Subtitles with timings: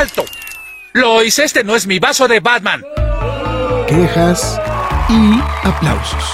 [0.00, 0.24] ¡Alto!
[0.94, 2.82] Lo hice, este no es mi vaso de Batman.
[3.86, 4.58] Quejas
[5.10, 6.24] y aplausos.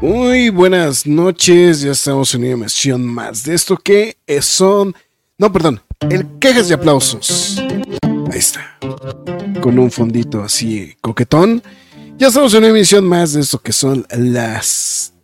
[0.00, 4.96] Muy buenas noches, ya estamos en una emisión más de esto que son...
[5.38, 7.62] No, perdón, el quejas y aplausos.
[8.32, 8.76] Ahí está.
[9.60, 11.62] Con un fondito así coquetón.
[12.16, 15.14] Ya estamos en una emisión más de esto que son las...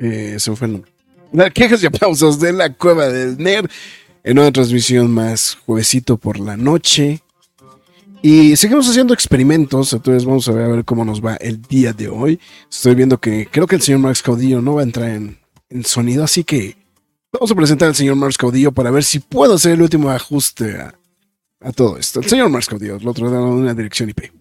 [0.00, 0.90] eh, se me fue el nombre.
[1.34, 3.68] Las quejas y aplausos de la cueva del nerd
[4.24, 7.20] en una transmisión más juevesito por la noche.
[8.22, 11.92] Y seguimos haciendo experimentos, entonces vamos a ver, a ver cómo nos va el día
[11.92, 12.40] de hoy.
[12.70, 15.38] Estoy viendo que creo que el señor Max Caudillo no va a entrar en,
[15.84, 16.76] sonido, así que
[17.30, 20.80] vamos a presentar al señor Max Caudillo para ver si puedo hacer el último ajuste
[20.80, 22.20] a, todo esto.
[22.20, 24.32] El señor Max Caudillo, el otro de una dirección IP.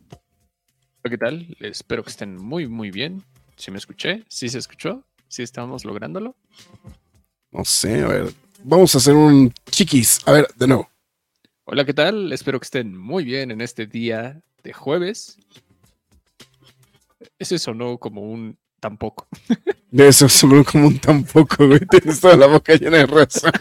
[1.04, 1.58] ¿Qué tal?
[1.60, 3.22] Espero que estén muy, muy bien.
[3.58, 4.24] ¿Sí me escuché?
[4.30, 5.04] ¿Sí se escuchó?
[5.28, 6.38] ¿Sí estamos lográndolo?
[7.52, 10.20] No sé, a ver, vamos a hacer un chiquis.
[10.26, 10.90] A ver, de nuevo.
[11.66, 12.32] Hola, ¿qué tal?
[12.34, 15.38] Espero que estén muy bien en este día de jueves.
[17.40, 19.28] Ese sonó como un tampoco.
[19.92, 21.80] De eso sonó como un tampoco, güey.
[21.82, 23.52] Tienes toda la boca llena de razón.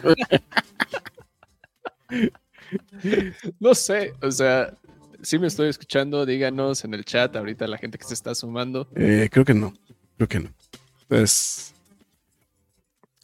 [3.61, 4.75] No sé, o sea,
[5.21, 8.89] si me estoy escuchando, díganos en el chat ahorita la gente que se está sumando.
[8.97, 9.75] Eh, creo que no,
[10.17, 10.55] creo que no.
[11.07, 11.75] Pues...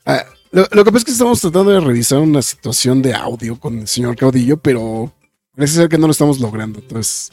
[0.05, 3.79] Ah, lo, que pasa es que estamos tratando de revisar una situación de audio con
[3.79, 5.13] el señor Caudillo, pero
[5.55, 6.79] parece ser que no lo estamos logrando.
[6.79, 7.31] Entonces,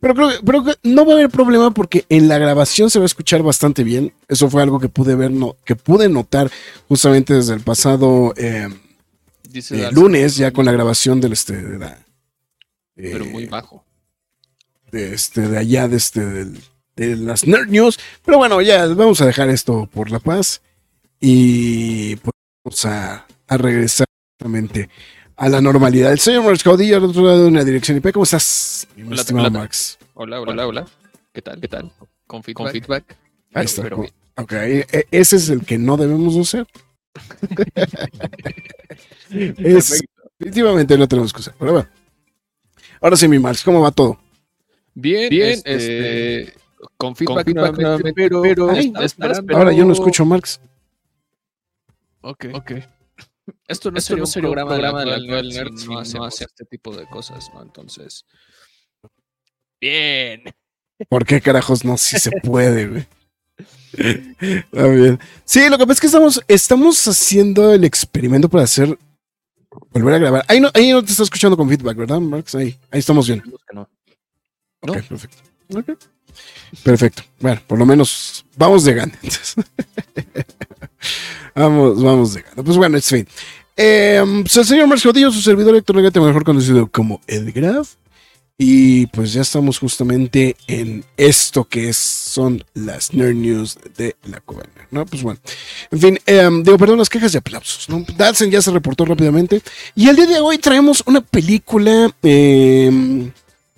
[0.00, 3.04] pero creo, pero que no va a haber problema porque en la grabación se va
[3.04, 4.12] a escuchar bastante bien.
[4.28, 6.50] Eso fue algo que pude ver, no, que pude notar
[6.88, 8.68] justamente desde el pasado eh,
[9.52, 12.04] eh, lunes, ya con la grabación del este de la,
[12.94, 13.84] pero muy bajo.
[14.90, 16.20] De este, de allá, de este,
[16.96, 17.98] de las Nerd News.
[18.24, 20.62] Pero bueno, ya vamos a dejar esto por la paz.
[21.20, 22.33] Y pues
[22.64, 24.06] vamos a, regresar
[24.40, 24.88] nuevamente
[25.36, 26.12] a la normalidad.
[26.12, 28.12] El señor Max Caudillo al otro lado de una dirección IP.
[28.12, 29.98] ¿Cómo estás, hola, estimado Max?
[30.14, 30.86] Hola, hola, hola.
[31.32, 31.60] ¿Qué tal?
[31.60, 31.92] ¿Qué tal?
[32.26, 33.16] Con feedback.
[33.52, 33.82] Ahí está.
[34.36, 36.34] Ok, e, ese es el que no debemos
[39.30, 40.04] es,
[40.38, 41.54] definitivamente no tenemos que usar.
[41.56, 41.88] Pero bueno.
[43.00, 44.18] Ahora sí, mi Max, ¿cómo va todo?
[44.94, 46.58] Bien, bien, este, este
[46.96, 47.44] con feedback,
[48.14, 48.70] pero, pero
[49.56, 50.60] ahora yo no escucho Max.
[52.24, 52.46] Ok.
[52.54, 52.72] Ok.
[53.68, 57.50] Esto no sería, un programa, de la cual nerd no, hace este tipo de cosas,
[57.52, 57.62] ¿no?
[57.62, 58.24] Entonces.
[59.78, 60.42] Bien.
[61.08, 61.98] ¿Por qué carajos no?
[61.98, 63.06] Si se puede, güey.
[63.92, 65.20] Está bien.
[65.44, 68.98] Sí, lo que pasa es que estamos, estamos haciendo el experimento para hacer.
[69.90, 70.44] Volver a grabar.
[70.48, 72.54] Ahí no, ahí no te está escuchando con feedback, ¿verdad, Marx?
[72.54, 73.42] Ahí, ahí estamos bien.
[73.72, 73.82] No.
[74.80, 75.42] Ok, perfecto.
[75.76, 75.96] Okay.
[76.82, 77.22] Perfecto.
[77.40, 79.18] Bueno, por lo menos vamos de gana.
[81.54, 82.62] vamos, vamos de gana.
[82.62, 83.26] Pues bueno, es fin.
[83.76, 87.94] Eh, pues el señor Marcio Díaz, su servidor Héctor Legate, mejor conocido como El Graf.
[88.56, 94.40] Y pues ya estamos justamente en esto que es, son las Nerd News de la
[94.40, 95.04] Cubana, ¿no?
[95.06, 95.40] Pues bueno,
[95.90, 98.06] en fin, em, digo, perdón, las quejas de aplausos, ¿no?
[98.16, 99.60] Dadsen ya se reportó rápidamente.
[99.96, 103.32] Y el día de hoy traemos una película eh,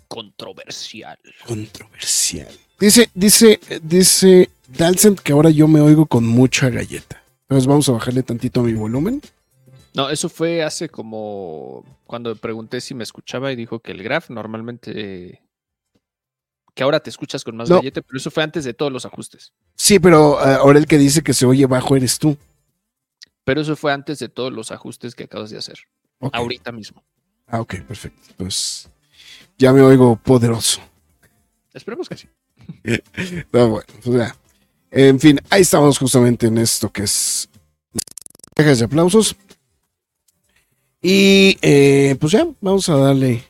[0.09, 1.19] controversial.
[1.47, 2.49] Controversial.
[2.78, 7.22] Dice, dice, dice Dalsen que ahora yo me oigo con mucha galleta.
[7.43, 9.22] Entonces vamos a bajarle tantito a mi volumen.
[9.94, 14.31] No, eso fue hace como cuando pregunté si me escuchaba y dijo que el graph
[14.31, 15.41] normalmente
[16.75, 19.54] que ahora te escuchas con más galleta, pero eso fue antes de todos los ajustes.
[19.77, 22.36] Sí, pero eh, ahora el que dice que se oye bajo eres tú.
[23.45, 25.78] Pero eso fue antes de todos los ajustes que acabas de hacer.
[26.21, 27.03] Ahorita mismo.
[27.47, 28.21] Ah, ok, perfecto.
[28.36, 28.91] Pues
[29.57, 30.83] ya me oigo poderoso.
[31.72, 32.28] Esperemos que sí.
[33.53, 34.36] bueno, pues ya.
[34.91, 37.48] En fin, ahí estamos justamente en esto que es
[38.54, 39.36] quejas de aplausos.
[41.03, 43.44] Y eh, pues ya, vamos a darle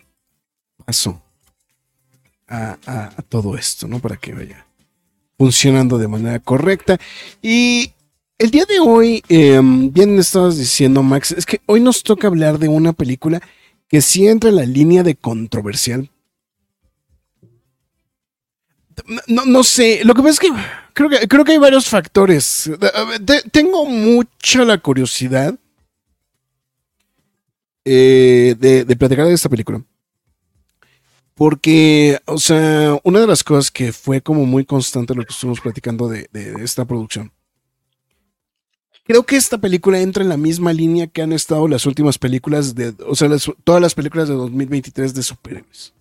[0.84, 1.22] paso
[2.48, 3.98] a, todo esto, ¿no?
[3.98, 4.66] Para que vaya
[5.38, 6.98] funcionando de manera correcta.
[7.42, 7.92] Y
[8.38, 12.58] el día de hoy, em, bien estabas diciendo, Max, es que hoy nos toca hablar
[12.58, 13.40] de una película
[13.88, 16.10] que sí entra en la línea de controversial.
[19.26, 20.48] No, no sé, lo que pasa es que
[20.92, 22.70] creo que, creo que hay varios factores.
[23.52, 25.54] tengo mucha la curiosidad
[27.88, 29.80] eh, de, platicar de esta película.
[31.34, 35.60] Porque, o sea, una de las cosas que fue como muy constante lo que estuvimos
[35.60, 36.28] platicando de,
[36.60, 37.30] esta producción.
[39.04, 42.74] Creo que esta película entra en la misma línea que han estado las últimas películas
[42.74, 43.28] de, o sea,
[43.62, 45.92] todas las películas de 2023 de superhéroes.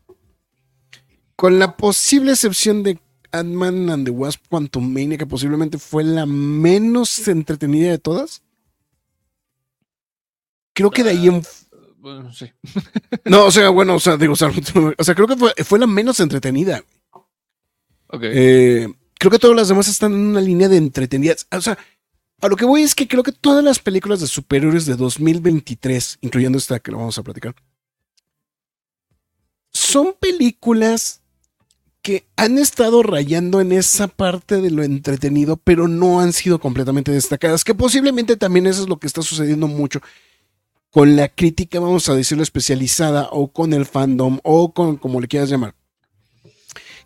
[1.36, 3.00] Con la posible excepción de
[3.32, 8.42] Ant-Man and the Wasp Quantumania, que posiblemente fue la menos entretenida de todas.
[10.74, 11.42] Creo que de ahí en
[11.98, 12.52] Bueno, sí.
[13.26, 14.50] no, o sea, bueno, o sea, digo, o sea,
[14.98, 16.84] o sea, creo que fue, fue la menos entretenida.
[18.08, 18.22] Ok.
[18.24, 18.88] Eh,
[19.20, 21.48] creo que todas las demás están en una línea de entretenidas.
[21.52, 21.78] O sea,
[22.42, 26.20] a lo que voy es que creo que todas las películas de superhéroes de 2023,
[26.22, 27.56] incluyendo esta que lo vamos a platicar,
[29.72, 31.22] son películas
[32.06, 37.12] que han estado rayando en esa parte de lo entretenido, pero no han sido completamente
[37.12, 40.02] destacadas, que posiblemente también eso es lo que está sucediendo mucho
[40.92, 45.28] con la crítica, vamos a decirlo, especializada o con el fandom o con como le
[45.28, 45.74] quieras llamar.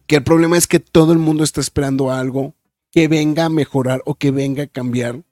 [0.06, 2.54] Que el problema es que todo el mundo está esperando algo
[2.92, 5.24] que venga a mejorar o que venga a cambiar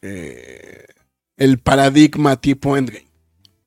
[0.00, 0.86] eh,
[1.36, 3.08] el paradigma tipo Endgame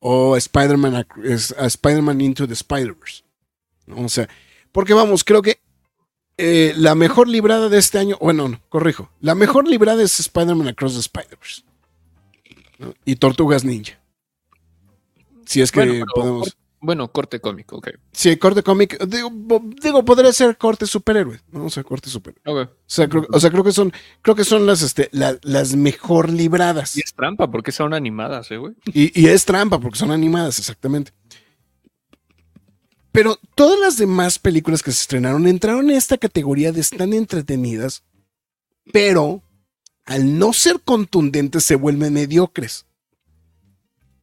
[0.00, 3.22] o Spider-Man Spider-Man Into the Spider-Verse.
[3.94, 4.28] O sea,
[4.76, 5.58] porque vamos, creo que
[6.36, 10.68] eh, la mejor librada de este año, bueno, no, corrijo, la mejor librada es Spider-Man
[10.68, 11.62] Across the Spider-Verse
[12.78, 12.92] ¿no?
[13.06, 13.98] y Tortugas Ninja.
[15.46, 16.56] Si es que Bueno, pero podemos.
[16.78, 17.88] Bueno, corte cómico, ok.
[18.12, 19.02] Sí, corte cómic.
[19.06, 21.64] Digo, podría ser corte superhéroe, ¿no?
[21.64, 22.42] O sea, corte superhéroe.
[22.64, 22.70] Ok.
[22.70, 25.74] O sea, creo, o sea, creo que son, creo que son las, este, la- las
[25.74, 26.96] mejor libradas.
[26.96, 28.74] Y es trampa porque son animadas, eh, güey.
[28.92, 31.12] Y, y es trampa porque son animadas, exactamente.
[33.16, 38.02] Pero todas las demás películas que se estrenaron entraron en esta categoría de están entretenidas,
[38.92, 39.42] pero
[40.04, 42.84] al no ser contundentes se vuelven mediocres.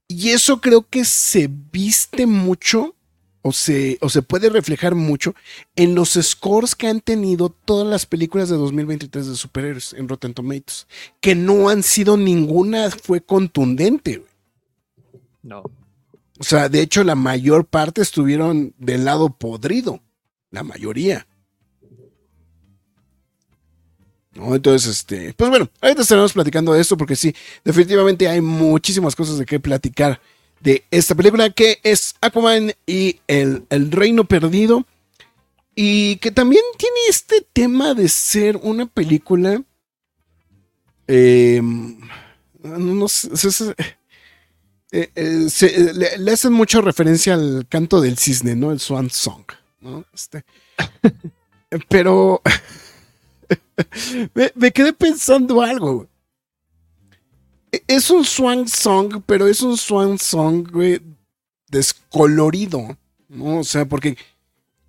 [0.07, 2.95] Y eso creo que se viste mucho
[3.41, 5.33] o se, o se puede reflejar mucho
[5.75, 10.35] en los scores que han tenido todas las películas de 2023 de superhéroes en Rotten
[10.35, 10.85] Tomatoes,
[11.19, 14.23] que no han sido ninguna fue contundente.
[15.41, 15.63] No.
[16.43, 20.01] O sea, de hecho, la mayor parte estuvieron del lado podrido.
[20.51, 21.25] La mayoría.
[24.33, 24.53] ¿No?
[24.53, 29.37] Entonces, este, pues bueno, ahorita estaremos platicando de esto porque sí, definitivamente hay muchísimas cosas
[29.37, 30.19] de qué platicar
[30.59, 34.85] de esta película que es Aquaman y el, el Reino Perdido
[35.75, 39.63] y que también tiene este tema de ser una película,
[41.07, 41.61] eh,
[42.63, 43.75] no sé, es- es-
[44.95, 48.71] eh, eh, eh, le, hacen mucho referencia al canto del cisne, ¿no?
[48.71, 49.43] El Swan Song,
[49.81, 50.05] ¿no?
[50.13, 50.45] Este,
[51.89, 52.43] pero
[54.55, 56.07] me, quedé pensando algo.
[57.71, 61.01] E- Es un Swan Song, pero es un Swan Song, güey,
[61.69, 62.95] descolorido,
[63.29, 63.61] ¿no?
[63.61, 64.15] O sea, porque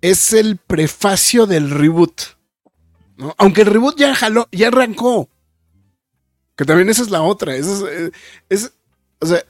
[0.01, 2.21] es el prefacio del reboot,
[3.17, 3.33] ¿no?
[3.39, 5.27] Aunque el reboot ya jaló, ya arrancó.
[6.55, 7.55] Que también esa es la otra.
[7.55, 8.11] esa es,
[8.49, 8.71] es-
[9.19, 9.43] o sea,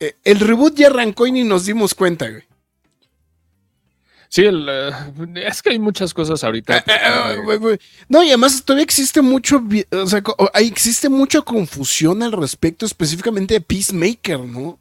[0.00, 2.42] eh, el reboot ya arrancó y ni nos dimos cuenta, güey.
[4.28, 4.92] Sí, el, eh,
[5.44, 6.78] es que hay muchas cosas ahorita.
[6.78, 7.78] Eh, eh.
[8.08, 10.22] No, y además todavía existe mucho, o sea,
[10.54, 14.78] existe mucha confusión al respecto, específicamente de Peacemaker, ¿no?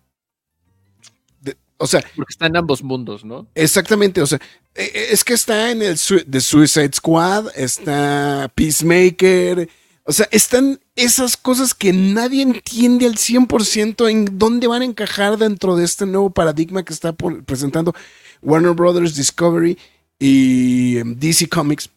[1.42, 3.48] De- o sea, Porque está en ambos mundos, ¿no?
[3.56, 4.40] exactamente, o sea,
[4.76, 5.98] es que está en el
[6.30, 9.68] The Suicide Squad, está Peacemaker,
[10.10, 15.38] o sea, están esas cosas que nadie entiende al 100% en dónde van a encajar
[15.38, 17.94] dentro de este nuevo paradigma que está presentando
[18.42, 19.78] Warner Brothers Discovery
[20.18, 21.92] y em, DC Comics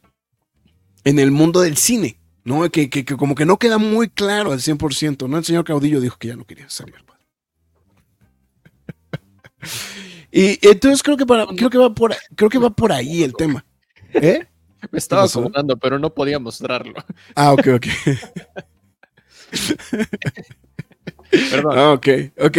[1.05, 2.71] en el mundo del cine, ¿no?
[2.71, 5.39] Que, que- que como que no queda muy claro al 100%, ¿no?
[5.39, 6.97] El señor Caudillo dijo que ya no quería salir.
[10.31, 13.33] y entonces creo que para, creo que va por creo que va por ahí el
[13.35, 13.65] tema.
[14.13, 14.47] ¿Eh?
[14.91, 15.41] Me estaba pasó?
[15.41, 16.95] acomodando, pero no podía mostrarlo.
[17.35, 17.87] Ah, ok, ok.
[21.31, 21.79] Perdón.
[21.79, 22.09] Ah, ok,
[22.41, 22.59] ok.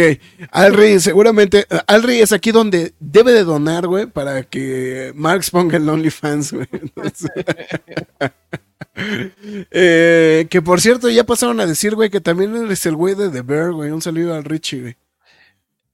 [0.50, 5.88] Alri, seguramente, Alri es aquí donde debe de donar, güey, para que Marx ponga el
[5.88, 6.66] OnlyFans, güey.
[6.72, 7.30] Entonces-
[9.72, 13.28] Eh, que por cierto, ya pasaron a decir, güey, que también eres el güey de
[13.28, 13.90] The Bear, güey.
[13.90, 14.96] Un saludo al Richie, güey.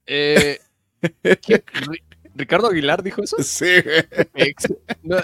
[0.05, 0.59] Eh.
[2.41, 3.37] Ri- ¿Ricardo Aguilar dijo eso?
[3.41, 3.65] Sí,
[5.03, 5.17] no,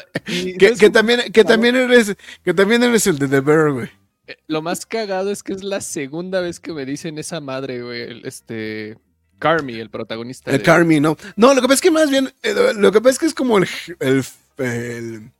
[0.58, 3.90] Que, también, que también eres, que también eres el de The Bear, güey.
[4.28, 7.82] Eh, Lo más cagado es que es la segunda vez que me dicen esa madre,
[7.82, 8.22] güey.
[8.26, 8.98] Este.
[9.40, 10.52] Carmi, el protagonista.
[10.52, 11.16] El de- Carmi, ¿no?
[11.36, 13.34] No, lo que pasa es que más bien, eh, lo que pasa es que es
[13.36, 13.68] como el,
[14.00, 14.24] el,
[14.58, 15.32] el,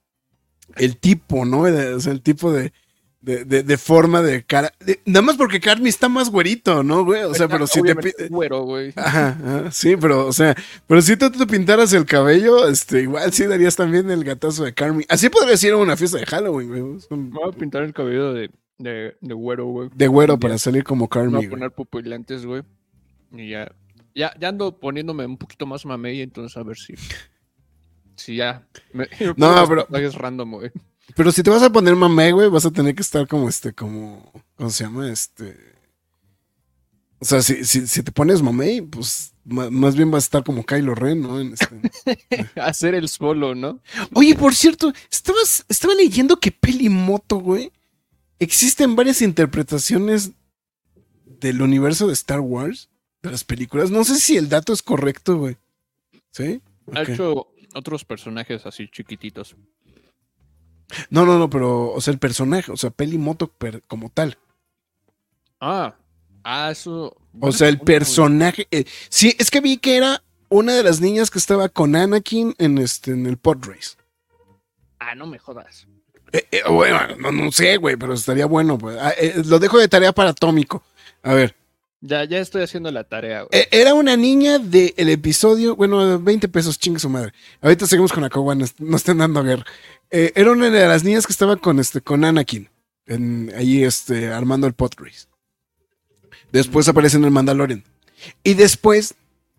[0.76, 1.66] el tipo, ¿no?
[1.68, 2.72] El, o sea, el tipo de,
[3.28, 4.72] de, de- de forma de cara.
[4.80, 7.24] de- nada más porque Carmi está más güerito, ¿no, güey?
[7.24, 8.94] O sea, pero si te es güero, güey.
[8.96, 10.56] Ajá, ajá, sí, pero, o sea,
[10.88, 14.74] pero si tú te pintaras el cabello, este, igual sí darías también el gatazo de
[14.74, 15.04] Carmi.
[15.10, 16.98] Así podrías ir a una fiesta de Halloween, güey.
[16.98, 19.90] Es un- Me voy a pintar el cabello de, de, güero, güey.
[19.94, 21.34] De güero para salir como Carmi.
[21.36, 22.64] voy a poner pupilantes, güey.
[23.34, 23.70] Y ya,
[24.16, 26.94] ya, ya ando poniéndome un poquito más mamey, entonces a ver si.
[28.16, 28.66] Si ya.
[28.94, 29.08] Me,
[29.38, 30.72] No, pero- tatuajes random, güey.
[31.16, 33.74] Pero si te vas a poner mamé, güey, vas a tener que estar como este,
[33.74, 35.10] como, ¿cómo se llama?
[35.12, 35.58] Este.
[37.20, 40.66] O sea, si, si, si te pones mamey, pues más bien vas a estar como
[40.66, 41.40] Kylo Ren, ¿no?
[41.40, 43.80] En este- Hacer el solo, ¿no?
[44.14, 47.72] Oye, por cierto, estabas, estaba leyendo que Pelimoto, güey,
[48.40, 50.32] existen varias interpretaciones
[51.26, 52.90] del universo de Star Wars,
[53.24, 53.90] de las películas.
[53.90, 55.58] No sé si el dato es correcto, güey.
[56.32, 56.62] ¿Sí?
[56.94, 59.56] Ha hecho otros personajes así chiquititos.
[61.10, 64.38] No, no, no, pero, o sea, el personaje, o sea, Pelimoto per- como tal.
[65.60, 65.96] Ah,
[66.44, 67.16] ah, eso.
[67.40, 68.68] O sea, el personaje.
[68.72, 72.56] eh, sí, es que vi que era una de las niñas que estaba con Anakin
[72.58, 73.98] en, este, en el pod race.
[75.00, 75.88] Ah, no me jodas.
[76.32, 78.78] Eh, eh, bueno, no, no sé, güey, pero estaría bueno.
[78.78, 78.98] pues.
[79.00, 80.84] Ah, eh, lo dejo de tarea para Atómico.
[81.24, 81.56] A ver.
[82.00, 83.50] Ya, ya estoy haciendo la tarea, güey.
[83.60, 85.76] eh, era una niña del episodio.
[85.76, 87.34] Bueno, 20 pesos, chingue su madre.
[87.62, 89.66] Ahorita seguimos con Acowa, no, no estén dando guerra.
[90.12, 92.70] Eh, era una de las niñas que estaba con, este, con Anakin.
[93.08, 95.28] En, ahí este, armando el pod race.
[96.52, 97.84] Después aparece en el Mandalorian.
[98.44, 99.16] Y después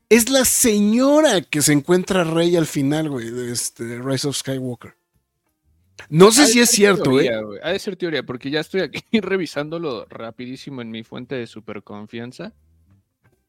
[0.09, 4.95] es la señora que se encuentra Rey al final, güey, de este Rise of Skywalker.
[6.09, 7.59] No sé si es cierto, teoría, güey.
[7.63, 11.83] Ha de ser teoría, porque ya estoy aquí revisándolo rapidísimo en mi fuente de super
[11.83, 12.53] confianza.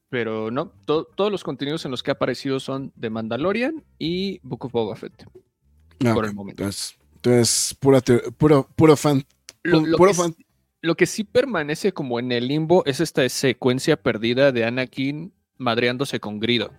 [0.10, 4.40] Pero no, to- todos los contenidos en los que ha aparecido son de Mandalorian y
[4.42, 5.26] Book of Boba Fett.
[6.04, 6.64] Ah, por el momento.
[6.64, 9.24] Entonces, entonces pura teo- puro, puro fan.
[9.62, 10.34] Lo, lo puro que, fan.
[10.34, 10.46] sí-
[10.82, 16.20] lo que sí permanece como en el limbo es esta secuencia perdida de Anakin madreándose
[16.20, 16.72] con Grido.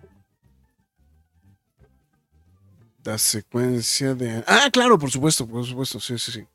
[3.03, 4.43] La secuencia de.
[4.47, 6.45] Ah, claro, por supuesto, por supuesto, sí, sí, sí.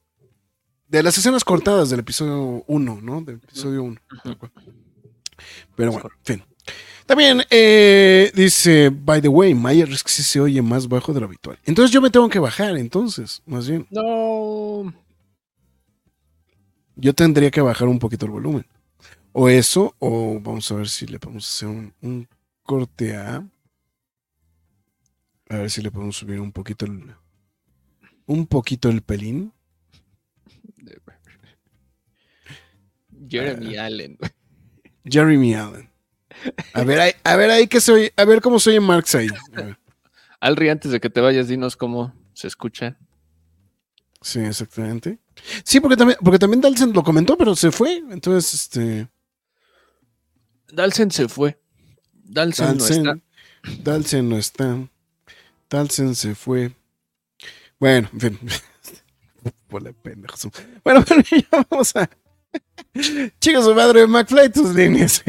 [0.87, 3.21] De las escenas cortadas del episodio 1, ¿no?
[3.23, 4.01] Del episodio 1.
[5.75, 6.45] Pero bueno, en fin.
[7.07, 11.59] También eh, dice, by the way, que sí se oye más bajo de lo habitual.
[11.65, 13.87] Entonces yo me tengo que bajar, entonces, más bien.
[13.91, 14.93] No.
[16.97, 18.67] Yo tendría que bajar un poquito el volumen.
[19.33, 22.29] O eso, o vamos a ver si le podemos hacer un, un
[22.63, 23.47] corte a.
[25.49, 27.15] A ver si le podemos subir un poquito el.
[28.27, 29.53] Un poquito el pelín.
[33.29, 34.19] Jeremy Allen.
[35.05, 35.91] Jeremy Allen.
[36.75, 39.29] A ver, a ver ahí que soy, a ver cómo soy en Marx ahí.
[40.41, 42.99] Alri, antes de que te vayas, dinos cómo se escucha.
[44.21, 45.19] Sí, exactamente.
[45.65, 48.03] Sí, porque también, porque también Dalsen lo comentó, pero se fue.
[48.11, 49.09] Entonces, este.
[50.73, 51.61] Dalsen se fue.
[52.13, 53.21] Dalsen, no Dalsen, está.
[53.83, 54.89] Dalsen no está.
[55.71, 56.73] Dalsen se fue.
[57.79, 58.39] Bueno, en fin.
[59.69, 60.49] Por la pendejos.
[60.85, 62.09] Bueno, pero ya vamos a.
[63.41, 65.23] Chicos, su madre, McFly, tus líneas.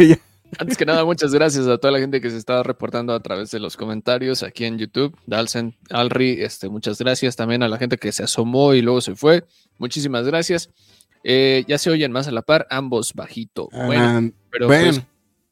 [0.60, 3.51] Antes que nada, muchas gracias a toda la gente que se estaba reportando a través
[3.51, 5.15] de los comentarios aquí en YouTube.
[5.25, 7.36] Dalsen, Alri, este, muchas gracias.
[7.36, 9.44] También a la gente que se asomó y luego se fue.
[9.77, 10.70] Muchísimas gracias.
[11.24, 13.67] Eh, ya se oyen más a la par, ambos bajito.
[13.74, 14.86] Bueno, Ah, pero bueno.
[14.94, 15.01] pues,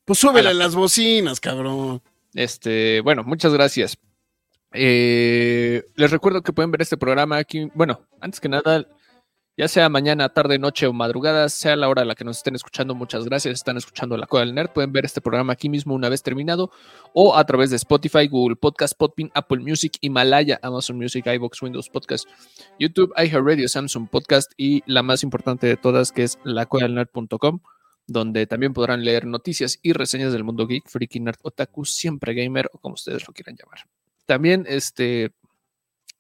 [0.06, 2.02] Pues súbele la- las bocinas, cabrón.
[2.34, 3.98] Este, bueno, muchas gracias.
[4.76, 7.70] Eh, les recuerdo que pueden ver este programa aquí.
[7.74, 8.86] Bueno, antes que nada,
[9.58, 12.56] ya sea mañana, tarde, noche o madrugada, sea la hora a la que nos estén
[12.56, 13.54] escuchando, muchas gracias.
[13.54, 14.72] Están escuchando La Cueva del Nerd.
[14.72, 16.72] Pueden ver este programa aquí mismo una vez terminado
[17.14, 21.90] o a través de Spotify, Google Podcast, Podbean, Apple Music, Himalaya, Amazon Music, iBox, Windows
[21.90, 22.28] Podcast,
[22.78, 27.62] YouTube, iHeartRadio, Samsung Podcast y la más importante de todas que es lacuedadelnerd.com
[28.08, 32.70] donde también podrán leer noticias y reseñas del mundo geek, freaky, nerd, otaku, siempre gamer
[32.74, 33.80] o como ustedes lo quieran llamar.
[34.26, 35.32] También este,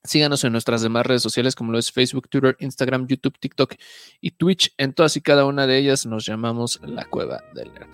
[0.04, 3.76] síganos en nuestras demás redes sociales como lo es Facebook, Twitter, Instagram, YouTube, TikTok
[4.22, 4.74] y Twitch.
[4.78, 7.88] En todas y cada una de ellas nos llamamos La Cueva del Nerd.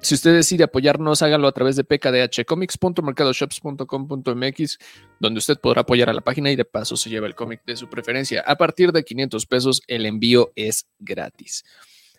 [0.00, 4.78] Si- usted decide apoyarnos, hágalo a través de pkdh.comics.mercadoshops.com.mx,
[5.20, 7.76] donde usted podrá apoyar a la página y de paso se lleva el cómic de
[7.76, 8.42] su preferencia.
[8.46, 11.64] A partir de 500 pesos, el envío es gratis.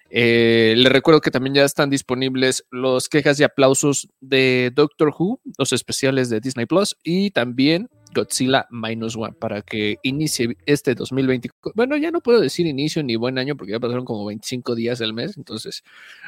[0.09, 5.41] Eh, les recuerdo que también ya están disponibles los quejas y aplausos de Doctor Who,
[5.57, 11.73] los especiales de Disney Plus y también Godzilla Minus One para que inicie este 2024.
[11.75, 14.99] Bueno, ya no puedo decir inicio ni buen año porque ya pasaron como 25 días
[14.99, 15.37] del mes.
[15.37, 15.83] Entonces,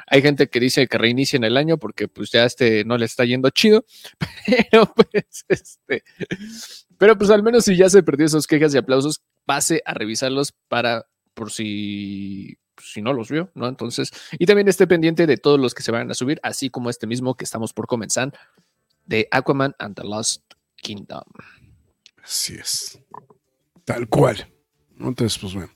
[0.07, 3.25] hay gente que dice que reinicien el año porque pues ya este no le está
[3.25, 3.85] yendo chido.
[4.71, 6.03] Pero pues este.
[6.97, 11.05] Pues al menos si ya se perdió esos quejas y aplausos, pase a revisarlos para
[11.33, 13.67] por si, si no los vio, ¿no?
[13.67, 16.89] Entonces, y también esté pendiente de todos los que se van a subir, así como
[16.89, 18.33] este mismo que estamos por comenzar,
[19.05, 20.43] de Aquaman and the Lost
[20.75, 21.23] Kingdom.
[22.23, 22.99] Así es.
[23.85, 24.47] Tal cual.
[24.99, 25.71] Entonces, pues bueno.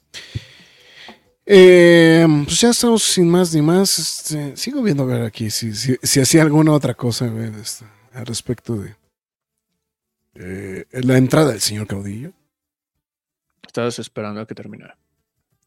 [1.45, 3.99] Eh, pues ya estamos sin más ni más.
[3.99, 7.25] Este, sigo viendo a ver aquí si, si, si hacía alguna otra cosa
[7.59, 8.95] este, al respecto de
[10.35, 12.33] eh, la entrada del señor Caudillo.
[13.65, 14.97] Estabas esperando a que terminara.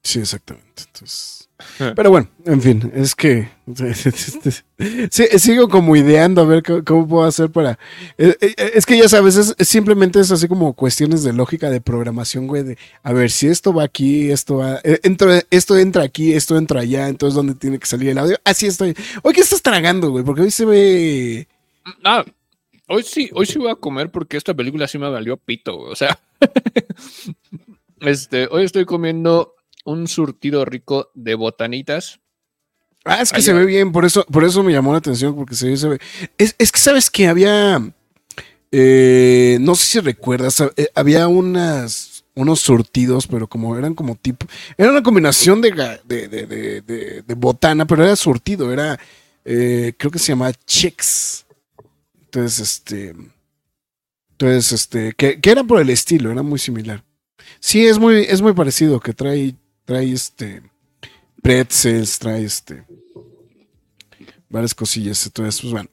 [0.03, 0.83] Sí, exactamente.
[0.87, 1.49] Entonces,
[1.97, 3.49] pero bueno, en fin, es que
[5.11, 7.79] sí, sigo como ideando a ver cómo, puedo hacer para.
[8.19, 11.81] eh, eh, Es que ya sabes, es, simplemente es así como cuestiones de lógica de
[11.81, 12.63] programación, güey.
[12.63, 14.81] De a ver si esto va aquí, esto va.
[14.85, 18.37] eh, entro- esto entra aquí, esto entra allá, entonces dónde tiene que salir el audio.
[18.45, 18.95] Así estoy.
[19.23, 20.25] Oye, ¿qué estás tragando, güey?
[20.25, 21.49] Porque hoy se ve.
[22.05, 22.25] Ah,
[22.87, 25.93] hoy sí, hoy sí voy a comer porque esta película sí me valió pito, güey,
[25.93, 26.19] O sea,
[28.01, 29.55] este, hoy estoy comiendo
[29.87, 32.21] un surtido rico de botanitas.
[33.05, 35.55] Ah, es que se ve bien, por eso, por eso me llamó la atención, porque
[35.55, 36.01] se ve, se ve.
[36.39, 37.81] Es, es que sabes que había,
[38.73, 44.47] eh, no sé si recuerdas, eh, había unas, unos surtidos, pero como eran como tipo,
[44.77, 45.71] era una combinación de,
[46.05, 48.99] de, de, de, botana, pero era surtido, era,
[49.45, 51.47] eh, creo que se llamaba Chex.
[52.25, 53.15] Entonces, este,
[54.33, 57.05] entonces, este, que, que era por el estilo, era muy similar.
[57.61, 59.55] Sí, es muy, es muy parecido, que trae,
[59.87, 60.63] trae este
[61.43, 62.85] pretzels, trae este
[64.49, 65.25] varias cosillas.
[65.27, 65.89] Entonces, pues bueno.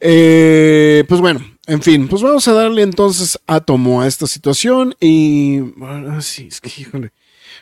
[0.00, 4.94] Eh, pues bueno, en fin, pues vamos a darle entonces átomo a esta situación.
[5.00, 7.12] Y ahora sí, es que híjole.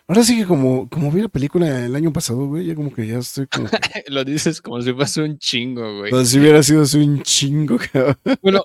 [0.07, 3.07] Ahora sí que como, como vi la película el año pasado, güey, ya como que
[3.07, 6.11] ya estoy como que, Lo dices como si fuese un chingo, güey.
[6.11, 8.17] como si hubiera sido así un chingo, cabrón.
[8.43, 8.65] Bueno,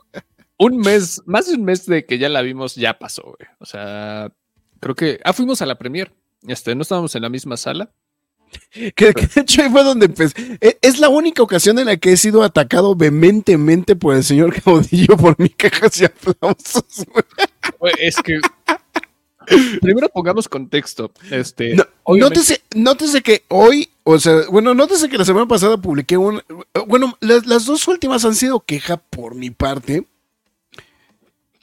[0.57, 3.49] un mes, más de un mes de que ya la vimos, ya pasó, güey.
[3.59, 4.31] O sea,
[4.79, 5.19] creo que.
[5.23, 6.11] Ah, fuimos a la premier.
[6.47, 7.89] Este, no estábamos en la misma sala.
[8.71, 10.57] Que, que de hecho ahí fue donde empecé.
[10.61, 14.53] E- Es la única ocasión en la que he sido atacado vehementemente por el señor
[14.63, 16.83] Caudillo por mi cajas y aplausos,
[17.99, 18.39] es que.
[19.81, 21.11] Primero pongamos contexto.
[21.31, 25.77] Este, No, obviamente- nótese, nótese que hoy, o sea, bueno, nótese que la semana pasada
[25.77, 26.41] publiqué un.
[26.87, 30.05] Bueno, las, las dos últimas han sido queja por mi parte.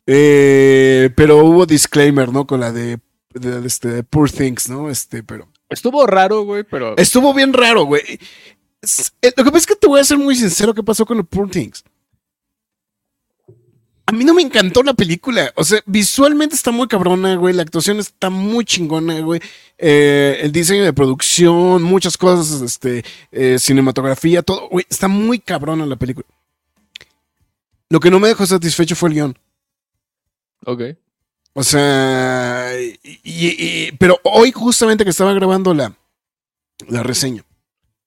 [0.07, 2.47] Eh, pero hubo disclaimer, ¿no?
[2.47, 2.99] Con la de,
[3.35, 4.91] de, este, de Poor Things, ¿no?
[4.91, 5.49] Este, pero.
[5.69, 6.97] Estuvo raro, güey, pero.
[6.97, 8.03] Estuvo bien raro, güey.
[9.23, 11.19] Eh, Lo que pasa es que te voy a ser muy sincero qué pasó con
[11.19, 11.85] el Poor Things.
[14.07, 15.53] A mí no me encantó la película.
[15.57, 17.55] O sea, visualmente está muy cabrona, güey.
[17.55, 19.41] La actuación está muy chingona, güey.
[19.79, 24.85] Eh, el diseño de producción, muchas cosas, este, eh, cinematografía, todo, güey.
[24.91, 26.27] Está muy cabrona la película.
[27.89, 29.39] Lo que no me dejó satisfecho fue el guion.
[30.67, 30.83] Ok.
[31.55, 32.73] O sea,
[33.23, 35.95] y- pero hoy justamente que estaba grabando la,
[36.89, 37.45] la reseña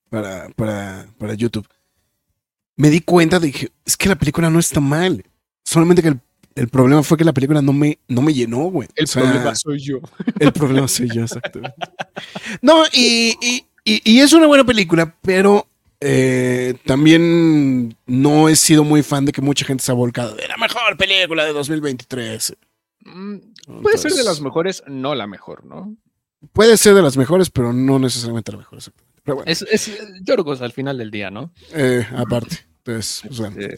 [0.10, 1.68] para, para, para YouTube,
[2.76, 5.24] me di cuenta de que es que la película no está mal.
[5.64, 6.20] Solamente que el,
[6.56, 8.88] el problema fue que la película no me, no me llenó, güey.
[8.96, 10.00] El O sea, problema soy yo.
[10.40, 11.76] el problema soy yo, exactamente.
[12.62, 15.68] No, y, y- y- y es una buena película, pero
[16.02, 20.48] eh, también no he sido muy fan de que mucha gente se ha volcado de
[20.48, 22.56] la mejor película de 2023.
[23.06, 25.96] Mm, Puede ser de las mejores, no la mejor, ¿no?
[26.54, 28.80] Puede ser de las mejores, pero no necesariamente la mejor.
[29.24, 29.92] Pero bueno, Es, es
[30.24, 31.52] Yorgos al final del día, ¿no?
[31.74, 32.68] eh, aparte.
[32.84, 33.56] Entonces, pues bueno.
[33.60, 33.76] Eh,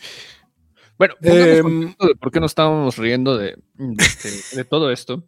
[0.97, 5.23] bueno, Em, de por qué nos estábamos riendo de, de- de todo esto.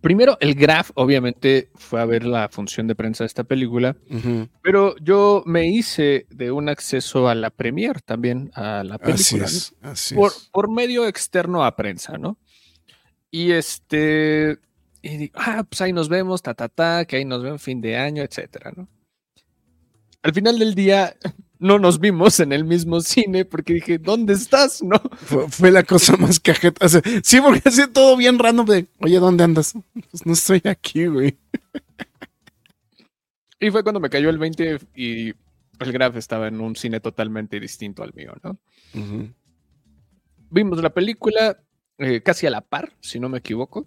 [0.00, 3.96] Primero, el Graf, obviamente, fue a ver la función de prensa de esta película,
[4.62, 9.44] pero yo me hice de un acceso a la premier también, a la Así película,
[9.46, 10.48] es, así por, es.
[10.52, 12.38] por medio externo a prensa, ¿no?
[13.30, 14.58] Y este,
[15.02, 17.80] y digo, ah, pues ahí nos vemos, ta, ta, ta, que ahí nos vemos fin
[17.80, 18.88] de año, etcétera, ¿no?
[20.22, 21.16] Al final del día
[21.58, 24.82] no nos vimos en el mismo cine porque dije, ¿dónde estás?
[24.82, 26.84] No, Fue, fue la cosa más cajeta.
[26.84, 29.74] o sea, sí, porque así todo bien random de, oye, ¿dónde andas?
[30.10, 31.38] Pues no estoy aquí, güey.
[33.60, 37.60] Y fue cuando me cayó el 20 y el Graf estaba en un cine totalmente
[37.60, 38.58] distinto al mío, ¿no?
[40.50, 41.58] Vimos la película
[42.00, 43.86] eh, casi a la par, si no me equivoco.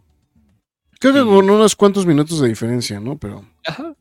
[0.99, 3.17] Creo que Y- con unos cuantos minutos de diferencia, ¿no?
[3.17, 3.45] Pero.
[3.65, 3.95] Ajá.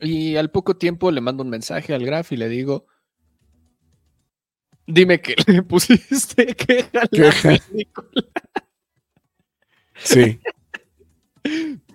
[0.00, 2.86] Y al poco tiempo le mando un mensaje al Graf y le digo,
[4.86, 8.22] dime que le pusiste queja a la película.
[9.96, 10.40] Sí.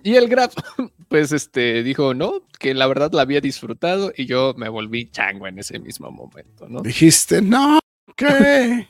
[0.02, 0.54] Y el Graf,
[1.08, 5.46] pues este, dijo, no, que la verdad la había disfrutado y yo me volví chango
[5.46, 6.80] en ese mismo momento, ¿no?
[6.80, 7.78] Dijiste, no,
[8.16, 8.88] ¿qué?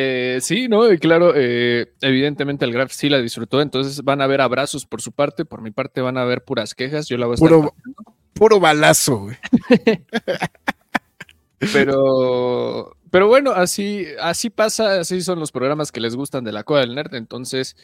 [0.00, 0.92] Eh, sí, ¿no?
[0.92, 5.02] Y claro, eh, evidentemente el Graf sí la disfrutó, entonces van a haber abrazos por
[5.02, 7.48] su parte, por mi parte van a haber puras quejas, yo la voy a estar
[7.48, 7.74] Puro,
[8.32, 9.36] puro balazo, güey.
[11.72, 16.62] Pero, pero bueno, así, así pasa, así son los programas que les gustan de la
[16.62, 17.16] Cueva del Nerd.
[17.16, 17.76] Entonces,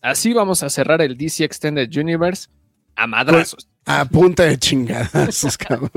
[0.00, 2.48] así vamos a cerrar el DC Extended Universe
[2.94, 3.68] a madrazos.
[3.88, 5.90] A punta de chingadazos, cabrón.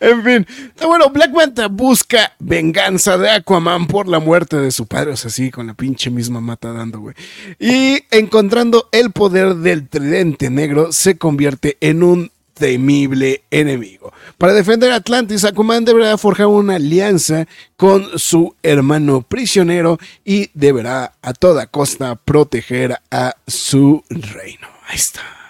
[0.00, 0.46] en fin.
[0.84, 5.12] Bueno, Black Manta busca venganza de Aquaman por la muerte de su padre.
[5.12, 7.14] O sea, sí, con la pinche misma mata dando, güey.
[7.60, 14.12] Y encontrando el poder del tridente negro, se convierte en un temible enemigo.
[14.36, 21.32] Para defender Atlantis, Aquaman deberá forjar una alianza con su hermano prisionero y deberá a
[21.32, 24.66] toda costa proteger a su reino.
[24.88, 25.43] Ahí está.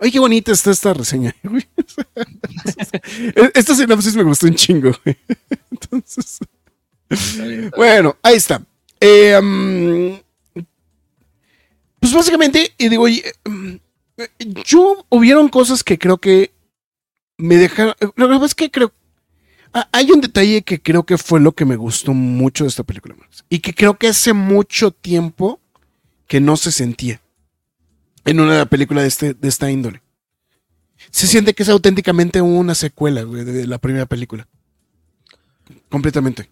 [0.00, 1.34] Ay, qué bonita está esta reseña.
[1.42, 1.66] güey.
[3.54, 4.92] esta sinopsis me gustó un chingo.
[5.70, 6.38] Entonces,
[7.76, 8.62] bueno, ahí está.
[9.00, 10.20] Eh,
[12.00, 13.06] pues básicamente, y digo,
[14.64, 16.52] yo hubieron cosas que creo que
[17.36, 17.94] me dejaron.
[18.16, 18.92] Lo que pasa es que creo.
[19.72, 22.84] ah, Hay un detalle que creo que fue lo que me gustó mucho de esta
[22.84, 23.16] película.
[23.16, 25.60] Max, Y que creo que hace mucho tiempo
[26.26, 27.20] que no se sentía
[28.30, 30.02] en una película de, este, de esta índole.
[31.10, 34.46] Se siente que es auténticamente una secuela güey, de la primera película.
[35.88, 36.50] Completamente.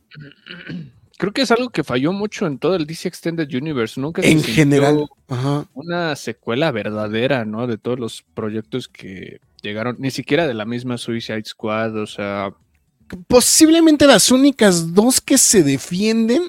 [1.18, 4.30] Creo que es algo que falló mucho en todo el DC Extended Universe, nunca se
[4.30, 5.06] En general.
[5.28, 5.66] Ajá.
[5.74, 7.66] Una secuela verdadera, ¿no?
[7.66, 12.52] De todos los proyectos que llegaron, ni siquiera de la misma Suicide Squad, o sea,
[13.28, 16.42] Posiblemente las únicas dos que se defienden,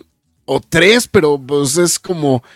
[0.45, 2.47] o tres, pero pues es como co-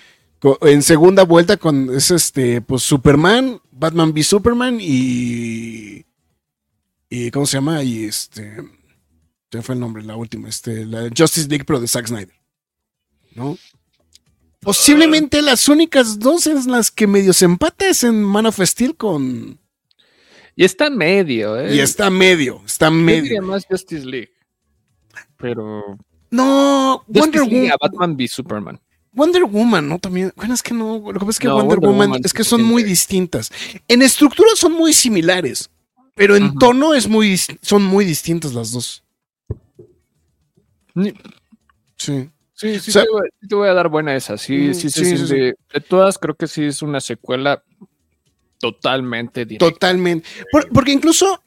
[0.62, 6.06] en segunda vuelta con es este, pues Superman, Batman v Superman y.
[7.10, 7.84] y ¿Cómo se llama?
[7.84, 8.58] Y este.
[9.52, 12.34] Ya fue el nombre, la última, este, la Justice League, pero de Zack Snyder.
[13.36, 13.58] ¿No?
[14.62, 18.96] Posiblemente las únicas dos en las que medio se empata es en Man of Steel
[18.96, 19.60] con.
[20.56, 21.76] y está medio, ¿eh?
[21.76, 23.42] Y está medio, está medio.
[23.42, 24.32] más Justice League.
[25.38, 25.98] Pero
[26.30, 27.72] No, Wonder Justice League Woman.
[27.72, 28.80] a Batman v Superman.
[29.14, 30.00] Wonder Woman, ¿no?
[30.00, 30.32] También.
[30.36, 31.00] Bueno, es que no.
[31.00, 33.52] Lo que pasa es que No, Wonder, Wonder Woman, Woman es que son muy distintas.
[33.88, 35.70] En estructura son muy similares,
[36.16, 39.04] pero en tono es muy, son muy distintas las dos.
[41.98, 42.30] Sí.
[42.54, 44.38] Sí, sí, O sea- te, voy, sí te voy a dar buena esa.
[44.38, 45.56] Sí, Mm, sí, sí, De
[45.88, 47.64] todas, creo que sí es una secuela
[48.60, 49.72] totalmente directa.
[49.72, 50.28] Totalmente.
[50.52, 51.42] Por- porque incluso.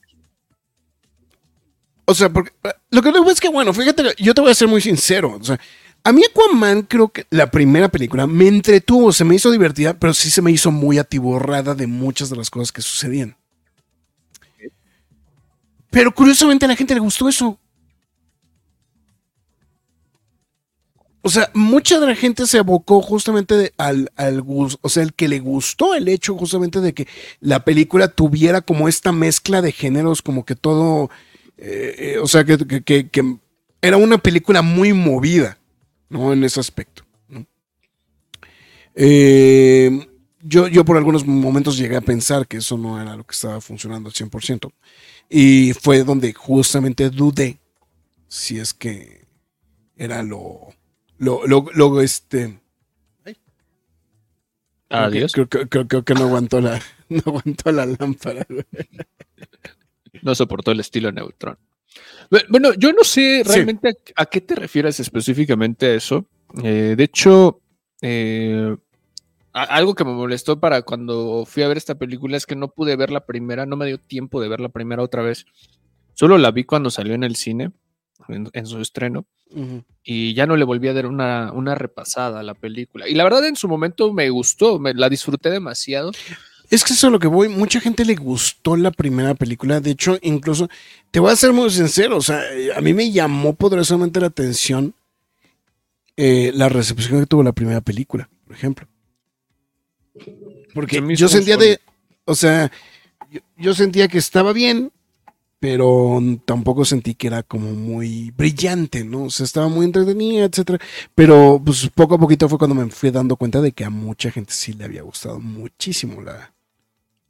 [2.05, 2.51] O sea, porque.
[2.91, 5.39] Lo que digo es que, bueno, fíjate, yo te voy a ser muy sincero.
[5.41, 5.59] O sea,
[6.05, 10.13] a mí Aquaman creo que la primera película me entretuvo, se me hizo divertida, pero
[10.15, 13.37] sí se me hizo muy atiborrada de muchas de las cosas que sucedían.
[15.91, 17.59] Pero curiosamente a la gente le gustó eso.
[21.23, 25.15] O sea, mucha de la gente se abocó justamente al, al gus- o sea, el
[25.15, 27.09] que le gustó el hecho justamente de que
[27.41, 31.09] la película tuviera como esta mezcla de géneros, como que todo,
[31.57, 32.59] eh, eh, o sea, que-
[33.11, 33.39] que
[33.81, 35.59] era una película muy movida,
[36.15, 36.33] ¿no?
[36.33, 37.05] En ese aspecto.
[37.29, 37.45] ¿no?
[38.95, 40.09] Eh,
[40.43, 43.61] yo, yo por algunos momentos llegué a pensar que eso no era lo que estaba
[43.61, 44.73] funcionando al 100%.
[45.29, 47.59] Y fue donde justamente dudé
[48.29, 49.27] si es que
[49.97, 50.69] era lo,
[51.19, 52.61] lo, lo, lo, este,
[54.91, 55.33] Adiós.
[55.33, 58.47] Creo, que- creo- creo que no aguantó la, no aguantó la lámpara.
[58.49, 58.65] güey.
[60.23, 61.59] No soportó el estilo Neutron.
[62.31, 63.53] Bu- Bueno, yo no sé Sí.
[63.53, 66.27] realmente a, a qué te refieres específicamente a eso.
[66.63, 67.61] Eh, de hecho,
[68.03, 68.77] eh,
[69.53, 72.97] algo que me molestó para cuando fui a ver esta película es que no pude
[72.97, 75.47] ver la primera, no me dio tiempo de ver la primera otra vez.
[76.15, 77.71] Solo la vi cuando salió en el cine,
[78.29, 79.27] en, en su estreno,
[80.03, 83.09] y ya no le volví a dar una, una repasada a la película.
[83.09, 86.11] Y la verdad, en su momento me gustó, me, la disfruté demasiado.
[86.75, 87.49] Es que eso es lo que voy.
[87.49, 89.79] Mucha gente le gustó la primera película.
[89.81, 90.69] De hecho, incluso,
[91.13, 92.17] te voy a ser muy sincero.
[92.17, 92.43] O sea,
[92.75, 94.93] a mí me llamó poderosamente la atención
[96.17, 98.89] eh, la recepción que tuvo la primera película, por ejemplo.
[100.75, 101.79] Porque yo sentía de.
[102.25, 102.73] O sea,
[103.31, 104.91] yo, yo sentía que estaba bien,
[105.61, 109.27] pero tampoco sentí que era como muy brillante, ¿no?
[109.27, 110.81] O sea, estaba muy entretenida, etcétera.
[111.15, 114.33] Pero pues poco a poquito fue cuando me fui dando cuenta de que a mucha
[114.33, 116.54] gente sí le había gustado muchísimo la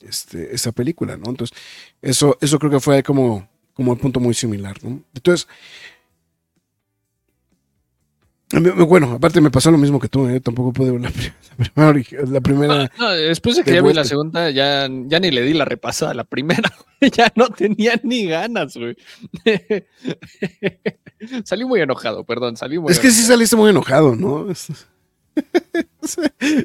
[0.00, 1.30] este, esa película, ¿no?
[1.30, 1.57] Entonces,
[2.02, 5.02] eso, eso creo que fue como, como el punto muy similar, ¿no?
[5.14, 5.46] Entonces,
[8.87, 10.38] bueno, aparte me pasó lo mismo que tú, ¿eh?
[10.40, 13.83] Tampoco pude ver la, pri- la primera, la primera No, después de que de ya
[13.83, 16.70] vi la segunda, ya, ya ni le di la repasada a la primera.
[17.00, 18.96] güey, ya no tenía ni ganas, güey.
[21.44, 24.46] Salí muy enojado, perdón, salí muy Es que sí saliste muy enojado, ¿no?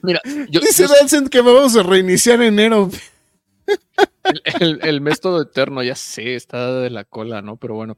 [0.04, 2.92] Mira, yo, Dice yo- que vamos a reiniciar enero.
[4.60, 5.08] El, el-
[5.42, 7.58] eterno, ya sé, está de la cola, ¿no?
[7.58, 7.98] Pero bueno,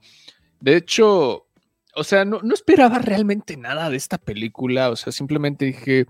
[0.59, 1.47] de hecho,
[1.95, 6.05] o sea, no, no esperaba realmente nada de esta película, o sea, simplemente dije,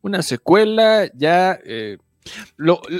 [0.00, 1.98] una secuela, ya, eh,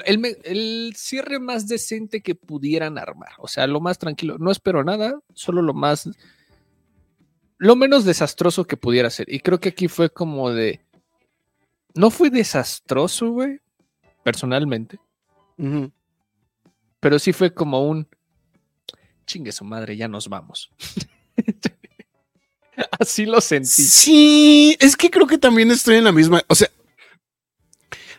[0.06, 4.84] el, el cierre más decente que pudieran armar, o sea, lo más tranquilo, no espero
[4.84, 6.08] nada, solo lo más,
[7.58, 10.80] lo menos desastroso que pudiera ser, y creo que aquí fue como de,
[11.94, 13.60] no fue desastroso, güey,
[14.22, 14.98] personalmente
[15.56, 15.90] Ujú.
[17.00, 18.06] Pero sí fue como un
[19.26, 20.70] chingue su madre, ya nos vamos.
[23.00, 23.68] Así lo sentí.
[23.68, 26.42] Sí, es que creo que también estoy en la misma.
[26.46, 26.68] O sea,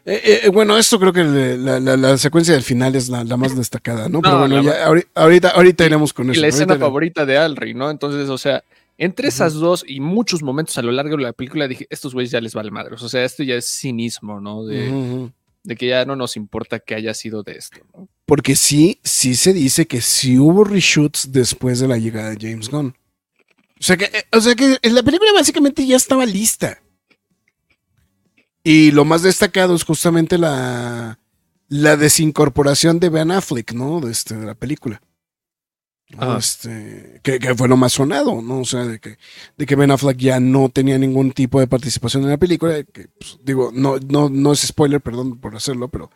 [0.05, 3.37] eh, eh, bueno, esto creo que la, la- la secuencia del final es la, la
[3.37, 4.21] más destacada, ¿no?
[4.21, 6.41] Pero No, bueno, ya, ahori- ahorita, ahorita iremos con Y eso.
[6.41, 7.89] la escena favorita de Alri, ¿no?
[7.89, 8.63] Entonces, o sea,
[8.97, 12.31] entre esas dos y muchos momentos a lo largo de la película dije, estos güeyes
[12.31, 13.01] ya les vale madres.
[13.01, 14.65] O sea, esto ya es cinismo, ¿no?
[14.65, 15.29] De,
[15.63, 18.09] de que ya no nos importa que haya sido de esto, ¿no?
[18.29, 22.69] Porque sí, sí se dice que sí hubo reshoots después de la llegada de James
[22.69, 22.95] Gunn.
[23.79, 26.79] O sea que, eh, o sea que la película básicamente ya estaba lista.
[28.63, 31.17] Y lo más destacado es justamente la,
[31.69, 33.99] la desincorporación de Ben Affleck, ¿no?
[33.99, 35.01] De, este, de la película.
[36.15, 36.37] Ajá.
[36.37, 38.59] Este, que, que fue lo más sonado, ¿no?
[38.59, 39.17] O sea, de que,
[39.57, 42.83] de que Ben Affleck ya no tenía ningún tipo de participación en la película.
[42.83, 46.11] Que, pues, digo, no, no, no es spoiler, perdón por hacerlo, pero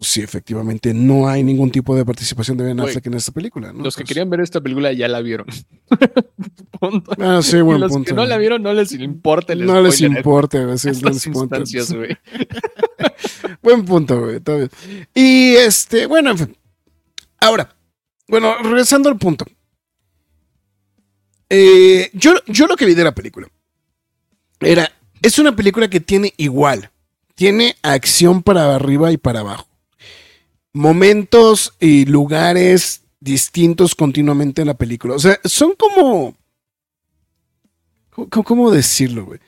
[0.00, 3.72] sí, efectivamente, no hay ningún tipo de participación de Ben Affleck en esta película.
[3.72, 3.82] ¿no?
[3.84, 5.46] Los que Pues, querían ver esta película ya la vieron.
[6.80, 7.12] Punto.
[7.18, 8.08] Ah, sí, Y buen los punto.
[8.08, 11.58] que no la vieron no les importa el No les importa, les importa.
[11.58, 12.16] instancias, güey.
[13.62, 14.40] Buen punto, güey.
[15.14, 16.56] Y este, bueno, en fin.
[17.40, 17.74] Ahora,
[18.28, 19.46] bueno, regresando al punto.
[21.48, 23.46] Eh, yo, yo lo que vi de la película
[24.60, 24.90] era,
[25.22, 26.90] es una película que tiene igual,
[27.34, 29.68] tiene acción para arriba y para abajo.
[30.74, 35.14] Momentos y lugares distintos continuamente en la película.
[35.14, 36.36] O sea, son como...
[38.10, 39.40] ¿Cómo, decirlo, güey?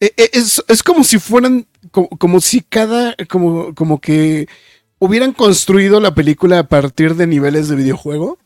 [0.00, 4.48] Eh, eh, Es, es como si fueran, como, como si cada, como, como que
[4.98, 8.38] hubieran construido la película a partir de niveles de videojuego.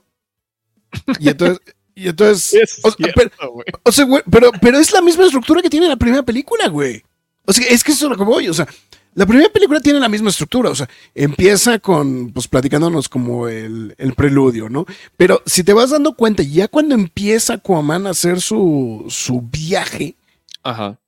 [1.21, 1.61] Y entonces,
[1.95, 3.67] y entonces, Es o, sea, pero, cierto, güey.
[3.83, 7.03] o sea, güey, pero, pero es la misma estructura que tiene la primera película, güey.
[7.45, 8.67] O sea, es que eso es lo que voy, o sea,
[9.15, 13.95] la primera película tiene la misma estructura, o sea, empieza con, pues, platicándonos como el,
[13.99, 14.87] el preludio, ¿no?
[15.17, 20.17] Pero si te vas dando cuenta, ya cuando empieza Aquaman a hacer su, su viaje,
[20.63, 20.99] Ajá.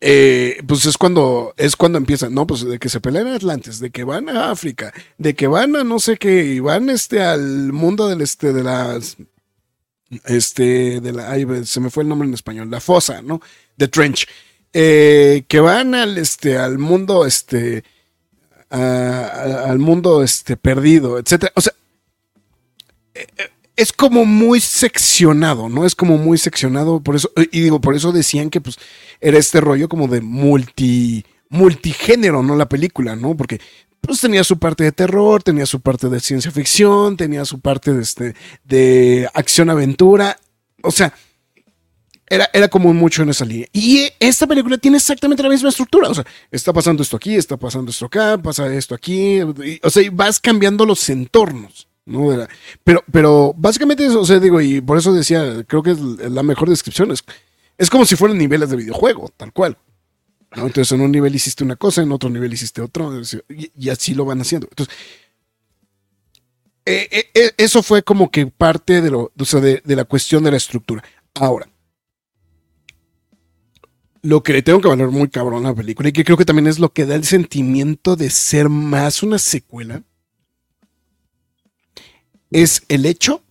[0.00, 2.46] eh, pues es cuando es cuando empiezan, ¿no?
[2.46, 5.76] Pues de que se pelean en Atlantis, de que van a África, de que van
[5.76, 9.16] a no sé qué, y van este al mundo del este de las
[10.24, 13.40] este de la ay, se me fue el nombre en español, la fosa, ¿no?
[13.78, 14.26] The Trench.
[14.78, 17.82] Eh, que van al este al mundo este
[18.68, 21.50] al mundo este perdido, etcétera.
[21.56, 21.72] O sea,
[23.14, 25.86] eh, eh, es como muy seccionado, ¿no?
[25.86, 28.76] Es como muy seccionado, por eso, y digo, por eso decían que pues
[29.22, 32.54] era este rollo como de multi, multigénero, ¿no?
[32.54, 33.34] La película, ¿no?
[33.34, 33.62] Porque
[34.02, 37.94] pues tenía su parte de terror, tenía su parte de ciencia ficción, tenía su parte
[37.94, 38.34] de, este,
[38.64, 40.38] de acción-aventura,
[40.82, 41.14] o sea,
[42.28, 43.66] era, era como mucho en esa línea.
[43.72, 47.56] Y esta película tiene exactamente la misma estructura, o sea, está pasando esto aquí, está
[47.56, 49.40] pasando esto acá, pasa esto aquí,
[49.82, 51.88] o sea, y vas cambiando los entornos.
[52.04, 52.30] ¿no?
[52.30, 52.48] De la-
[52.84, 56.42] pero, pero básicamente eso, o sea, digo, y por eso decía, creo que es la
[56.42, 57.22] mejor descripción, es,
[57.76, 59.76] es como si fueran niveles de videojuego, tal cual.
[60.56, 60.66] ¿no?
[60.66, 63.12] Entonces, en un nivel hiciste una cosa, en otro nivel hiciste otro,
[63.48, 64.68] y, así lo van haciendo.
[64.70, 64.94] Entonces,
[66.86, 70.56] eh, eh, eh, eso fue como que parte de, lo, de la cuestión de la
[70.56, 71.02] estructura.
[71.34, 71.68] Ahora,
[74.26, 76.44] lo que le tengo que valorar muy cabrón a la película, y que creo que
[76.44, 80.02] también es lo que da el sentimiento de ser más una secuela,
[82.50, 83.42] es el hecho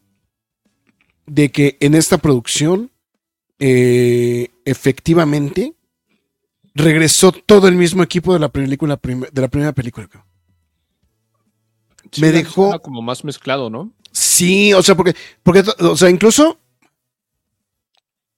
[1.25, 2.91] de que en esta producción
[3.59, 5.73] eh, efectivamente
[6.73, 10.09] regresó todo el mismo equipo de la película de la primera película.
[12.11, 13.91] Sí, Me dejó- como más mezclado, ¿no?
[14.11, 16.59] Sí, o sea, porque, porque o sea, incluso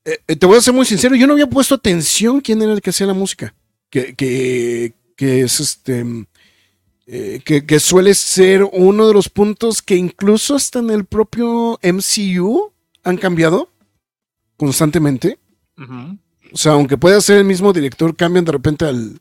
[0.08, 2.74] eh, eh, te voy a ser muy sincero, yo no había puesto atención quién era
[2.74, 3.54] el que hacía la música,
[3.90, 6.06] que, que, que es este,
[7.06, 11.80] eh, que, que suele ser uno de los puntos que incluso hasta en el propio
[11.84, 12.72] MCU
[13.04, 13.70] han cambiado
[14.58, 15.38] constantemente.
[16.54, 19.20] O sea, aunque pueda ser el mismo director, cambian de repente al,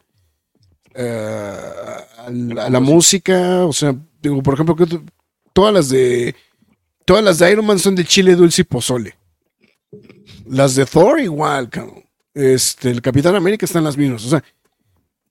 [0.94, 3.64] al- a la música.
[3.66, 4.86] O sea, digo, por ejemplo, que
[5.52, 6.34] todas las de
[7.04, 9.14] todas las de Iron Man son de chile, dulce y pozole.
[10.48, 12.04] Las de Thor igual, cabrón.
[12.34, 14.24] Este, el Capitán América están las mismas.
[14.24, 14.44] O sea,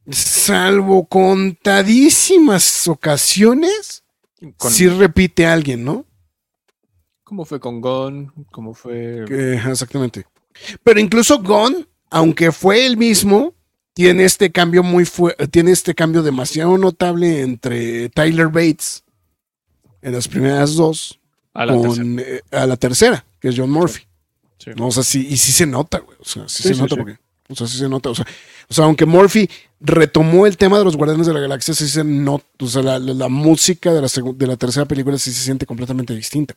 [0.09, 4.03] salvo contadísimas ocasiones,
[4.57, 6.05] Con- sí repite a alguien, ¿no?
[7.23, 8.31] ¿Cómo fue con Gon?
[8.51, 9.23] ¿Cómo fue?
[9.69, 10.25] Exactamente.
[10.83, 13.53] Pero incluso Gon, aunque fue el mismo,
[13.93, 19.03] tiene este cambio muy fue- tiene este cambio demasiado notable entre Tyler Bates
[20.01, 21.19] en las primeras dos
[21.53, 22.21] A la con tercera.
[22.21, 24.03] eh, a la tercera, que es John Murphy.
[24.57, 24.71] Sí.
[24.75, 26.17] No, o sea, sí, y sí se nota, güey.
[26.19, 27.17] O sea, sí, Sí, se sí, nota porque.
[27.49, 28.09] O sea, sí se nota.
[28.09, 28.25] O sea,
[28.69, 32.03] o sea, aunque Murphy retomó el tema de los Guardianes de la Galaxia, sí se
[32.03, 32.45] nota.
[32.59, 35.65] O sea, la, la- la música de la, de la tercera película sí se siente
[35.65, 36.55] completamente distinta.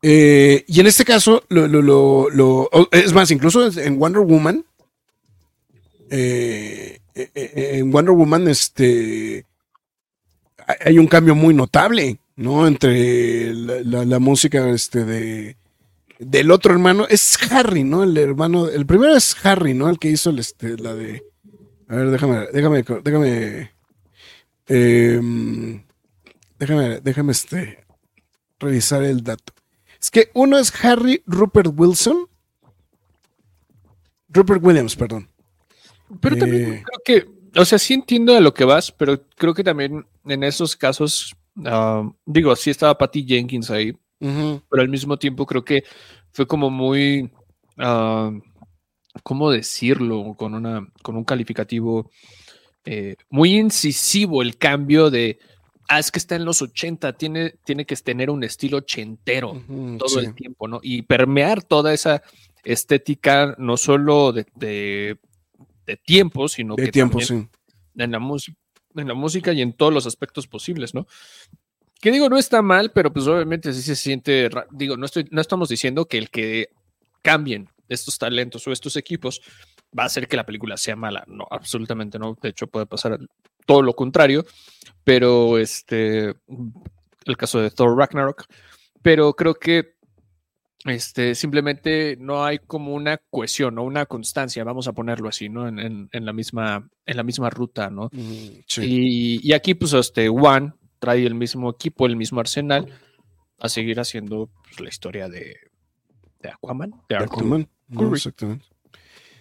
[0.00, 4.64] Eh, y en este caso, lo, lo- lo- es más, incluso en Wonder Woman,
[6.10, 7.30] eh, eh,
[7.74, 9.44] en Wonder Woman, este,
[10.84, 12.66] hay- un cambio muy notable, ¿no?
[12.66, 15.56] Entre la, la- la música este, de,
[16.26, 17.06] del otro hermano.
[17.08, 18.02] Es Harry, ¿no?
[18.02, 19.88] El hermano, el primero es Harry, ¿no?
[19.88, 21.22] El que hizo el, este, la de...
[21.88, 23.70] A ver, déjame, déjame, déjame...
[24.66, 25.84] em,
[26.58, 27.84] déjame, déjame, este,
[28.58, 29.52] revisar el dato.
[30.00, 32.26] Es que uno es Harry Rupert Wilson.
[34.28, 35.28] Rupert Williams, perdón.
[36.20, 36.84] Pero también Eh.
[36.84, 40.42] creo que, o sea, sí entiendo a lo que vas, pero creo que también en
[40.44, 44.62] esos casos, ah, digo, sí estaba Patty Jenkins ahí, Ujú.
[44.70, 45.82] pero al mismo tiempo creo que
[46.30, 47.30] fue como muy,
[47.78, 48.30] ah,
[49.22, 50.34] ¿cómo decirlo?
[50.36, 52.10] Con, una, con un calificativo
[52.84, 55.38] eh, muy incisivo el cambio de,
[55.88, 59.62] ah, es que está en los 80, tiene, tiene que tener un estilo ochentero
[59.98, 60.26] todo sí.
[60.26, 60.80] el tiempo, ¿no?
[60.82, 62.22] Y permear toda esa
[62.64, 65.18] estética, no solo de, de,
[65.86, 67.34] de tiempo, sino De que tiempo, sí.
[67.34, 68.18] en la,
[68.96, 71.06] en la música y en todos los aspectos posibles, ¿no?
[72.02, 75.40] Que digo, no está mal, pero pues obviamente sí se siente, digo, no, estoy, no
[75.40, 76.68] estamos diciendo que el que
[77.22, 79.40] cambien estos talentos o estos equipos
[79.96, 83.20] va a hacer que la película sea mala, no, absolutamente no, de hecho puede pasar
[83.66, 84.44] todo lo contrario,
[85.04, 86.34] pero este,
[87.24, 88.46] el caso de Thor Ragnarok,
[89.00, 89.94] pero creo que
[90.84, 95.68] este, simplemente no hay como una cohesión o una constancia, vamos a ponerlo así, ¿no?
[95.68, 98.06] En, en- en la, misma, en la misma ruta, ¿no?
[98.06, 98.82] Ujú, sí.
[98.84, 102.86] Y, y aquí, pues, este, One trae el mismo equipo, el mismo arsenal,
[103.58, 105.56] a seguir haciendo pues, la historia de,
[106.40, 108.14] de Aquaman, de Aquaman, ¿no?
[108.14, 108.64] Exactamente.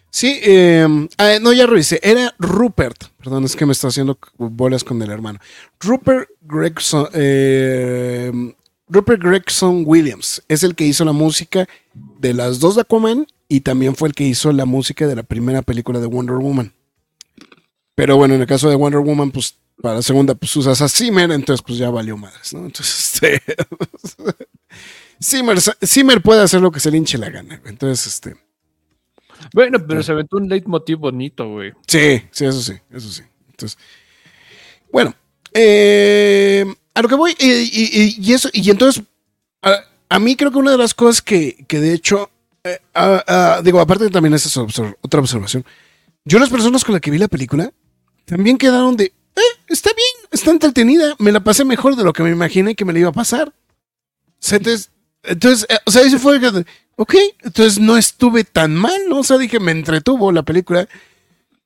[0.09, 0.87] Sí, eh,
[1.19, 1.99] ah, no, ya revisé.
[2.01, 3.03] Era Rupert.
[3.17, 5.37] Perdón, es que me está haciendo bolas con el hermano.
[5.79, 7.07] Rupert Gregson.
[7.13, 8.31] eh,
[8.87, 13.61] Rupert Gregson Williams es el que hizo la música de las dos de Aquaman y
[13.61, 16.73] también fue el que hizo la música de la primera película de Wonder Woman.
[17.93, 20.87] Pero bueno, en el caso de Wonder Woman, pues para la segunda, pues usas a
[20.89, 22.65] Zimmer, entonces pues ya valió madres, ¿no?
[22.65, 23.41] Entonces, este.
[25.23, 27.61] Zimmer, Zimmer puede hacer lo que se le hinche la gana.
[27.65, 28.35] Entonces, este.
[29.53, 31.73] Bueno, pero se aventó un leitmotiv bonito, güey.
[31.87, 33.23] Sí, sí, eso sí, eso sí.
[33.49, 33.77] Entonces,
[34.91, 35.15] bueno,
[35.53, 39.03] eh, a lo que voy, y, y- y- y eso, y entonces,
[39.61, 42.29] a, a mí creo que una de las cosas que, que de hecho,
[42.63, 42.79] eh,
[43.63, 44.57] digo, aparte también esa es
[45.01, 45.65] otra observación,
[46.25, 47.71] yo las personas con las que vi la película
[48.25, 52.23] también quedaron de, eh, está bien, está entretenida, me la pasé mejor de lo que
[52.23, 53.53] me imaginé que me la iba a pasar.
[54.49, 54.89] Entonces,
[55.23, 56.39] entonces, eh, o sea, eso fue,
[56.95, 59.19] ok, entonces no estuve tan mal, ¿no?
[59.19, 60.87] O sea, dije, me entretuvo la película.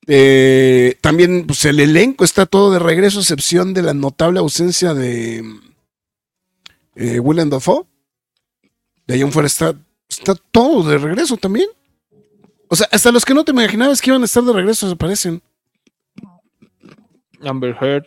[0.08, 5.44] Eh, también, pues el elenco está todo de regreso, excepción de la notable ausencia de
[6.96, 7.86] eh, Willem Dafoe.
[9.08, 9.76] De ahí en fuera está,
[10.10, 11.70] está todo de regreso también.
[12.68, 15.42] O sea, hasta los que no te imaginabas que iban a estar de regreso aparecen.
[17.44, 18.06] Amber Heard.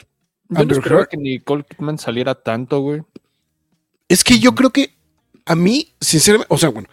[0.49, 1.09] Yo Amber no esperaba Heard.
[1.11, 3.03] que Nicole Kidman saliera tanto, güey.
[4.09, 4.95] Es que yo creo que
[5.45, 6.89] a mí, sinceramente, o sea, bueno,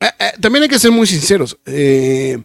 [0.00, 1.58] ah, ah, también hay que ser muy sinceros.
[1.66, 2.42] eh,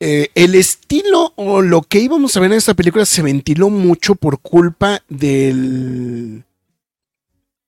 [0.00, 4.14] eh, el estilo o lo que íbamos a ver en esta película se ventiló mucho
[4.14, 6.44] por culpa del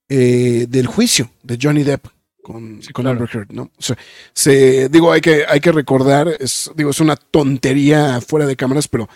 [0.09, 2.07] eh, del juicio de Johnny Depp
[2.41, 3.27] con, Sí, con claro.
[3.33, 3.63] Heard, ¿no?
[3.77, 3.99] O sea,
[4.33, 8.87] se, digo, hay que, hay que recordar, es, digo, es una tontería fuera de cámaras,
[8.87, 9.09] pero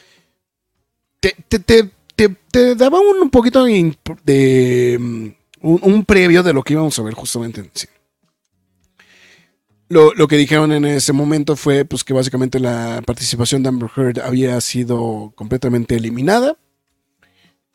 [1.33, 5.29] te, te, te, te- daba un, poquito de, mm,
[5.63, 7.93] un, previo de lo que íbamos a ver justamente en cine.
[9.89, 13.91] Lo, lo que dijeron en ese momento fue pues, que básicamente la participación de Amber
[13.97, 16.59] Heard había sido completamente eliminada.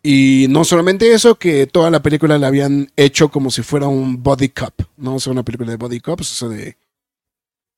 [0.01, 4.23] Y no solamente eso, que toda la película la habían hecho como si fuera un
[4.23, 5.15] body cop, ¿no?
[5.15, 6.77] O sea, una película de body cops, o sea, de,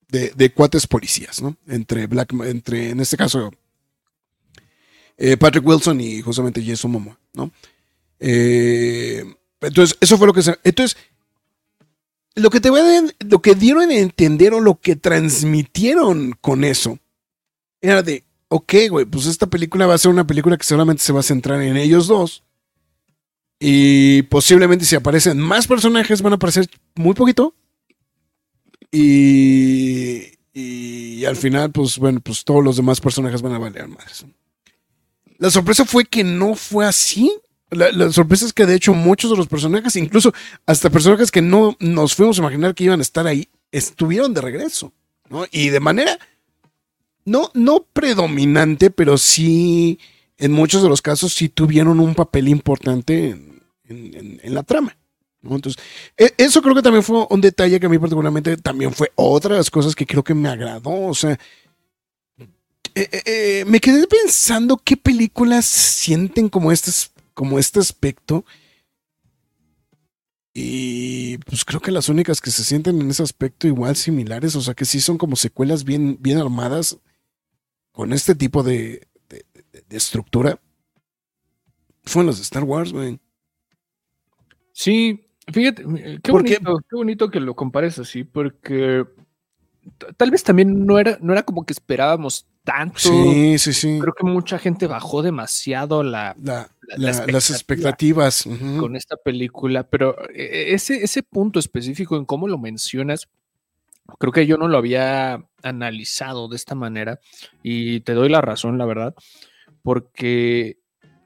[0.08, 1.58] de, de cuates policías, ¿no?
[1.68, 3.52] Entre Black, entre, en este caso,
[5.24, 7.52] eh, Patrick Wilson y justamente Jason Momoa, ¿no?
[8.20, 9.24] Eh,
[9.62, 10.58] entonces, eso fue lo que se.
[10.64, 10.98] Entonces,
[12.34, 16.64] lo que te voy a lo que dieron a entender o lo que transmitieron con
[16.64, 16.98] eso
[17.82, 21.14] era de, ok, güey, pues esta película va a ser una película que solamente se
[21.14, 22.44] va a centrar en ellos dos.
[23.60, 27.54] Y posiblemente si aparecen más personajes van a aparecer muy poquito.
[28.92, 34.26] Y, y al final, pues bueno, pues todos los demás personajes van a valer madres.
[35.42, 37.34] La sorpresa fue que no fue así.
[37.72, 40.32] La, la sorpresa es que de hecho muchos de los personajes, incluso
[40.68, 44.42] hasta personajes que no nos fuimos a imaginar que iban a estar ahí, estuvieron de
[44.42, 44.94] regreso.
[45.30, 45.46] ¿no?
[45.52, 46.20] Y de manera
[47.26, 50.00] no, no predominante, pero sí,
[50.38, 54.96] en muchos de los casos, sí tuvieron un papel importante en, en- la trama.
[55.42, 55.56] ¿no?
[55.56, 55.82] Entonces,
[56.18, 59.54] e- eso creo que también fue un detalle que a mí particularmente también fue otra
[59.56, 61.08] de las cosas que creo que me agradó.
[61.08, 61.40] O sea,
[62.96, 66.92] eh, eh, eh, me quedé pensando qué películas sienten como este,
[67.34, 68.46] como este aspecto.
[70.54, 74.62] Y pues creo que las únicas que se sienten en ese aspecto igual similares, o
[74.62, 76.98] sea que sí son como secuelas bien, bien armadas
[77.94, 80.60] con este tipo de, de- de- de estructura,
[82.04, 83.18] fueron las de Star Wars, güey.
[84.74, 85.84] Sí, fíjate,
[86.22, 89.06] qué bonito, qué bonito que lo compares así, porque
[90.18, 93.00] tal vez también no era, no era como que esperábamos tanto.
[93.00, 93.98] Sí, sí, sí.
[94.00, 98.80] Creo que mucha gente bajó demasiado la, La- la- la- la las expectativa expectativas.
[98.80, 103.28] con esta película, pero eh, ese, ese punto específico en cómo lo mencionas,
[104.20, 107.20] creo que yo no lo había analizado de esta manera
[107.64, 109.16] y te doy la razón, la verdad,
[109.84, 110.78] porque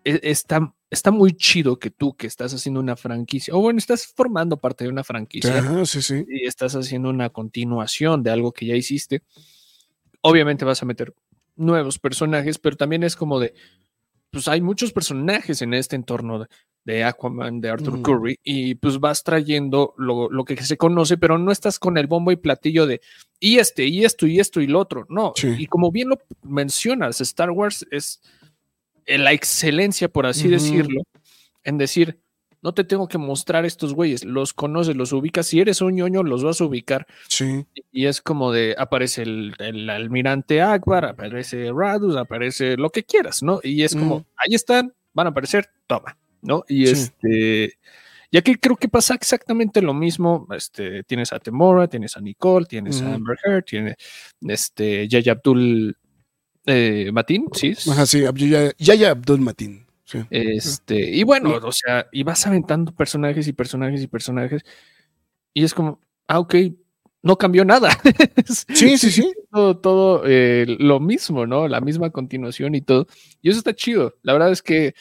[0.03, 4.05] e- está, está muy chido que tú que estás haciendo una franquicia, o bueno, estás
[4.07, 6.25] formando parte de una franquicia Ajá, sí, sí.
[6.27, 9.23] y estás haciendo una continuación de algo que ya hiciste,
[10.21, 11.13] obviamente vas a meter
[11.55, 13.53] nuevos personajes, pero también es como de,
[14.31, 16.47] pues hay muchos personajes en este entorno de,
[16.83, 18.01] de Aquaman, de Arthur.
[18.01, 22.07] Curry, y pues vas trayendo lo, lo que se conoce, pero no estás con el
[22.07, 23.01] bombo y platillo de,
[23.39, 25.33] y este, y esto, y esto, y lo otro, no.
[25.35, 25.55] Sí.
[25.57, 28.21] Y como bien lo mencionas, Star Wars es
[29.05, 31.01] eh, la excelencia, por así decirlo,
[31.63, 32.19] en decir,
[32.65, 36.23] no te tengo que mostrar estos güeyes, los conoces, los ubicas, si eres un ñoño,
[36.23, 37.05] los vas a ubicar.
[37.27, 37.63] Sí.
[37.91, 43.43] Y es como de, aparece el, el almirante Akbar, aparece Radus, aparece lo que quieras,
[43.43, 43.59] ¿no?
[43.61, 44.25] Y es como, Ujú.
[44.37, 46.63] ahí están, van a aparecer, toma, ¿no?
[46.67, 46.93] Y Sí.
[46.93, 47.77] este,
[48.31, 52.65] ya que creo que pasa exactamente lo mismo, este, tienes a Temora, tienes a Nicole,
[52.65, 53.13] tienes a Ujú.
[53.13, 53.95] Amber Heard, tienes
[54.41, 55.95] este, Yaya Abdul
[56.65, 57.75] eh, Matin, ¿sí?
[57.91, 58.23] Ajá, sí.
[58.79, 59.84] Yaya Abdul Matin.
[60.05, 60.19] Sí.
[60.29, 64.63] Este, y bueno, o sea, y vas aventando personajes y personajes y personajes,
[65.53, 66.55] y es como, ah, ok,
[67.23, 67.89] no cambió nada.
[68.75, 69.33] Sí, sí, sí.
[69.51, 71.67] todo, todo eh, lo mismo, ¿no?
[71.67, 73.07] La misma continuación y todo.
[73.41, 74.15] Y eso está chido.
[74.21, 74.93] La verdad es que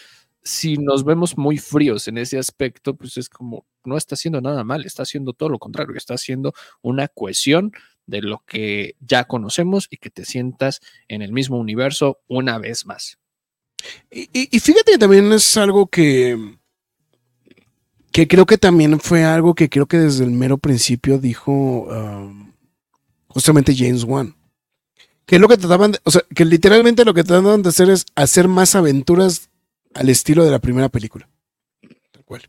[0.43, 4.65] si nos vemos muy fríos en ese aspecto, pues es como, no está haciendo nada
[4.65, 7.73] mal, está haciendo todo lo contrario, está haciendo una cohesión
[8.07, 12.87] de lo que ya conocemos y que te sientas en el mismo universo una vez
[12.87, 13.19] más.
[14.11, 16.57] Y, y- y fíjate que también es algo que,
[18.13, 22.53] que creo que también fue algo que creo que desde el mero principio dijo um,
[23.29, 24.37] justamente James Wan.
[25.27, 28.05] Que lo que trataban de, o sea, que literalmente lo que trataban de hacer es
[28.15, 29.49] hacer más aventuras
[29.95, 31.29] al estilo de la primera película.
[32.13, 32.43] Tal cual.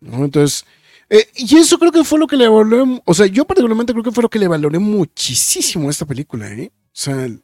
[0.00, 0.24] ¿No?
[0.24, 0.64] Entonces,
[1.10, 4.02] eh, y eso creo que fue lo que le valoré, o sea, yo particularmente creo
[4.02, 6.72] que fue lo que le valoré muchísimo a esta película, ¿eh?
[6.74, 7.42] O sea, el,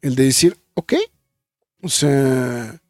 [0.00, 0.94] el de decir, ok,
[1.84, 2.80] o sea,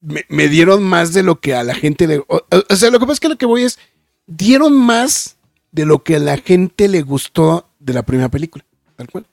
[0.00, 2.18] me, dieron más de lo que a la gente le...
[2.18, 2.26] O,
[2.70, 3.78] o- sea, lo que pasa es que lo que voy es,
[4.26, 5.36] dieron más
[5.72, 8.64] de lo que a la gente le gustó de la primera película,
[8.96, 9.26] tal cual.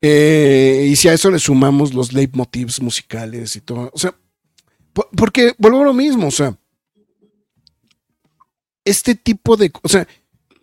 [0.00, 4.14] Eh, y si a eso le sumamos los leitmotivs musicales y todo, o sea,
[4.92, 6.56] po- porque vuelvo a lo mismo, o sea,
[8.84, 9.72] este tipo de...
[9.82, 10.06] O sea,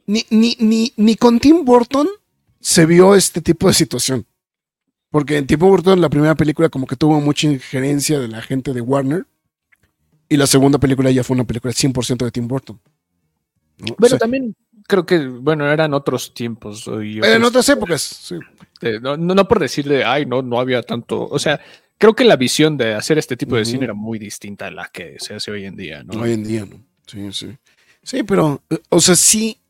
[0.07, 2.07] ni, ni, ni, ni con Tim Burton
[2.61, 4.25] se vio este tipo de situación.
[5.16, 8.74] Porque en Tim Burton la primera película como que tuvo mucha injerencia de la gente
[8.74, 9.26] de Warner.
[10.28, 12.82] Y la segunda película ya fue una película 100% de Tim Burton.
[13.78, 13.93] ¿no?
[13.93, 14.53] O Pero sea, también
[14.86, 16.89] creo que, bueno, eran otros tiempos.
[17.01, 18.36] y en otras épocas, sí.
[18.82, 21.26] eh, no, no, por decirle, ay, no, no había tanto.
[21.26, 21.61] O sea,
[21.97, 24.89] creo que la visión de hacer este tipo de cine era muy distinta a la
[24.91, 26.20] que se hace hoy en día, ¿no?
[26.20, 26.84] Hoy en día, ¿no?
[27.07, 27.55] Sí, sí.
[28.03, 29.61] Sí, pero, o sea, sí,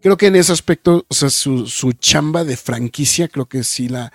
[0.00, 3.90] creo que en ese aspecto, o sea, su, su chamba de franquicia, creo que sí
[3.90, 4.10] la,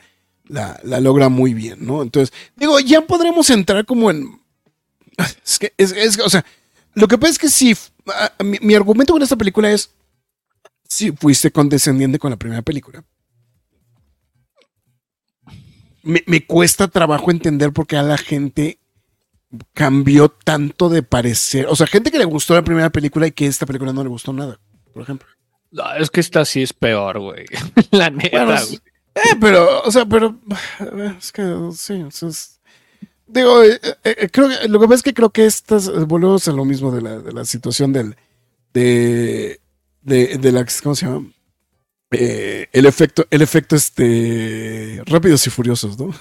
[0.52, 2.02] la, la logra muy bien, ¿no?
[2.02, 4.42] Entonces, digo, ya podremos entrar como en.
[5.46, 6.46] Es que, es, es- o sea,
[6.94, 7.76] lo que pasa es que sí,
[8.08, 9.92] ah, mi, mi argumento con esta película es.
[10.88, 13.02] Si fuiste condescendiente con la primera película.
[16.04, 18.80] Me, me cuesta trabajo entender por qué a la gente
[19.74, 21.68] cambió tanto de parecer.
[21.70, 24.10] O sea, gente que le gustó la primera película y que esta película no le
[24.10, 24.60] gustó nada,
[24.94, 25.28] por ejemplo.
[25.72, 27.46] No, es que esta sí es peor, güey.
[27.92, 28.80] La neta, Bueno, güey.
[29.16, 30.40] Eh, pero, o sea, pero
[31.20, 31.44] es que
[31.76, 32.60] sí, es-
[33.28, 36.48] digo, eh, eh, eh, creo que lo que pasa es que creo que estas volvemos
[36.48, 38.16] a lo mismo de la, de la situación del
[38.74, 39.60] de,
[40.02, 41.30] de, de la ¿cómo se llama?
[42.12, 46.14] Eh, el efecto, el efecto este rápidos y furiosos, ¿no?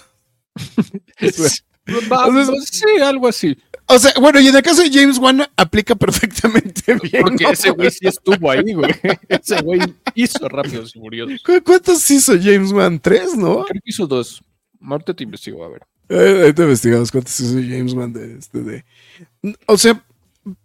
[1.18, 1.64] Entonces-
[2.70, 3.57] sí, algo así.
[3.93, 7.22] O sea, bueno, y en el caso de James Wan aplica perfectamente bien.
[7.22, 7.51] Porque ¿no?
[7.51, 8.95] ese güey sí estuvo ahí, güey.
[9.28, 9.80] Ese güey
[10.14, 11.43] hizo Rápidos y Furiosos.
[11.43, 13.01] ¿Cu- ¿Cuántos hizo James Wan?
[13.01, 13.64] ¿Tres, no?
[13.64, 14.43] Creo que hizo dos.
[14.80, 15.82] Ahorita te investigo, a ver.
[16.09, 18.84] Eh, ahorita investigamos cuántos hizo James Wan de, este, de-
[19.66, 20.03] O sea,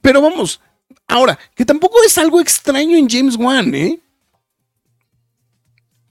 [0.01, 0.61] pero vamos.
[1.07, 3.99] Ahora, que tampoco es algo extraño en James Wan, ¿eh?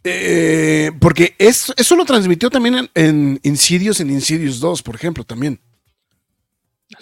[0.04, 5.24] Eh, porque es- eso lo transmitió también en, en Insidious, en Insidious 2, por ejemplo,
[5.24, 5.58] también.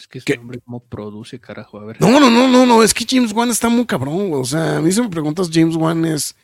[0.03, 1.79] Es que ese hombre cómo produce, carajo.
[1.79, 2.01] A ver.
[2.01, 4.31] No, no, no, no, no, es que James Wan está muy cabrón.
[4.31, 4.41] güey.
[4.43, 6.35] O sea, a mí si me preguntas, James Wan es.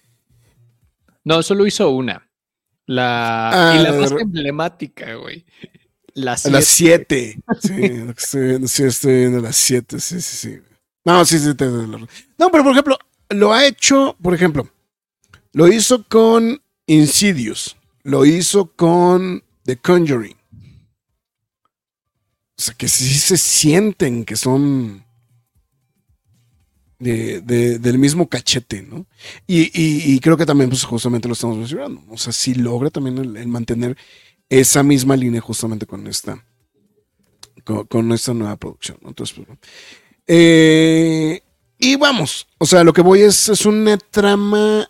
[1.25, 2.25] No, solo hizo una.
[2.87, 5.45] La, Ah, y la más emblemática, güey.
[6.15, 7.41] La A las siete.
[7.49, 7.59] 7.
[7.61, 9.99] Sí, lo que estoy viendo, sí, estoy viendo las 7.
[10.01, 10.59] Sí, sí, sí.
[11.05, 11.49] No, sí, sí.
[11.49, 11.99] te- te- lo-
[12.39, 12.97] No, pero por ejemplo,
[13.31, 14.69] lo ha hecho, por ejemplo,
[15.53, 17.77] lo hizo con Insidious.
[18.05, 20.37] Lo hizo con The Conjuring.
[22.59, 25.05] O sea, que sí se sienten que son
[26.99, 29.07] de, de- del mismo cachete, ¿no?
[29.47, 32.03] Y, y- creo que también, pues justamente lo estamos mencionando.
[32.11, 33.97] O sea, sí logra también el- mantener
[34.49, 36.45] esa misma línea justamente con esta
[37.89, 38.99] con, esta nueva producción.
[39.03, 39.09] ¿no?
[39.11, 39.59] Entonces, pues.
[40.27, 41.43] Eh,
[41.79, 44.89] y vamos, o sea, lo que voy es, es una trama.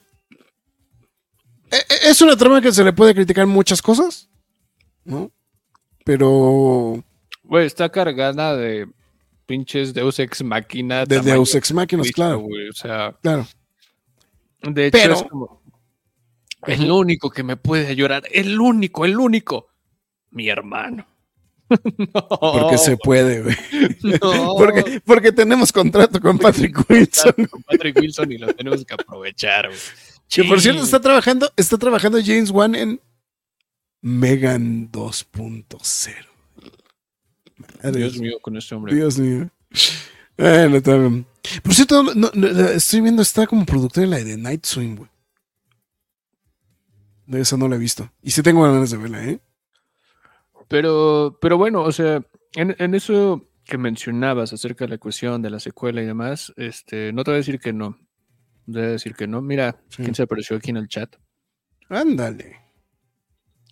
[1.70, 4.28] eh, eh, Es una trama que se le puede criticar muchas cosas,
[5.04, 5.30] ¿no?
[6.04, 7.04] Pero
[7.48, 8.86] Güey, está cargada de
[9.46, 11.06] pinches Deus Ex Máquina.
[11.06, 13.48] de Deus Ex Máquinas, Cristo, claro, O sea, claro.
[14.62, 15.58] de hecho Pero- es como...
[16.66, 19.68] El único que me puede llorar, el único, el único,
[20.30, 21.06] mi hermano.
[21.70, 23.56] no, Porque se puede, güey.
[24.02, 24.54] no.
[24.56, 27.32] Porque, porque tenemos contrato con Patrick Wilson.
[27.48, 29.78] con Patrick Wilson y lo tenemos que aprovechar, güey.
[30.28, 33.00] Que por cierto está trabajando, está trabajando James Wan en
[34.02, 36.27] Megan 2.0.
[37.82, 38.94] Dios mío, con este hombre.
[38.94, 39.48] Dios mío.
[40.36, 41.26] Bueno, está bien.
[41.62, 44.96] Por cierto, no- no- no, estoy viendo, está como productora de la de Night Swim,
[44.96, 45.10] güey.
[47.26, 48.10] De esa no la he visto.
[48.22, 49.40] Y sí tengo ganas de verla, ¿eh?
[50.68, 52.22] Pero, pero bueno, o sea,
[52.54, 57.12] en, en eso que mencionabas acerca de la cuestión de la secuela y demás, este,
[57.12, 57.98] no te voy a decir que no.
[58.66, 59.40] Te voy a decir que no.
[59.42, 60.02] Mira, Sí.
[60.02, 61.14] quién se apareció aquí en el chat.
[61.88, 62.56] Ándale.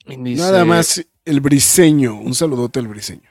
[0.07, 2.15] Dice, Nada más el briseño.
[2.21, 3.31] Un saludote al briseño.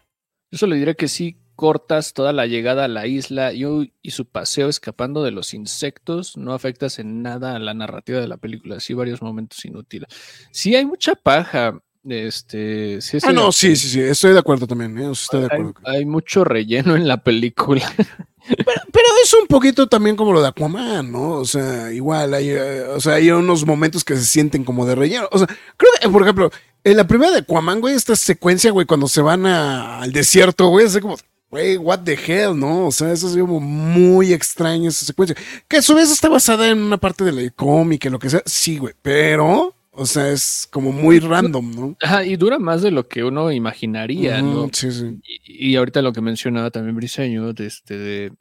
[0.55, 3.65] Yo solo diré que sí cortas toda la llegada a la isla y,
[4.01, 8.29] y su paseo escapando de los insectos, no afectas en nada a la narrativa de
[8.29, 8.79] la película.
[8.79, 10.07] Sí, varios momentos inútiles.
[10.51, 11.77] Sí, hay mucha paja.
[12.07, 13.99] Este, sí, Ah, no, sí, sí, sí.
[13.99, 15.11] Estoy de acuerdo también, ¿eh?
[15.11, 15.81] Estoy de Hay, acuerdo.
[15.89, 17.83] hay mucho relleno en la película.
[18.47, 21.31] Pero, es un poquito también como lo de Aquaman, ¿no?
[21.31, 24.95] O sea, igual hay, eh, o sea, hay unos momentos que se sienten como de
[24.95, 25.27] relleno.
[25.31, 26.51] O sea, creo que, por ejemplo,
[26.83, 30.85] en la primera de Aquaman, güey, esta secuencia, güey, cuando se van al desierto, güey,
[30.85, 31.17] es como,
[31.49, 32.87] güey, what the hell, ¿no?
[32.87, 35.35] O sea, eso es como muy extraño esa secuencia.
[35.67, 38.43] Que a su vez está basada en una parte del cómic, en lo que sea.
[38.45, 41.97] Sí, güey, pero, o sea, es como muy random, ¿no?
[42.01, 44.63] Ajá, y dura más de lo que uno imaginaría, ¿no?
[44.63, 45.19] Ujú, Sí, sí.
[45.45, 48.31] Y, y ahorita lo que mencionaba también Briseño, de, este, de,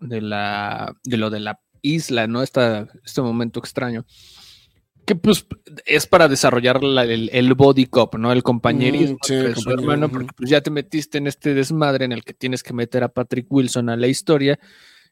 [0.00, 2.42] de, la, de lo de la isla, ¿no?
[2.42, 4.04] Esta, este momento extraño.
[5.04, 5.46] Que pues
[5.84, 8.32] es para desarrollar la- el, el body cop, ¿no?
[8.32, 12.10] El compañerismo sí, el su hermano, porque pues ya te metiste en este desmadre en
[12.12, 14.58] el que tienes que meter a Patrick Wilson a la historia.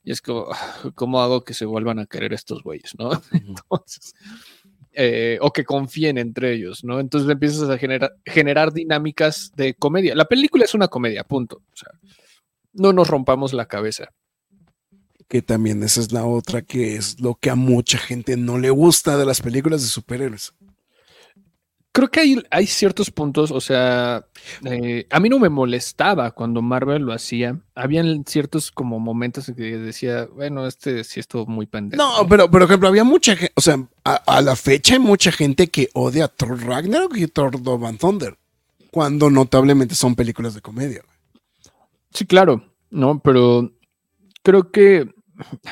[0.03, 3.11] Y es como, "Ah, ¿cómo hago que se vuelvan a querer estos güeyes, no?
[3.33, 4.15] Entonces,
[4.95, 7.01] eh, o que confíen entre ellos, ¿no?
[7.01, 10.15] Entonces empiezas a generar, generar dinámicas de comedia.
[10.15, 11.63] La película es una comedia, punto.
[11.73, 11.91] O sea,
[12.73, 14.11] no nos rompamos la cabeza.
[15.29, 18.71] Que también esa es la otra, que es lo que a mucha gente no le
[18.71, 20.55] gusta de las películas de superhéroes.
[21.95, 24.27] Creo que hay, hay ciertos puntos, o sea,
[24.65, 27.61] eh, a mí no me molestaba cuando Marvel lo hacía.
[27.77, 32.03] Habían ciertos como momentos en que decía, bueno, este sí estuvo muy pendejo.
[32.03, 35.31] No, pero por ejemplo, había mucha gente, o sea, a, a la fecha hay mucha
[35.31, 38.39] gente que odia a Thor Ragnarok y Thor Love and Thunder,
[38.91, 41.03] cuando notablemente son películas de comedia.
[42.11, 43.71] Sí, claro, no, pero
[44.43, 45.15] creo que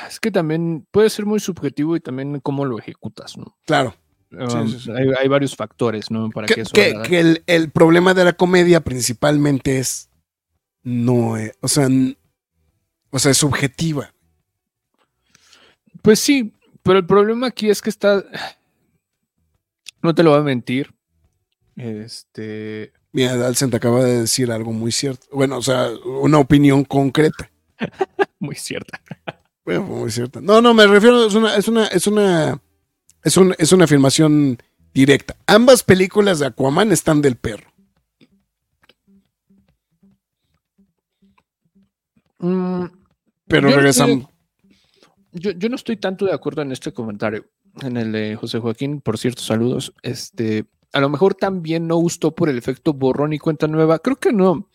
[0.09, 3.57] es que también puede ser muy subjetivo y también cómo lo ejecutas, ¿no?
[3.67, 3.97] Claro.
[4.33, 4.91] Um, sí, sí.
[4.91, 6.31] Hay, hay varios factores, ¿no?
[6.31, 10.09] Para que, Que, eso que- el, el problema de la comedia principalmente es
[10.83, 12.17] no es, o sea, n-
[13.11, 14.13] o sea, es subjetiva.
[16.03, 18.25] Pues sí, pero el problema aquí es que está.
[20.03, 20.93] No te lo voy a mentir.
[21.77, 22.93] Este.
[23.13, 25.27] Mira, Dalsen te acaba de decir algo muy cierto.
[25.33, 27.51] Bueno, o sea, una opinión concreta.
[28.39, 29.01] Muy cierta.
[29.65, 30.41] Bueno, muy cierta.
[30.41, 32.61] No, no, me refiero, es una, es una, es una,
[33.25, 34.59] es un- es una afirmación
[34.95, 35.37] directa.
[35.47, 37.71] Ambas películas de Aquaman están del perro.
[42.39, 42.85] Mm,
[43.47, 44.27] Pero Yo regresamos.
[45.33, 47.47] yo, yo no estoy tanto de acuerdo en este comentario.
[47.83, 49.93] En el de José Joaquín, por cierto, saludos.
[50.03, 53.99] Este, a lo mejor también no gustó por el efecto borrón y cuenta nueva.
[53.99, 54.69] Creo que no.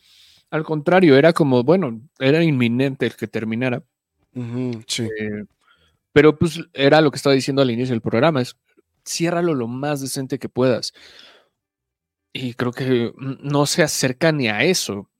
[0.50, 3.84] Al contrario, era como, bueno, era inminente el que terminara.
[4.88, 5.04] Sí.
[5.04, 5.46] Eh,
[6.18, 8.58] pero pues era lo que estaba diciendo al inicio del programa, es
[9.08, 10.92] ciérralo lo más decente que puedas.
[12.34, 15.12] Y creo que mm, no se acerca ni a eso.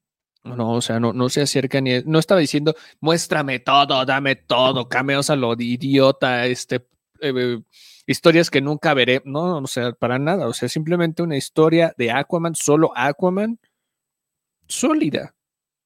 [0.42, 4.34] No, o sea, no, no se acerca ni a, no estaba diciendo, muéstrame todo, dame
[4.34, 6.84] todo, cameos a lo idiota, este,
[7.20, 7.60] eh,
[8.04, 9.22] historias que nunca veré.
[9.24, 10.48] No, o sea, para nada.
[10.48, 13.60] O sea, simplemente una historia de Aquaman, solo Aquaman,
[14.66, 15.36] sólida.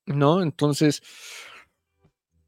[0.07, 0.43] ¿No?
[0.43, 1.03] Entonces,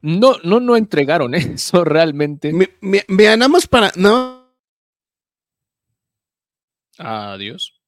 [0.04, 2.52] no, no, no entregaron eso realmente.
[2.52, 4.44] Mira, nada más para, nada
[6.98, 7.80] Adiós.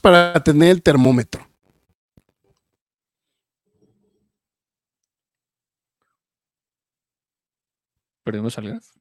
[0.00, 1.46] para tener el termómetro.
[8.22, 8.92] Perdimos al gas.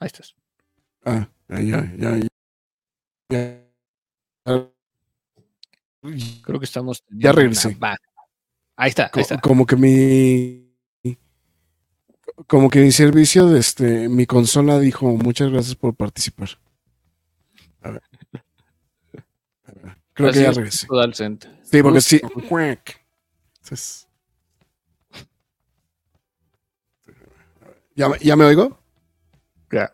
[0.00, 0.34] Ahí estás.
[1.04, 2.28] Ah, ya, ya, ya.
[3.30, 3.64] ya.
[6.42, 7.04] Creo que estamos.
[7.10, 7.68] Ya regresé.
[7.68, 8.13] una
[8.76, 9.40] Ahí está, ahí está.
[9.40, 10.64] Como que mi.
[12.48, 16.48] Como que mi servicio de este, mi consola dijo muchas gracias por participar.
[17.80, 18.02] A ver.
[19.66, 20.86] A ver, Creo Así que ya es, regresé.
[20.88, 21.50] todo al centro.
[21.62, 22.20] Sí, porque sí.
[23.62, 24.08] Entonces-
[27.94, 28.78] ¿Ya, me- ¿Ya me oigo?
[29.70, 29.92] Ya.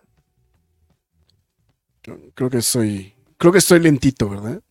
[2.34, 3.14] Creo que soy.
[3.36, 4.62] Creo que estoy lentito, ¿verdad?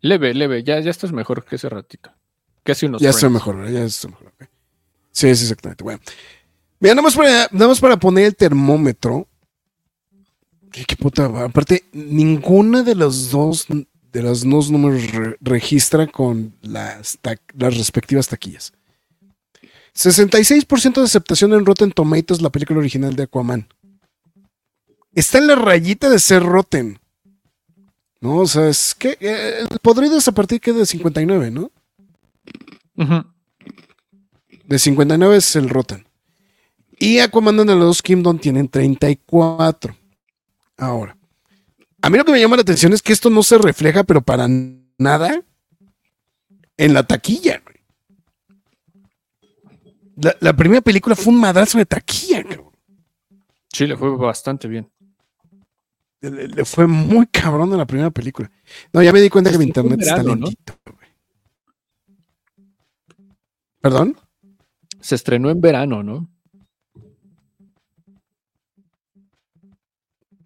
[0.00, 0.64] Leve, leve.
[0.64, 2.12] Ya, ya estás mejor que ese ratito.
[2.66, 3.72] Hace unos Ya estoy mejor, ¿verdad?
[3.72, 4.28] Ya estoy mejor.
[4.28, 4.48] ok.
[5.10, 5.82] Sí, sí, exactamente.
[5.84, 6.00] Bueno.
[6.80, 9.28] Mira, nada más para, nada más para poner el termómetro.
[10.70, 11.26] Qué, qué puta.
[11.44, 13.66] Aparte, ninguna de los dos
[14.12, 17.18] de los dos números re- registra con las,
[17.54, 18.72] las respectivas taquillas.
[19.94, 23.68] 66% de aceptación en Rotten Tomatoes la película original de Aquaman.
[25.14, 26.98] Está en la rayita de ser Rotten.
[28.20, 31.70] No, o sea, es que eh, el podrido es a partir que de 59, ¿no?
[32.96, 33.24] Ujú.
[34.64, 36.06] De 59 es el Rotten.
[36.98, 39.96] Y Aquaman and the Lost Kingdom tienen 34.
[40.76, 41.16] Ahora,
[42.00, 44.22] a mí lo que me llama la atención es que esto no se refleja, pero
[44.22, 44.46] para
[44.98, 45.42] nada,
[46.76, 47.60] en la taquilla.
[47.64, 47.76] güey.
[50.16, 52.70] La, la primera película fue un madrazo de taquilla, cabrón.
[53.72, 54.90] Sí, le fue bastante bien.
[56.20, 58.50] Le, le fue muy cabrón en la primera película.
[58.92, 60.74] No, ya me di cuenta que mi internet está lentito.
[63.82, 64.16] ¿Perdón?
[65.00, 66.30] Se estrenó en verano, ¿no?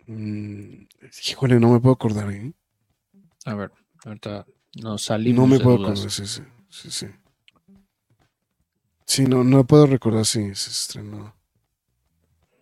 [0.06, 0.86] Mm,
[1.28, 2.30] híjole, no me puedo acordar.
[2.32, 2.52] ¿eh?
[3.44, 3.70] A ver,
[4.04, 4.46] ahorita
[4.82, 5.42] nos salimos.
[5.42, 5.98] No me de puedo dudas.
[6.00, 7.06] acordar, sí, sí, sí, sí.
[9.04, 11.36] Sí, no, no puedo recordar si se estrenó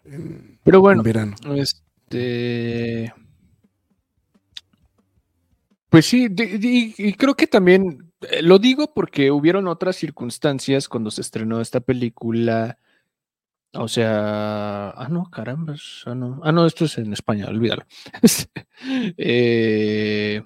[0.04, 1.36] en, Pero en bueno, verano.
[1.54, 3.14] Este.
[5.88, 8.03] Pues sí, y, y creo que también
[8.42, 12.78] lo digo porque hubieron otras circunstancias cuando se estrenó esta película.
[13.72, 15.74] O sea, ah, no, caramba,
[16.06, 17.84] ah, no, ah, no, esto es en España, olvídalo.
[19.16, 20.42] Eh,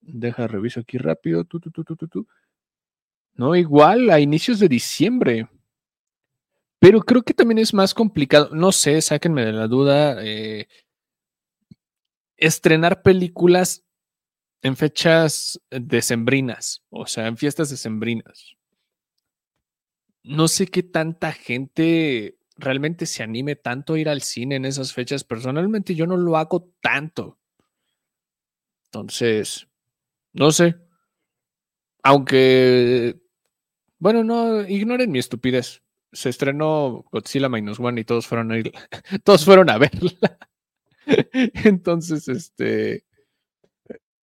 [0.00, 1.46] deja, reviso aquí rápido.
[3.34, 5.48] No, igual a inicios de diciembre.
[6.80, 8.50] Pero creo que también es más complicado.
[8.52, 10.22] No sé, sáquenme de la duda.
[10.24, 10.66] eh,
[12.36, 13.84] estrenar películas
[14.62, 18.56] en fechas decembrinas, o sea, en fiestas decembrinas.
[20.22, 24.92] No sé qué tanta gente realmente se anime tanto a ir al cine en esas
[24.92, 25.24] fechas.
[25.24, 27.38] Personalmente yo no lo hago tanto.
[28.86, 29.68] Entonces,
[30.32, 30.76] no sé.
[32.02, 33.20] Aunque,
[33.98, 35.82] bueno, no, ignoren mi estupidez.
[36.12, 38.72] Se estrenó Godzilla Minus One y todos fueron a ir,
[39.24, 40.38] todos fueron a verla.
[41.64, 43.04] Entonces, este,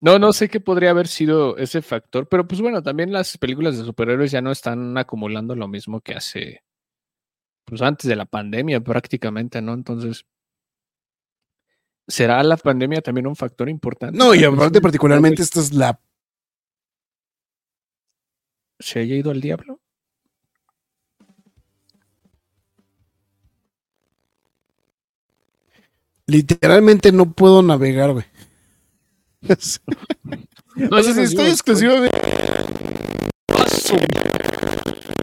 [0.05, 3.75] no, no sé qué podría haber sido ese factor, pero pues bueno, también las películas
[3.75, 6.61] de superhéroes ya no están acumulando lo mismo que hace,
[7.65, 9.73] pues antes de la pandemia prácticamente, ¿no?
[9.73, 10.27] Entonces,
[12.07, 14.15] ¿será la pandemia también un factor importante?
[14.15, 15.99] No, y que aparte particularmente esta es la
[18.77, 19.79] se haya ido al diablo.
[26.27, 28.25] Literalmente no puedo navegar, güey.
[30.75, 32.17] No, o sea, si estoy exclusivamente.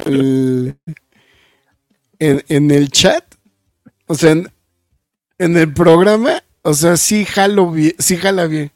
[0.06, 0.76] El-
[2.18, 3.24] en, en el chat,
[4.06, 4.50] o sea, en,
[5.38, 8.72] en el programa, o sea, sí jalo bien, sí jala bien.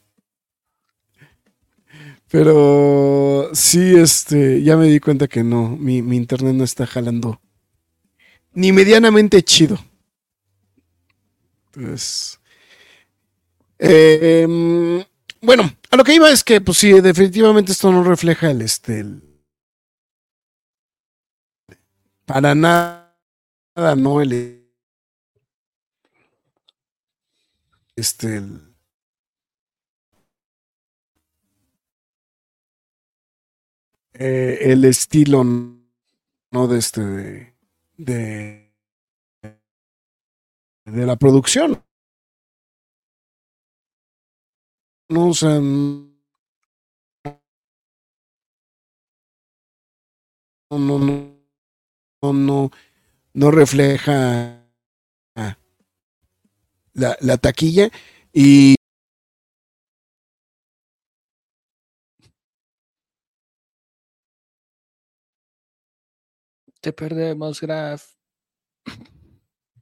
[2.29, 7.39] Pero sí, este, ya me di cuenta que no, mi, mi internet no está jalando
[8.53, 9.77] ni medianamente chido.
[11.73, 12.39] Entonces,
[13.79, 15.05] eh,
[15.41, 18.99] bueno, a lo que iba es que, pues sí, definitivamente esto no refleja el, este,
[18.99, 19.23] el-
[22.25, 23.15] para nada,
[23.95, 24.67] no el,
[27.95, 28.75] este, el,
[34.13, 37.01] eh, estilo, no de este,
[37.97, 38.73] de,
[40.85, 41.83] de la producción.
[45.09, 45.31] No,
[50.71, 52.71] no, no, no,
[53.33, 54.63] no refleja
[56.95, 57.89] la, la taquilla
[58.33, 58.75] y
[66.81, 68.05] Te perdemos, Graf.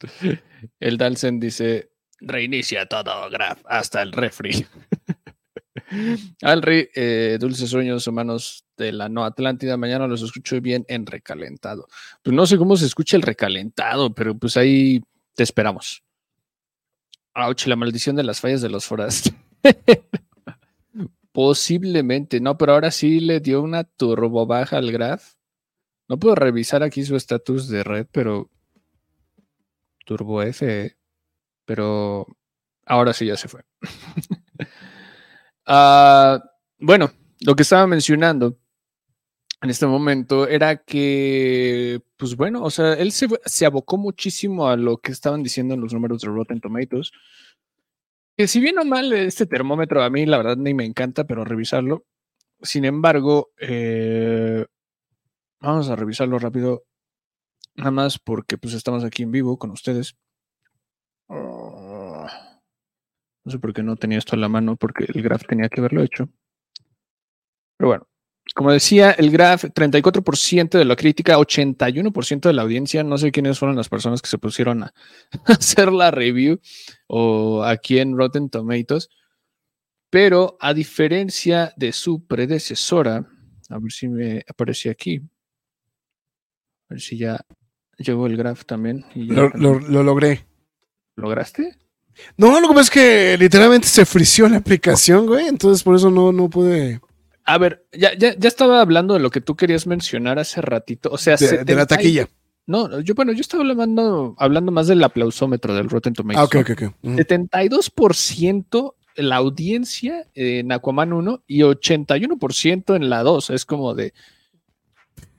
[0.79, 4.67] El Dalsen dice: reinicia todo, Graf, hasta el refri.
[6.41, 9.77] Alri, eh, dulces sueños humanos de la no Atlántida.
[9.77, 11.87] Mañana los escucho bien en recalentado.
[12.23, 15.01] Pues no sé cómo se escucha el recalentado, pero pues ahí
[15.35, 16.03] te esperamos.
[17.33, 19.33] Ouch, la maldición de las fallas de los foras.
[21.31, 25.33] Posiblemente, no, pero ahora sí le dio una turbo baja al Graf.
[26.07, 28.49] No puedo revisar aquí su estatus de red, pero
[30.05, 30.95] Turbo F, ¿eh?
[31.65, 32.27] pero
[32.85, 33.63] ahora sí ya se fue.
[35.65, 36.43] Ah,
[36.79, 37.11] bueno,
[37.41, 38.57] lo que estaba mencionando
[39.61, 44.97] en este momento era que, pues bueno, o sea, él se, abocó muchísimo a lo
[44.97, 47.11] que estaban diciendo en los números de Rotten Tomatoes.
[48.37, 51.45] Que si bien o mal, este termómetro a mí la verdad ni me encanta, pero
[51.45, 52.05] revisarlo.
[52.61, 54.65] Sin embargo, eh,
[55.65, 56.83] Vamos a revisarlo rápido.
[57.75, 60.15] Nada más porque pues estamos aquí en vivo con ustedes.
[61.27, 61.84] Oh,
[63.45, 65.79] no sé por qué no tenía esto a la mano, porque el graph tenía que
[65.79, 66.27] haberlo hecho.
[67.77, 68.07] Pero bueno,
[68.55, 73.03] como decía, el graph, 34% de la crítica, 81% de la audiencia.
[73.03, 74.93] No sé quiénes fueron las personas que se pusieron a
[75.45, 76.59] hacer la review
[77.07, 79.09] o aquí en Rotten Tomatoes.
[80.09, 83.27] Pero a diferencia de su predecesora,
[83.69, 85.17] a ver si me aparece aquí.
[86.87, 87.39] A ver si ya
[87.97, 89.05] llegó el graph también.
[89.15, 90.45] y ya lo, con- lo- lo logré.
[91.17, 91.75] ¿Lograste?
[92.37, 96.09] No, lo que pasa es que literalmente se frició la aplicación, güey, entonces por eso
[96.09, 96.99] no, no pude...
[97.43, 101.09] A ver, ya, ya, ya estaba hablando de lo que tú querías mencionar hace ratito.
[101.11, 102.29] O sea, De, de la 70 y- taquilla.
[102.67, 106.41] No, yo, bueno, yo estaba hablando, hablando más del aplausómetro del Rotten Tomatoes.
[106.41, 106.95] Ah, ok, ok, ok.
[107.03, 107.15] Ujú.
[107.17, 113.49] 72% la audiencia en Aquaman 1 y 81% en la 2.
[113.51, 114.13] Es como de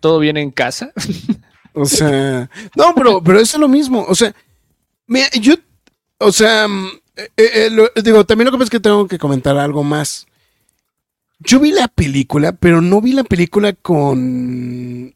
[0.01, 0.93] todo viene en casa.
[1.79, 4.03] O sea, no, pero, pero eso es lo mismo.
[4.09, 4.35] O sea,
[5.07, 5.57] mira, yo,
[6.19, 6.87] o sea, mm,
[7.17, 10.27] eh, eh, lo- digo, también lo que pasa es que tengo que comentar algo más.
[11.41, 15.15] Yo vi la película, pero no vi la película con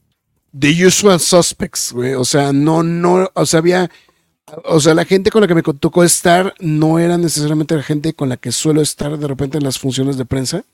[0.59, 2.15] The Usual Suspects, güey.
[2.15, 3.91] O sea, no, no, o sea, había,
[4.65, 8.13] o sea, la gente con la que me tocó estar no era necesariamente la gente
[8.13, 10.65] con la que suelo estar de repente en las funciones de prensa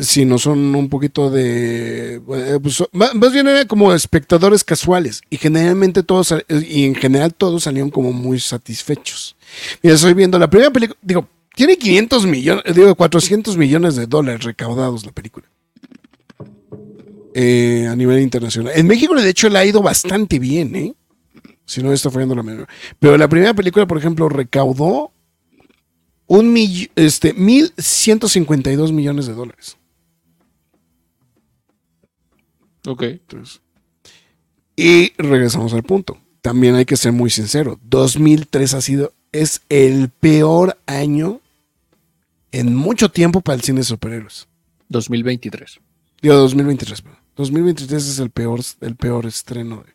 [0.00, 2.16] sino son un poquito de.
[2.16, 5.22] eh, pues, más, bien eran como espectadores casuales.
[5.30, 9.35] Y generalmente todos, y en general todos salieron como muy satisfechos.
[9.82, 10.98] Mira, estoy viendo la primera película.
[11.02, 15.46] Digo, tiene 500 millones, digo, 400 millones de dólares recaudados la película.
[17.34, 18.72] Eh, a nivel internacional.
[18.74, 20.94] En México, de hecho, le ha ido bastante bien, ¿eh?
[21.66, 22.68] Si no está fallando la memoria.
[22.98, 25.10] Pero la primera película, por ejemplo, recaudó
[26.26, 29.76] un mill- este, 1.152 millones de dólares.
[32.86, 33.02] Ok.
[33.02, 33.60] Entonces,
[34.76, 36.18] y regresamos al punto.
[36.42, 37.78] También hay que ser muy sincero.
[37.82, 39.12] 2003 ha sido,
[39.42, 41.40] es el peor año
[42.52, 44.48] en mucho tiempo para el cine de superhéroes.
[44.88, 45.80] 2023.
[46.22, 47.20] Digo, 2023, perdón.
[47.36, 49.84] 2023 es el peor, el peor estreno.
[49.84, 49.94] de-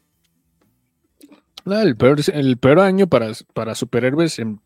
[1.66, 4.60] Ah, el, peor, el peor año para, para superhéroes en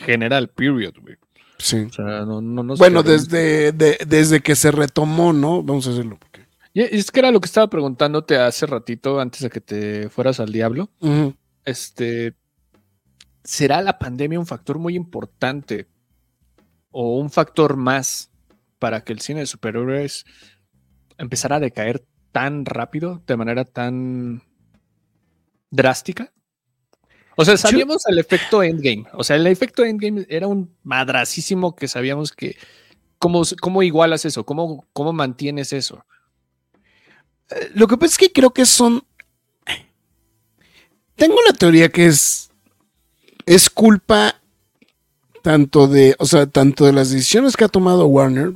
[0.00, 1.16] general, period, güey.
[1.58, 1.78] Sí.
[1.88, 5.62] O sea, no, no Bueno, desde, de- desde que se retomó, ¿no?
[5.62, 6.18] Vamos a hacerlo.
[6.18, 10.08] porque- Y es que era lo que estaba preguntándote hace ratito, antes de que te
[10.10, 10.90] fueras al diablo.
[11.64, 12.34] Este,
[13.46, 15.86] ¿será la pandemia un factor muy importante
[16.90, 18.30] o un factor más
[18.78, 20.24] para que el cine de superhéroes
[21.16, 24.42] empezara a decaer tan rápido, de manera tan
[25.70, 26.32] drástica?
[27.36, 29.04] O sea, sabíamos el efecto Endgame.
[29.12, 32.56] O sea, el efecto Endgame era un madracísimo que sabíamos que.
[33.18, 34.44] ¿Cómo, cómo igualas eso?
[34.44, 36.04] ¿Cómo, ¿Cómo mantienes eso?
[37.50, 39.04] Eh, Lo que pasa es que creo que son.
[41.14, 42.45] Tengo la teoría que es.
[43.46, 44.40] Es culpa
[45.42, 46.14] tanto de.
[46.18, 48.52] O sea, tanto de las decisiones que ha tomado Warner.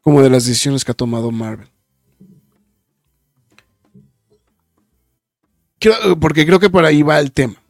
[0.00, 1.68] Como de las decisiones que ha tomado Marvel.
[6.20, 7.60] Porque creo que por ahí va el tema.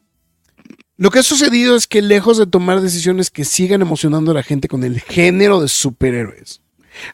[0.97, 4.43] Lo que ha sucedido es que lejos de tomar decisiones que sigan emocionando a la
[4.43, 6.61] gente con el género de superhéroes,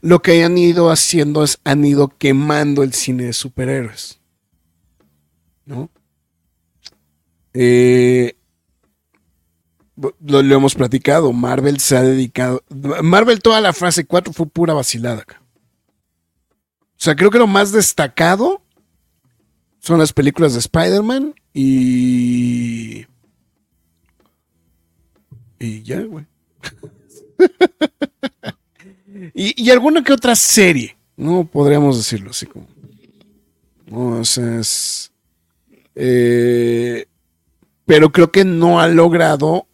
[0.00, 4.18] lo que han ido haciendo es han ido quemando el cine de superhéroes.
[5.66, 5.90] ¿No?
[7.54, 8.35] Eh,
[9.96, 11.32] lo, hemos platicado.
[11.32, 12.62] Marvel se ha dedicado.
[13.02, 15.24] Marvel, toda la fase 4 fue pura vacilada.
[15.30, 18.62] O sea, creo que lo más destacado
[19.78, 23.06] son las películas de Spider-Man y.
[25.58, 26.26] Y ya, güey.
[29.34, 31.44] y, y alguna que otra serie, ¿no?
[31.46, 32.66] Podríamos decirlo así como.
[33.90, 34.60] O sea,
[35.94, 37.06] eh,
[37.84, 39.66] pero creo que no ha logrado.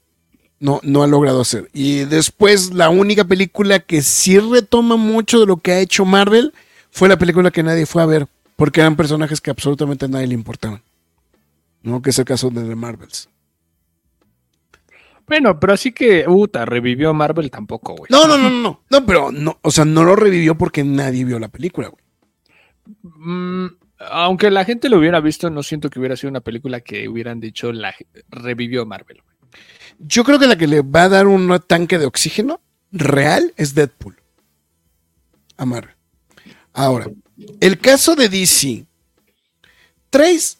[0.62, 1.68] No, no ha logrado hacer.
[1.72, 6.54] Y después, la única película que sí retoma mucho de lo que ha hecho Marvel
[6.92, 8.28] fue la película que nadie fue a ver.
[8.54, 10.80] Porque eran personajes que absolutamente a nadie le importaban.
[11.82, 12.00] ¿No?
[12.00, 13.28] Que es el caso de The Marvels.
[15.26, 18.06] Bueno, pero así que, puta, revivió Marvel tampoco, güey.
[18.08, 19.04] No, no, no, no, no.
[19.04, 22.04] Pero no, o sea, no lo revivió porque nadie vio la película, güey.
[23.02, 23.66] Mm,
[24.10, 27.40] aunque la gente lo hubiera visto, no siento que hubiera sido una película que hubieran
[27.40, 27.92] dicho la
[28.28, 29.22] revivió Marvel.
[29.24, 29.32] güey.
[30.04, 33.74] Yo creo que la que le va a dar un tanque de oxígeno real es
[33.74, 34.16] Deadpool.
[35.56, 35.94] A Marvel.
[36.72, 37.06] Ahora,
[37.60, 38.86] el caso de DC.
[40.10, 40.58] Traes.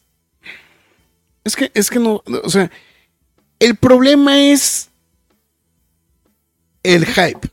[1.45, 2.23] Es que, es que no.
[2.45, 2.71] O sea,
[3.59, 4.91] el problema es
[6.83, 7.49] el hype.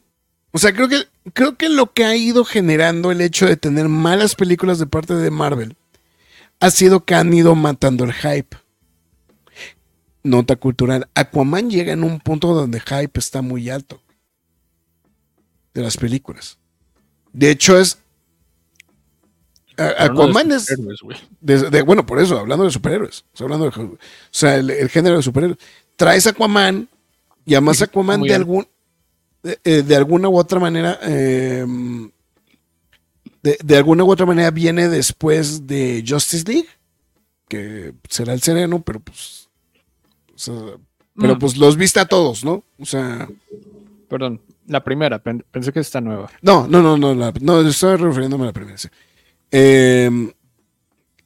[0.52, 3.88] O sea, creo que, creo que lo que ha ido generando el hecho de tener
[3.90, 5.76] malas películas de parte de Marvel
[6.60, 8.58] ha sido que han ido matando el hype.
[10.24, 11.07] Nota cultural.
[11.15, 14.01] Aquaman llega en un punto donde hype está muy alto.
[15.74, 16.57] De las películas.
[17.32, 17.99] De hecho, es.
[19.78, 20.65] a- no Aquaman es.
[21.39, 23.24] de- de- bueno, por eso, hablando de superhéroes.
[23.39, 23.97] Hablando de, o
[24.32, 25.59] sea, el, el género de superhéroes.
[25.95, 26.89] Traes Aquaman
[27.45, 28.67] y además Aquaman de algún
[29.41, 31.65] de, eh, de alguna u otra manera eh,
[33.41, 36.67] de, alguna u otra manera viene después de Justice League
[37.47, 39.39] que será el sereno pero pues
[40.40, 40.56] sea,
[41.16, 43.28] pero Mm, pues los viste a todos no o sea
[44.08, 46.32] Perdón, la primera, pen- pensé que está nueva.
[46.42, 48.88] no no no no la- no estoy refiriéndome a la primera sí.
[49.52, 50.10] Eh,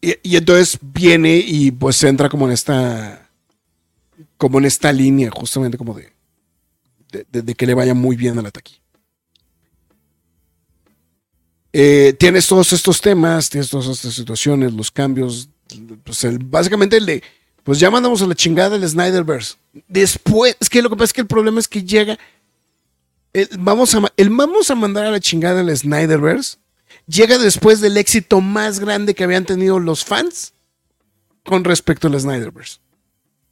[0.02, 3.30] y, y entonces viene y pues entra como en esta
[4.38, 6.12] como en esta línea justamente como de
[7.12, 8.82] de, de- de que le vaya muy bien a la taquilla.
[11.72, 15.50] Eh, tienes todos estos temas, tienes todas estas situaciones, los cambios,
[16.04, 17.24] pues el- básicamente el de,
[17.64, 19.56] pues ya mandamos a la chingada el Snyderverse.
[19.88, 22.18] Después, es que lo que pasa es que el problema es que llega,
[23.34, 26.58] el vamos a, el vamos a mandar a la chingada el Snyderverse,
[27.08, 30.54] llega después del éxito más grande que habían tenido los fans
[31.44, 32.84] con respecto al Snyderverse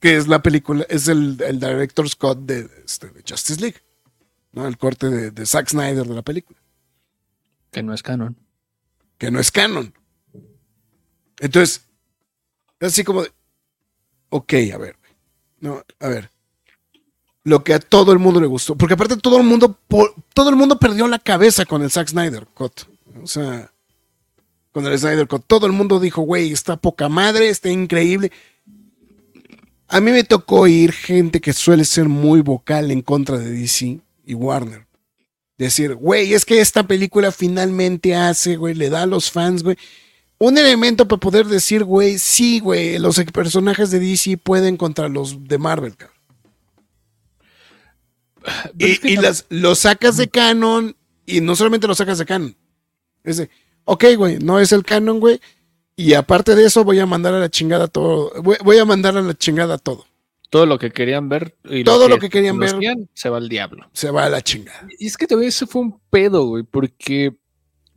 [0.01, 3.77] que es la película, es el, el director Scott de, este, de Justice League,
[4.51, 4.67] ¿no?
[4.67, 6.59] El corte de, de Zack Snyder de la película,
[7.71, 8.35] Que no es canon.
[9.19, 9.93] que no es canon.
[11.39, 11.83] Entonces,
[12.79, 13.31] es así como de,
[14.31, 14.95] ok, a ver,
[15.59, 16.31] no, a ver,
[17.43, 19.77] lo que a todo el mundo le gustó, porque aparte todo el mundo,
[20.33, 22.81] todo el mundo perdió la cabeza con el Zack Snyder Cut,
[23.21, 23.71] o sea,
[24.71, 28.31] con el Snyder Cut, todo el mundo dijo, güey, está poca madre, está increíble.
[29.87, 33.99] A mí me tocó oír gente que suele ser muy vocal en contra de DC
[34.25, 34.87] y Warner.
[35.57, 39.77] Decir, güey, es que esta película finalmente hace, güey, le da a los fans, güey,
[40.43, 45.47] un elemento para poder decir, güey, sí, güey, los personajes de DC pueden contra los
[45.47, 46.17] de Marvel, cabrón.
[48.77, 52.17] Y, es que y tam- las, lo sacas de canon y no solamente lo sacas
[52.17, 52.55] de canon.
[53.23, 53.49] Es de,
[53.85, 55.39] ok, güey, no es el canon, güey.
[55.95, 58.31] Y aparte de eso voy a mandar a la chingada todo.
[58.41, 60.07] Voy, voy a mandar a la chingada todo.
[60.49, 62.71] todo lo que querían ver y Todo lo que querían ver.
[63.13, 63.87] se va al diablo.
[63.93, 64.87] Se va a la chingada.
[64.97, 67.35] Y es que también eso fue un pedo, güey, porque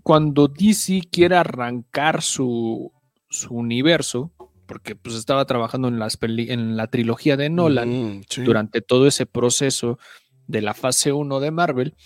[0.04, 2.92] cuando DC quiere arrancar su,
[3.28, 4.30] su universo,
[4.66, 7.88] porque pues estaba trabajando en, las peli- en la trilogía de Nolan,
[8.18, 8.42] Mm, sí.
[8.42, 9.98] durante todo ese proceso
[10.46, 11.96] de la fase 1 de Marvel,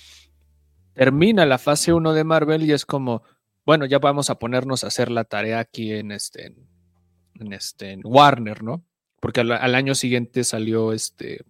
[0.95, 3.23] termina la fase 1 de Marvel y es como,
[3.67, 6.55] bueno, ya vamos a ponernos a hacer la tarea aquí en este,
[7.35, 8.85] en, este, en Warner, ¿no?
[9.21, 11.45] Porque al, al año siguiente salió este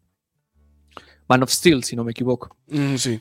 [1.28, 2.56] Man of Steel, si no me equivoco.
[2.68, 3.20] Mm, sí.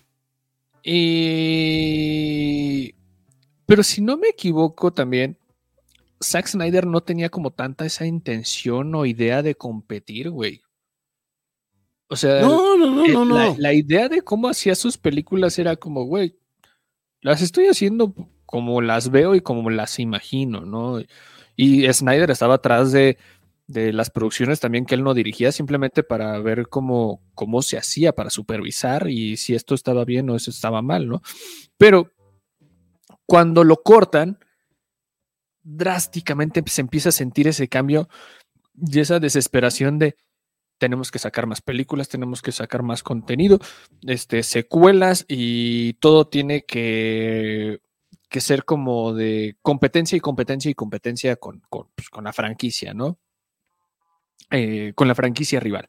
[0.90, 2.96] Y...
[3.68, 5.38] Pero si no me equivoco también,
[6.24, 10.62] Zack Snyder no tenía como tanta esa intención o idea de competir, güey.
[12.10, 13.56] O sea, No, no, no, eh, no, La, no.
[13.58, 16.38] la idea de cómo hacía sus películas era como, güey,
[17.22, 18.14] las estoy haciendo
[18.46, 21.02] como las veo y como las imagino, ¿no?
[21.58, 23.18] Y Snyder estaba atrás de,
[23.68, 28.14] de las producciones también que él no dirigía, simplemente para ver cómo, cómo se hacía,
[28.14, 31.22] para supervisar y si esto estaba bien o eso estaba mal, ¿no?
[31.78, 32.14] Pero
[33.28, 34.40] cuando lo cortan,
[35.62, 38.10] drásticamente se empieza a sentir ese cambio
[38.74, 40.16] y esa desesperación de
[40.80, 43.60] tenemos que sacar más películas, tenemos que sacar más contenido,
[44.04, 47.82] este, secuelas y todo tiene que,
[48.30, 52.94] que ser como de competencia y competencia y competencia con, con, pues, con la franquicia,
[52.94, 53.18] ¿no?
[54.52, 55.88] Eh, con la franquicia rival.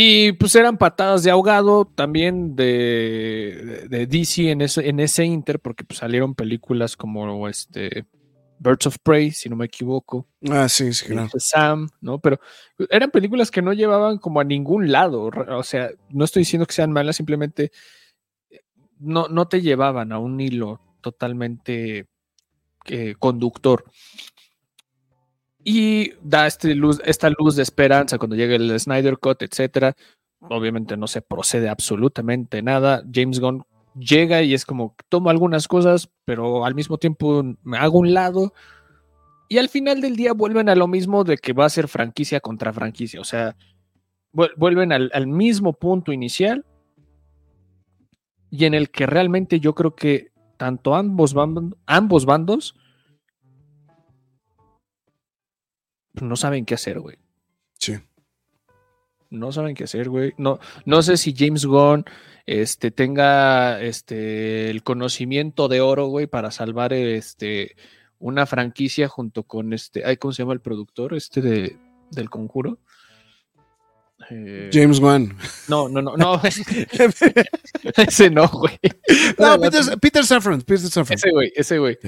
[0.00, 5.24] Y pues eran patadas de ahogado también de, de, de DC en ese, en ese
[5.24, 8.06] Inter, porque pues, salieron películas como este
[8.60, 10.28] Birds of Prey, si no me equivoco.
[10.48, 11.28] Ah, sí, sí, claro.
[11.38, 12.20] Sam, ¿no?
[12.20, 12.38] Pero
[12.90, 15.32] eran películas que no llevaban como a ningún lado.
[15.48, 17.72] O sea, no estoy diciendo que sean malas, simplemente
[18.50, 18.60] eh,
[19.00, 22.06] no, no te llevaban a un hilo totalmente
[22.86, 23.84] eh, conductor.
[25.70, 29.94] Y da este luz, esta luz de esperanza cuando llega el Snyder Cut, etcétera.
[30.40, 33.02] Obviamente no se procede absolutamente nada.
[33.12, 33.64] James Gunn
[33.94, 38.54] llega y es como tomo algunas cosas, pero al mismo tiempo me hago un lado.
[39.50, 42.40] Y al final del día vuelven a lo mismo de que va a ser franquicia
[42.40, 43.20] contra franquicia.
[43.20, 43.54] O sea,
[44.32, 46.64] vuel- vuelven al, al mismo punto inicial
[48.50, 51.34] y en el que realmente yo creo que tanto ambos,
[51.84, 52.74] ambos bandos
[56.20, 57.16] no saben qué hacer, güey.
[57.78, 57.98] Sí.
[59.30, 60.34] No saben qué hacer, güey.
[60.38, 62.04] No, no sé si James Gunn
[62.46, 67.76] este, tenga este, el conocimiento de oro, güey, para salvar este,
[68.18, 70.04] una franquicia junto con este.
[70.04, 71.14] ay, ¿Cómo se llama el productor?
[71.14, 71.76] Este de,
[72.10, 72.78] del conjuro.
[74.30, 75.36] Eh, James Wan.
[75.68, 76.40] no, no, no, no.
[77.96, 78.78] ese no, güey.
[79.38, 80.62] No, Peter, Peter Safran.
[80.62, 81.16] Peter Safran.
[81.16, 81.98] Ese güey, ese güey.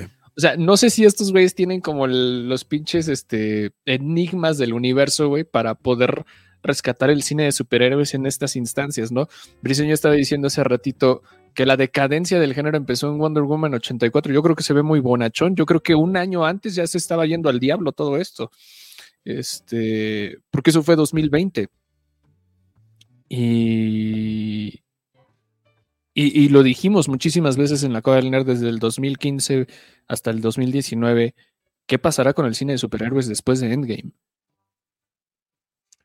[0.41, 5.28] O sea, no sé si estos güeyes tienen como los pinches este, enigmas del universo,
[5.28, 6.24] güey, para poder
[6.62, 9.28] rescatar el cine de superhéroes en estas instancias, ¿no?
[9.61, 11.20] Briseño estaba diciendo hace ratito
[11.53, 14.32] que la decadencia del género empezó en Wonder Woman 84.
[14.32, 15.57] Yo creo que se ve muy bonachón.
[15.57, 18.51] Yo creo que un año antes ya se estaba yendo al diablo todo esto.
[19.26, 21.68] Este, porque eso fue 2020.
[23.28, 24.80] Y,
[26.14, 29.66] y, y lo dijimos muchísimas veces en la Cueva del Nerd desde el 2015
[30.08, 31.34] hasta el 2019.
[31.86, 34.12] ¿Qué pasará con el cine de superhéroes después de Endgame?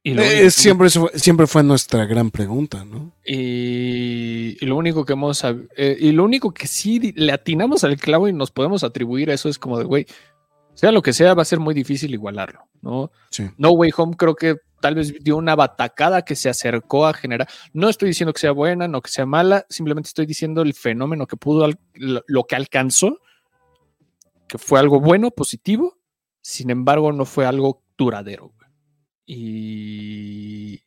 [0.03, 3.13] Y lo, Eh, único- siempre, fue, siempre fue nuestra gran pregunta, ¿no?
[3.25, 7.97] y, y lo único que hemos eh, y lo único que sí le atinamos al
[7.97, 10.05] clavo y nos podemos atribuir a eso es como de güey,
[10.75, 13.11] sea lo que sea, va a ser muy difícil igualarlo, ¿no?
[13.31, 13.49] Sí.
[13.57, 17.47] No Way Home creo que tal vez dio una batacada que se acercó a generar.
[17.73, 21.25] No estoy diciendo que sea buena, no que sea mala, simplemente estoy diciendo el fenómeno
[21.25, 23.19] que pudo, lo, que alcanzó,
[24.47, 25.97] que fue algo bueno, positivo,
[26.41, 28.53] sin embargo no fue algo duradero.
[29.25, 30.83] Y,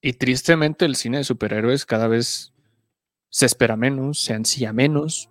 [0.00, 2.54] y tristemente el cine de superhéroes cada vez
[3.28, 5.28] se espera menos, se ansía menos,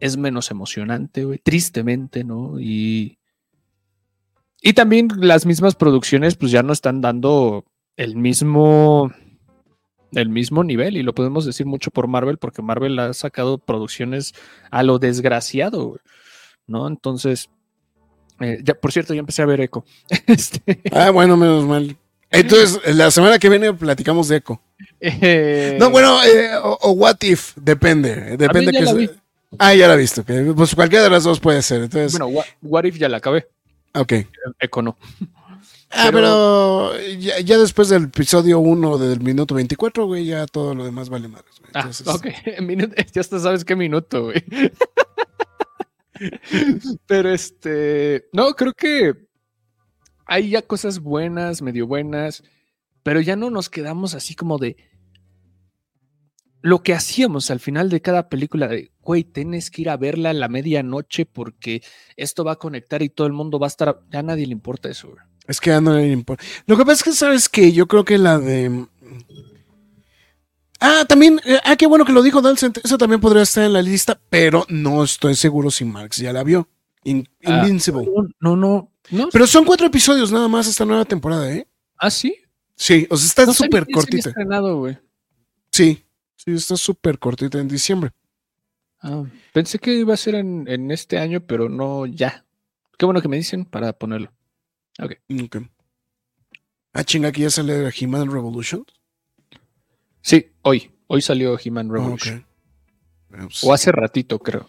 [0.00, 2.58] es menos emocionante, güey, tristemente, ¿no?
[2.60, 3.18] Y,
[4.62, 7.64] y también las mismas producciones pues ya no están dando
[7.96, 9.12] el mismo
[10.12, 14.32] el mismo nivel y lo podemos decir mucho por Marvel porque Marvel ha sacado producciones
[14.72, 16.00] a lo desgraciado, güey,
[16.66, 16.88] ¿no?
[16.88, 17.48] Entonces,
[18.40, 19.84] eh, ya por cierto, ya empecé a ver Echo.
[20.26, 21.96] Este, Ah, bueno, menos mal.
[22.32, 24.60] Entonces, la semana que viene platicamos de Echo.
[25.00, 28.36] eh, No, bueno, eh, o, o What If, depende.
[28.36, 29.10] Depende que.
[29.58, 30.20] Ah, ya la viste.
[30.20, 30.54] ok.
[30.56, 31.82] Pues cualquiera de las dos puede ser.
[31.82, 33.48] Entonces, bueno, what, What If ya la acabé,
[33.94, 34.12] ok.
[34.60, 34.96] Echo no.
[35.92, 40.84] Ah, pero, ya, ya después del episodio 1 del minuto 24, güey, ya todo lo
[40.84, 41.58] demás vale madres.
[41.58, 41.70] güey.
[41.74, 42.26] Ah, Entonces, ok.
[42.62, 44.44] Minuto- ya hasta sabes qué minuto, güey.
[47.06, 48.28] Pero este.
[48.32, 49.14] No, creo que
[50.26, 52.44] hay ya cosas buenas, medio buenas,
[53.02, 54.76] pero ya no nos quedamos así como de.
[56.62, 60.30] Lo que hacíamos al final de cada película, de, güey, tienes que ir a verla
[60.30, 61.82] a la medianoche porque
[62.16, 64.52] esto va a conectar y todo el mundo va a estar, ya a nadie le
[64.52, 65.20] importa eso, güey.
[65.46, 66.44] Es que ya no le importa.
[66.66, 68.86] Lo que pasa es que, ¿sabes que Yo creo que la de...
[70.82, 73.72] Ah, también, eh, ah, qué bueno que lo dijo Dalcent, eso también podría estar en
[73.74, 76.68] la lista, pero no estoy seguro si Marx ya la vio.
[77.04, 78.06] In- Ah, Invincible.
[78.40, 79.28] No, no, no.
[79.30, 81.66] Pero son cuatro episodios nada más esta nueva temporada, ¿eh?
[81.98, 82.34] ah, sí.
[82.76, 84.30] Sí, o sea, está No súper cortita.
[84.30, 84.96] estrenado, güey.
[85.70, 86.02] Sí,
[86.44, 88.10] sí, está súper cortita en diciembre.
[89.02, 92.44] Ah, pensé que iba a ser en, en este año, pero no ya.
[92.98, 94.30] Qué bueno que me dicen para ponerlo.
[95.02, 95.14] Ok.
[96.92, 98.84] Ah, chinga, aquí ya sale He-Man Revolution.
[100.20, 100.90] Sí, hoy.
[101.06, 102.38] Hoy salió He-Man Ah, Revolution.
[102.40, 102.44] ok.
[103.30, 104.68] Bueno, pues, O hace ratito, creo.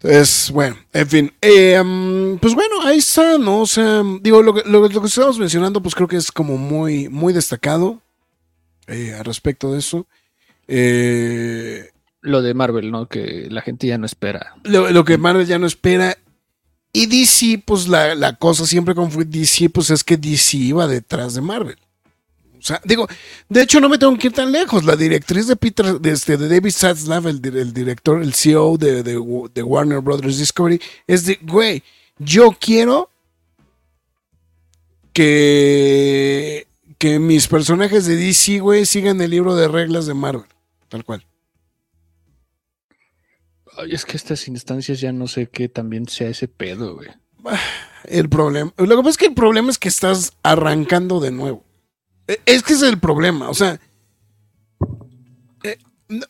[0.00, 1.32] Entonces, bueno, en fin.
[1.40, 3.62] eh, mm, pues bueno, ahí está, ¿no?
[3.62, 6.56] O sea, digo, lo, que- lo, lo que estamos mencionando, pues creo que es como
[6.56, 8.00] muy, muy destacado
[8.88, 10.06] eh, al respecto de eso.
[10.66, 13.06] Eh, Lo de Marvel, ¿no?
[13.06, 14.54] Que la gente ya no espera.
[14.64, 16.16] lo, lo que Marvel ya no espera.
[16.92, 21.34] Y DC, pues la, la cosa siempre con DC, pues es que DC iba detrás
[21.34, 21.76] de Marvel.
[22.58, 23.06] O sea, digo,
[23.48, 24.84] de hecho no me tengo que ir tan lejos.
[24.84, 27.40] La directriz de Peter, de, este, de David Zaslav, el
[27.72, 31.84] director, el CEO de, de- de Warner Brothers Discovery, es de, güey,
[32.18, 33.10] yo quiero
[35.12, 36.66] que,
[36.98, 40.46] que mis personajes de DC, güey, sigan el libro de reglas de Marvel.
[40.88, 41.24] Tal cual.
[43.76, 47.08] Ay, es que estas instancias ya no sé qué también sea ese pedo, güey.
[48.04, 48.72] El problema.
[48.76, 51.64] Lo que pasa es que el problema es que estás arrancando de nuevo.
[52.26, 53.48] E- Es que es el problema.
[53.48, 53.80] O sea.
[55.62, 55.78] eh,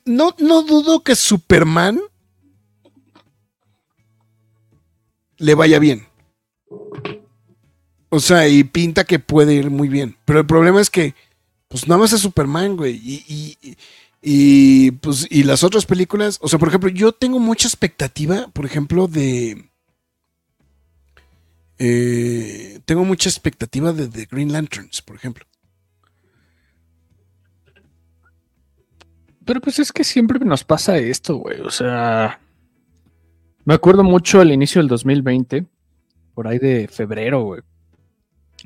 [0.05, 2.01] No, no dudo que Superman
[5.39, 6.07] le vaya bien.
[8.11, 10.17] O sea, y pinta que puede ir muy bien.
[10.25, 11.15] Pero el problema es que,
[11.69, 12.95] pues nada más es Superman, güey.
[12.97, 13.25] Y,
[13.63, 13.77] y-
[14.23, 16.39] y- pues, y las otras películas.
[16.41, 19.69] O sea, por ejemplo, yo tengo mucha expectativa, por ejemplo, de.
[21.79, 25.45] Eh, tengo mucha expectativa de The Green Lanterns, por ejemplo.
[29.45, 31.61] Pero pues es que siempre nos pasa esto, güey.
[31.61, 32.41] O sea,
[33.65, 35.65] me acuerdo mucho al inicio del 2020,
[36.35, 37.63] por ahí de febrero, güey.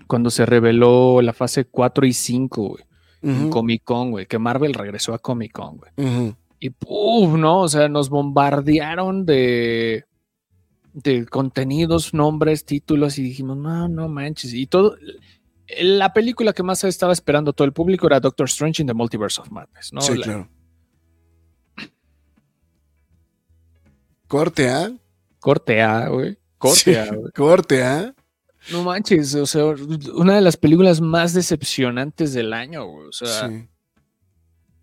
[0.06, 2.84] Cuando se reveló la fase 4 y 5, güey.
[3.22, 4.26] Ujú, Comic Con, güey.
[4.26, 6.34] Que Marvel regresó a Comic Con, güey.
[6.58, 7.60] Y puf, ¿no?
[7.60, 10.04] O sea, nos bombardearon de,
[10.92, 14.54] de contenidos, nombres, títulos y dijimos, no, no manches.
[14.54, 14.96] Y todo,
[15.80, 19.40] la película que más estaba esperando todo el público era Doctor Strange in the Multiverse
[19.40, 20.00] of Madness, ¿no?
[20.00, 20.48] sí, La- claro.
[24.28, 24.90] Corte A.
[25.38, 26.38] Corte A, güey.
[26.58, 27.32] Corte Sí, A, güey.
[27.32, 28.14] corte A.
[28.70, 29.64] No manches, o sea,
[30.14, 33.08] una de las películas más decepcionantes del año, güey.
[33.08, 33.66] O sea, Sí.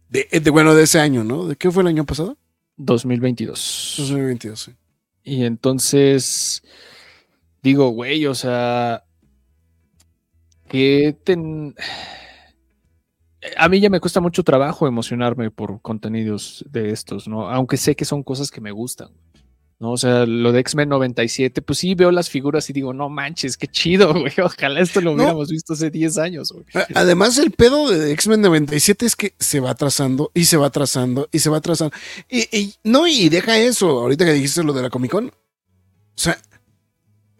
[0.09, 1.45] De, de- bueno, de ese año, ¿no?
[1.45, 2.35] ¿De qué fue el año pasado?
[2.77, 3.95] 2022.
[3.99, 4.71] 2022, sí.
[5.23, 6.63] Y entonces
[7.61, 9.03] digo, güey, o sea,
[10.67, 11.75] que ten...
[13.57, 17.49] A mí ya me cuesta mucho trabajo emocionarme por contenidos de estos, ¿no?
[17.49, 19.09] Aunque sé que son cosas que me gustan.
[19.79, 19.91] ¿No?
[19.91, 23.55] O sea, lo de X-Men 97, pues sí veo las figuras y digo, no manches,
[23.57, 24.33] qué chido, güey.
[24.43, 25.15] Ojalá esto lo No.
[25.23, 26.65] hubiéramos visto hace 10 años, güey.
[26.95, 31.29] Además, el pedo de X-Men 97 es que se va atrasando y se va atrasando
[31.31, 31.95] y se va atrasando.
[32.29, 35.27] Y, y- no, y deja eso, ahorita que dijiste lo de la Comic Con.
[35.27, 35.31] O
[36.21, 36.37] sea,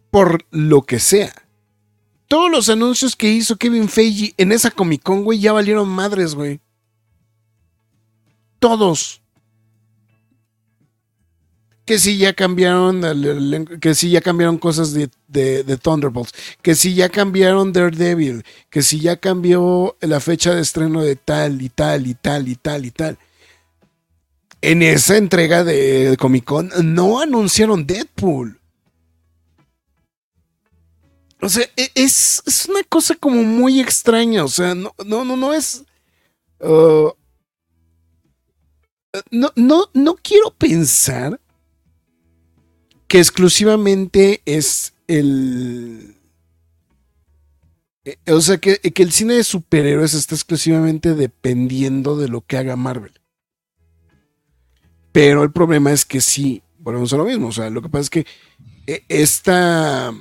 [0.10, 1.34] por lo que sea.
[2.30, 6.36] Todos los anuncios que hizo Kevin Feige en esa Comic Con, güey, ya valieron madres,
[6.36, 6.61] güey.
[8.60, 9.19] Todos.
[11.90, 13.02] Que sí ya cambiaron,
[13.82, 18.84] que sí ya cambiaron cosas de, de, de Thunderbolts, que sí ya cambiaron Daredevil, que
[18.84, 22.86] si ya cambió la fecha de estreno de tal y tal y tal y tal
[22.86, 23.18] y tal.
[24.61, 28.60] En esa entrega de Comic Con no anunciaron Deadpool.
[31.41, 34.44] O sea, e- es, es una cosa como muy extraña.
[34.44, 35.84] O sea, no, no, no, no es.
[36.60, 37.10] uh,
[39.32, 41.40] no, no, no quiero pensar
[43.10, 46.15] que exclusivamente es el.
[48.06, 52.57] Eh, O sea, que, que el cine de superhéroes está exclusivamente dependiendo de lo que
[52.57, 53.11] haga Marvel.
[55.11, 57.48] Pero el problema es que sí, volvemos a lo mismo.
[57.48, 58.26] O sea, lo que pasa es que
[58.88, 60.14] eh, esta.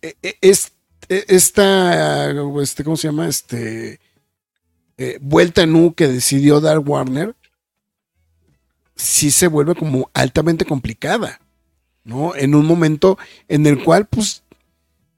[0.00, 0.72] eh, eh, es-
[1.10, 2.30] eh, Esta.
[2.62, 3.26] Este, ¿Cómo se llama?
[3.28, 3.98] Este.
[4.96, 7.34] eh, vuelta en U que decidió dar Warner.
[8.96, 11.40] Sí se vuelve como altamente complicada.
[12.08, 12.34] ¿No?
[12.34, 13.18] En un momento
[13.48, 14.42] en el cual, pues,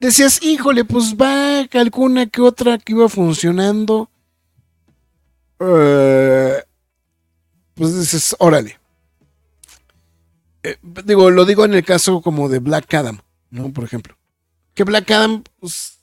[0.01, 4.09] decías, híjole, pues va alguna que otra que iba funcionando.
[5.59, 6.61] eh,
[7.75, 8.77] pues dices, órale.
[10.63, 13.19] Eh, digo, lo digo en el caso como de Black Adam,
[13.51, 13.71] ¿no?
[13.71, 14.17] Por ejemplo.
[14.73, 15.97] Que Black Adam, pues,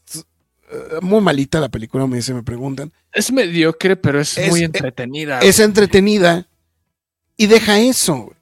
[0.70, 2.93] eh, muy malita la película, me dicen, me preguntan.
[3.12, 5.40] Es mediocre, pero es, Es- muy eh, entretenida.
[5.40, 6.47] Es entretenida
[7.36, 8.32] y deja eso.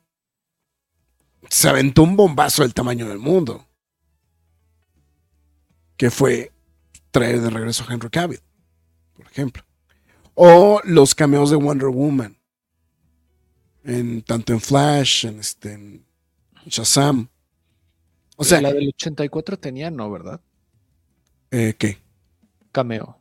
[1.49, 3.67] Se aventó un bombazo del tamaño del mundo.
[5.97, 6.53] Que fue
[7.11, 8.41] traer de regreso a Henry Cavill,
[9.15, 9.65] por ejemplo.
[10.35, 12.37] O los cameos de Wonder Woman.
[13.85, 16.05] En, tanto en Flash, en, este, en
[16.67, 17.29] Shazam.
[18.37, 20.41] O sea, la del 84 tenía, no, ¿verdad?
[21.51, 21.99] eh, ¿qué?
[22.73, 23.19] Cameo.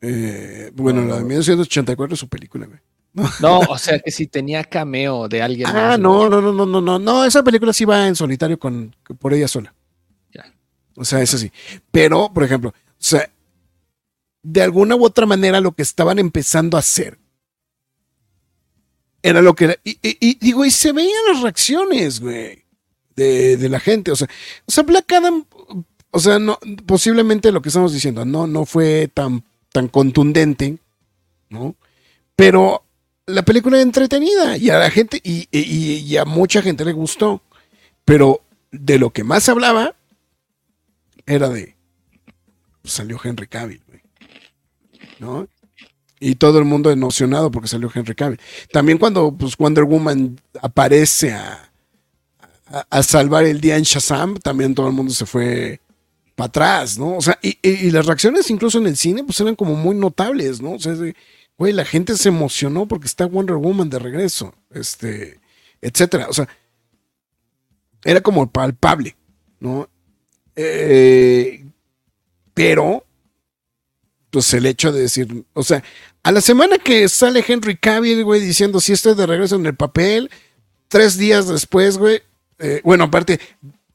[0.00, 2.78] Eh, bueno, la de 1984 es su película, güey.
[3.40, 6.66] No, o sea que si tenía cameo de alguien Ah, más, no, no, no, no,
[6.66, 9.74] no, no, no, esa película sí va en solitario con por ella sola.
[10.32, 10.52] Ya.
[10.96, 11.50] O sea, eso sí.
[11.90, 13.30] Pero, por ejemplo, o sea,
[14.42, 17.18] de alguna u otra manera lo que estaban empezando a hacer
[19.22, 22.64] era lo que era, y, y- y digo, y se veían las reacciones, güey,
[23.16, 24.12] de, de la gente.
[24.12, 24.28] O sea,
[24.64, 25.44] o sea, Black Adam,
[26.10, 30.78] o sea, no, posiblemente lo que estamos diciendo, no, no fue tan, tan contundente,
[31.50, 31.74] ¿no?
[32.36, 32.84] Pero
[33.28, 37.42] la película es entretenida y a la gente, y, y- a mucha gente le gustó.
[38.04, 38.42] Pero
[38.72, 39.94] de lo que más hablaba
[41.26, 41.76] era de
[42.82, 44.00] pues, salió Henry Cavill, güey.
[45.20, 45.46] ¿No?
[46.20, 48.40] Y todo el mundo emocionado porque salió Henry Cavill.
[48.72, 51.70] También cuando pues, Wonder Woman aparece a,
[52.90, 55.80] a- salvar el día en Shazam, también todo el mundo se fue
[56.34, 57.16] para atrás, ¿no?
[57.16, 60.60] O sea, y, y- las reacciones incluso en el cine pues eran como muy notables,
[60.62, 60.72] ¿no?
[60.72, 60.94] O sea,
[61.58, 65.40] güey, la gente se emocionó porque está Wonder Woman de regreso, este,
[65.82, 66.28] etcétera.
[66.28, 66.48] O sea,
[68.04, 69.16] era como palpable,
[69.58, 69.90] ¿no?
[70.54, 71.64] Eh,
[72.54, 73.04] pero,
[74.30, 75.82] pues el hecho de decir, o sea,
[76.22, 79.74] a la semana que sale Henry Cavill, güey, diciendo si estoy de regreso en el
[79.74, 80.30] papel,
[80.86, 82.22] tres días después, güey,
[82.60, 83.40] eh, bueno, aparte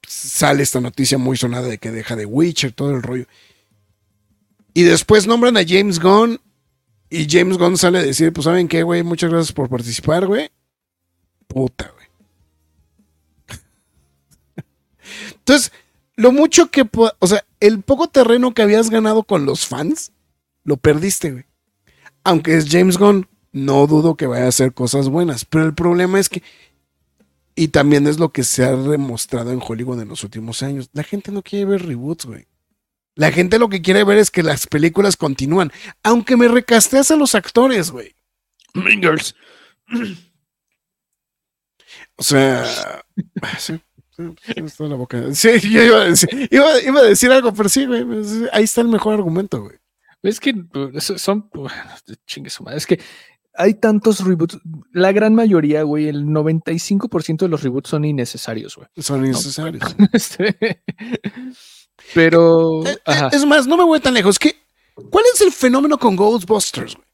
[0.06, 3.26] sale esta noticia muy sonada de que deja de Witcher, todo el rollo.
[4.74, 6.42] Y después nombran a James Gunn
[7.14, 9.04] y James Gunn sale a decir, pues ¿saben qué, güey?
[9.04, 10.50] Muchas gracias por participar, güey.
[11.48, 12.08] Puta, güey.
[15.36, 15.72] Entonces,
[16.16, 20.12] lo mucho que, o sea, el poco terreno que habías ganado con los fans,
[20.64, 21.46] lo perdiste, güey.
[22.24, 26.20] Aunque es James Gunn, no dudo que vaya a hacer cosas buenas, pero el problema
[26.20, 26.42] es que,
[27.54, 31.04] y también es lo que se ha demostrado en Hollywood en los últimos años, la
[31.04, 32.48] gente no quiere ver reboots, güey.
[33.16, 35.72] La gente lo que quiere ver es que las películas continúan,
[36.04, 38.16] aunque me recasteas a los actores, güey.
[38.74, 39.36] Mingers.
[42.16, 42.66] O sea,
[43.60, 43.80] sí,
[44.16, 45.34] sí, la boca.
[45.34, 48.04] Sí, yo iba a decir, iba, iba a decir algo, pero sí, güey.
[48.06, 49.78] pues, Ahí está el mejor argumento, güey.
[50.24, 50.54] Es que
[51.00, 51.50] so- son.
[52.26, 52.78] Chingue su madre.
[52.78, 53.00] Es que
[53.56, 54.58] hay tantos reboots.
[54.94, 58.88] La gran mayoría, güey, el 95% de los reboots son innecesarios, güey.
[58.98, 59.84] Son innecesarios.
[60.14, 60.82] Este,
[62.14, 62.86] Pero.
[62.86, 63.30] Eh, eh.
[63.32, 64.38] Es más, no me voy tan lejos.
[64.40, 64.56] ¿Qué,
[65.10, 66.96] ¿Cuál es el fenómeno con Ghostbusters?
[66.96, 67.08] güey?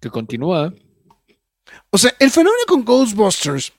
[0.00, 0.72] Que continúa.
[1.90, 3.72] O sea, el fenómeno con Ghostbusters,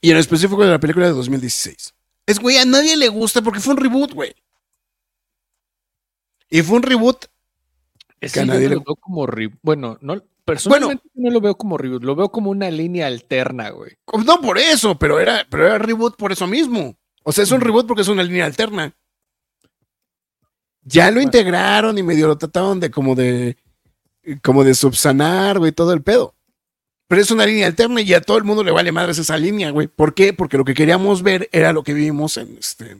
[0.00, 1.94] y en específico de la película de 2016,
[2.26, 4.34] es, güey, a nadie le gusta porque fue un reboot, güey.
[6.48, 7.26] Y fue un reboot
[8.20, 9.58] Es Que a nadie le- como reboot.
[9.62, 12.02] Bueno, no, personalmente no lo veo como reboot.
[12.02, 13.98] Lo veo como una línea alterna, güey.
[14.24, 16.96] No por eso, pero era, pero era reboot por eso mismo.
[17.22, 18.96] O sea, es un reboot porque es una línea alterna.
[20.82, 23.56] Ya lo integraron y medio lo trataron de como de
[24.42, 26.34] como de subsanar, güey, todo el pedo.
[27.08, 29.70] Pero es una línea alterna y a todo el mundo le vale madres esa línea,
[29.70, 29.88] güey.
[29.88, 30.32] ¿Por qué?
[30.32, 32.96] Porque lo que queríamos ver era lo que vimos en este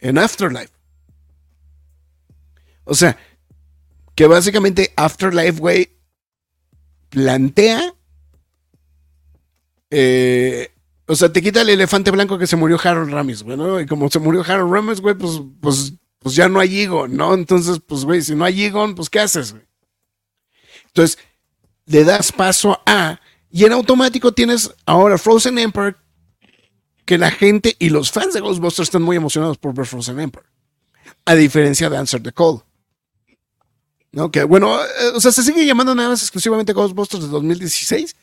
[0.00, 0.72] en Afterlife.
[2.84, 3.16] O sea,
[4.14, 5.96] que básicamente Afterlife, güey,
[7.08, 7.94] plantea
[9.94, 10.72] eh,
[11.06, 13.78] o sea, te quita el elefante blanco que se murió Harold Ramis, güey, ¿no?
[13.78, 17.34] Y como se murió Harold Ramis, güey, pues, pues, pues ya no hay Egon, ¿no?
[17.34, 19.64] Entonces, pues, güey, si no hay Egon, pues, ¿qué haces, güey?
[20.86, 21.18] Entonces,
[21.84, 23.20] le das paso a,
[23.50, 25.98] y en automático tienes ahora Frozen Emperor,
[27.04, 30.46] que la gente y los fans de Ghostbusters están muy emocionados por ver Frozen Emperor,
[31.26, 32.62] a diferencia de Answer the Call.
[34.12, 34.30] ¿No?
[34.30, 38.14] Que bueno, eh, o sea, se sigue llamando nada más exclusivamente Ghostbusters de 2016,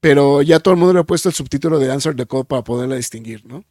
[0.00, 2.64] pero ya todo el mundo le ha puesto el subtítulo de Answer the Call para
[2.64, 3.64] poderla distinguir, ¿no?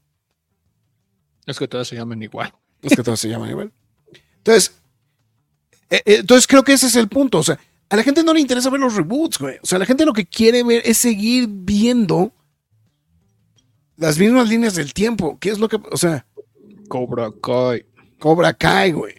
[1.45, 2.53] Es que todas se llaman igual.
[2.81, 3.72] Es que todos se llaman igual.
[4.38, 4.73] Entonces,
[5.89, 7.39] eh, eh, entonces creo que ese es el punto.
[7.39, 9.57] O sea, a la gente no le interesa ver los reboots, güey.
[9.61, 12.31] O sea, la gente lo que quiere ver es seguir viendo
[13.97, 15.38] las mismas líneas del tiempo.
[15.39, 16.26] ¿Qué es lo que, o sea,
[16.88, 17.85] Cobra Kai.
[18.19, 19.15] Cobra Kai, güey?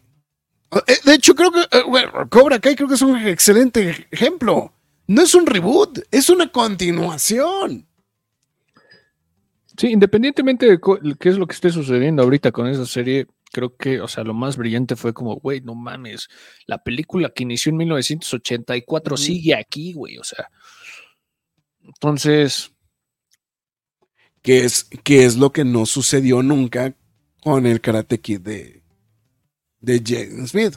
[0.87, 4.73] Eh, De hecho, creo que eh, bueno, Cobra Kai creo que es un excelente ejemplo.
[5.09, 7.87] No es un reboot, es una continuación.
[9.79, 10.81] Sí, independientemente de
[11.21, 14.33] qué es lo que esté sucediendo ahorita con esa serie, creo que, o sea, lo
[14.33, 16.29] más brillante fue como, güey, no mames,
[16.67, 19.23] la película que inició en 1984 Ujú.
[19.23, 20.49] sigue aquí, güey, o sea.
[21.83, 22.73] Entonces,
[24.43, 26.95] Que es, que es lo que no sucedió nunca
[27.43, 28.76] con el Karate Kid de,
[29.81, 30.77] de Jaden Smith.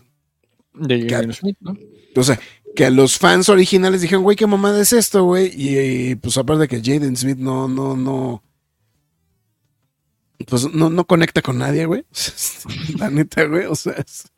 [0.74, 1.10] de.
[1.10, 1.76] Jaden Smith, ¿no?
[2.16, 2.40] O sea,
[2.76, 5.52] que a los fans originales dijeron, güey, qué mamada es esto, güey.
[5.56, 8.44] Y, pues aparte de que Jaden Smith no, no, no.
[10.48, 12.06] Pues no, no conecta con nadie, güey.
[12.98, 13.66] La neta, güey.
[13.66, 13.94] O sea.
[13.94, 14.32] Es,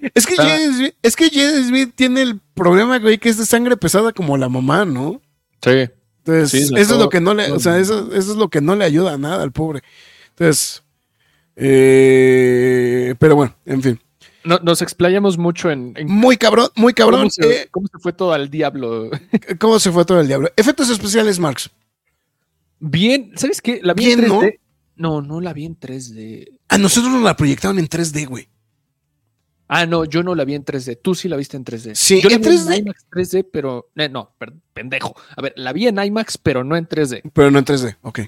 [0.14, 0.44] es que Ah.
[0.44, 4.12] Jaden Smith, es que Jaden Smith tiene el problema, güey, que es de sangre pesada
[4.12, 5.20] como la mamá, ¿no?
[5.62, 5.88] Sí.
[6.24, 8.60] Entonces, Sí, eso es lo que no le, o sea, eso, eso es lo que
[8.60, 9.82] no le ayuda a nada al pobre.
[10.30, 10.82] Entonces,
[11.56, 14.00] eh, pero bueno, en fin.
[14.44, 17.22] No- nos explayamos mucho en, en Muy cabrón, muy cabrón.
[17.22, 19.10] cómo, se, eh, cómo se fue todo al diablo.
[19.58, 20.50] ¿Cómo se fue todo el diablo?
[20.56, 21.70] Efectos especiales, Marx.
[22.78, 23.80] Bien, ¿sabes qué?
[23.82, 24.40] La vi Bien, en ¿no?
[24.42, 24.58] 3D.
[24.96, 25.22] ¿no?
[25.22, 26.58] no, la vi en 3D.
[26.68, 28.48] A nosotros nos la proyectaron en 3D, güey.
[29.68, 31.00] Ah, no, yo no la vi en 3D.
[31.02, 31.94] Tú sí la viste en 3D.
[31.96, 32.72] Sí, yo la en vi 3D.
[32.72, 34.36] en IMAX 3D, pero eh, no,
[34.72, 35.16] pendejo.
[35.36, 37.22] A ver, la vi en IMAX, pero no en 3D.
[37.32, 38.20] Pero no en 3D, ok.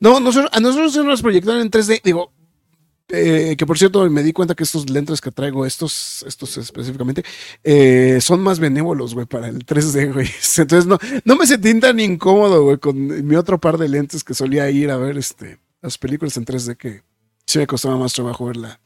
[0.00, 2.00] No, nosotros, a nosotros nos las proyectaron en 3D.
[2.02, 2.32] Digo,
[3.12, 7.24] eh, que por cierto, me di cuenta que estos lentes que traigo, estos, estos específicamente,
[7.64, 10.28] eh, son más benévolos, güey, para el 3D, güey.
[10.58, 14.34] Entonces no, no me sentí tan incómodo, güey, con mi otro par de lentes que
[14.34, 17.02] solía ir a ver este, las películas en 3D, que
[17.46, 18.80] sí me costaba más trabajo ver la,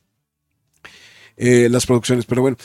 [1.37, 2.25] eh, las producciones.
[2.25, 2.57] Pero bueno,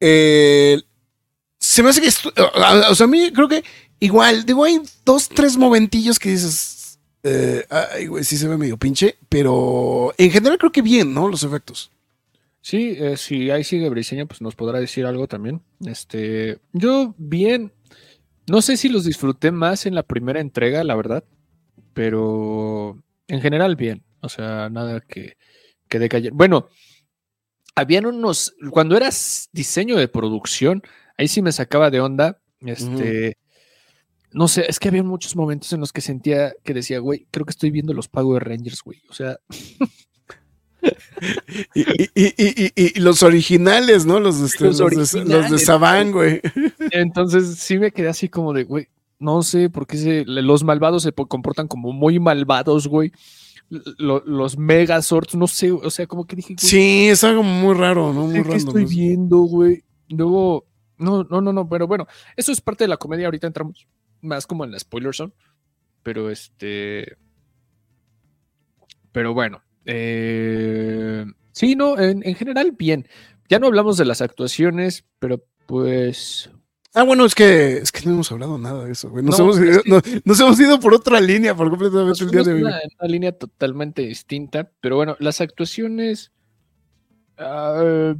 [0.00, 3.64] se me hace que, o sea, a mí creo que
[3.98, 6.77] igual, digo, hay dos, tres momentillos que dices,
[7.28, 11.28] eh, ay, güey, sí se ve medio pinche, pero en general creo que bien, ¿no?
[11.28, 11.90] Los efectos.
[12.60, 15.62] Sí, eh, si ahí sigue Briseña, pues nos podrá decir algo también.
[15.86, 17.72] Este, yo bien,
[18.46, 21.24] no sé si los disfruté más en la primera entrega, la verdad,
[21.94, 24.02] pero en general bien.
[24.20, 25.36] O sea, nada que,
[25.88, 26.30] que decaye.
[26.30, 26.68] Bueno,
[27.74, 30.82] habían unos, cuando eras diseño de producción,
[31.16, 32.40] ahí sí me sacaba de onda.
[32.60, 33.36] Este,
[34.32, 37.46] no sé, es que había muchos momentos en los que sentía que decía, güey, creo
[37.46, 39.02] que estoy viendo los Power Rangers, güey.
[39.08, 39.38] O sea,
[41.74, 41.80] Y,
[42.14, 44.20] y- y- y- los originales, ¿no?
[44.20, 46.40] Los de, este, Los los de- los de Saban, güey.
[46.92, 48.86] Entonces sí me quedé así como de, güey,
[49.18, 53.10] no sé por qué se- los malvados se po- comportan como muy malvados, güey.
[53.98, 57.74] Lo- los Megazords, no sé, o sea, como que dije, güey, Sí, es algo muy
[57.74, 58.26] raro, ¿no?
[58.28, 59.82] Muy ¿qué estoy viendo, güey?
[60.08, 60.64] Luego,
[60.96, 62.06] no, no, no, no, pero bueno,
[62.36, 63.86] eso es parte de la comedia, ahorita entramos
[64.20, 65.32] más como en la spoiler zone,
[66.02, 67.16] pero este,
[69.12, 73.08] pero bueno, eh, sí, no, en, en general bien.
[73.48, 76.50] Ya no hablamos de las actuaciones, pero pues
[76.94, 79.22] Ah, bueno, es que, es que no hemos hablado nada de eso, güey.
[79.24, 82.24] Nos, No, hemos, es ido, que- nos, nos hemos ido por otra línea, por completamente
[82.24, 82.62] el día fuimos de hoy.
[82.62, 86.32] una, línea totalmente distinta, pero bueno, las actuaciones
[87.36, 88.14] ah,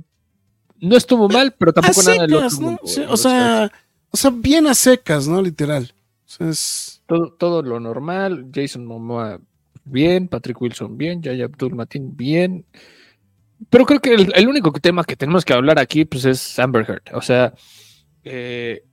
[0.81, 2.67] no estuvo mal, pero tampoco nada del secas, otro ¿no?
[2.67, 3.73] mundo, Sí, güey, o sea,
[4.11, 5.43] o sea, bien a secas, ¿no?
[5.43, 5.93] Literal.
[6.27, 7.03] O sea, es...
[7.07, 9.41] todo, todo lo normal, Jason Momoa
[9.85, 12.67] bien, Patrick Wilson bien, Yaya Abdul Mateen bien,
[13.71, 16.85] pero creo que el, el único tema que tenemos que hablar aquí pues es Amber
[16.89, 17.55] Heard, o sea,
[18.25, 18.85] eh,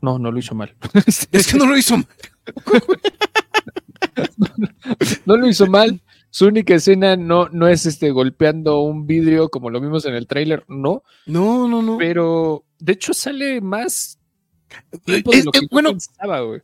[0.00, 0.74] no, no lo hizo mal.
[1.06, 2.06] Es que no lo hizo mal.
[5.26, 6.00] no lo hizo mal.
[6.30, 10.26] Su única escena no, no es este golpeando un vidrio como lo vimos en el
[10.26, 11.96] tráiler, no, No, no, no.
[11.96, 14.18] pero de hecho sale más
[15.04, 16.60] tiempo de lo eh, que yo bueno, pensaba, güey.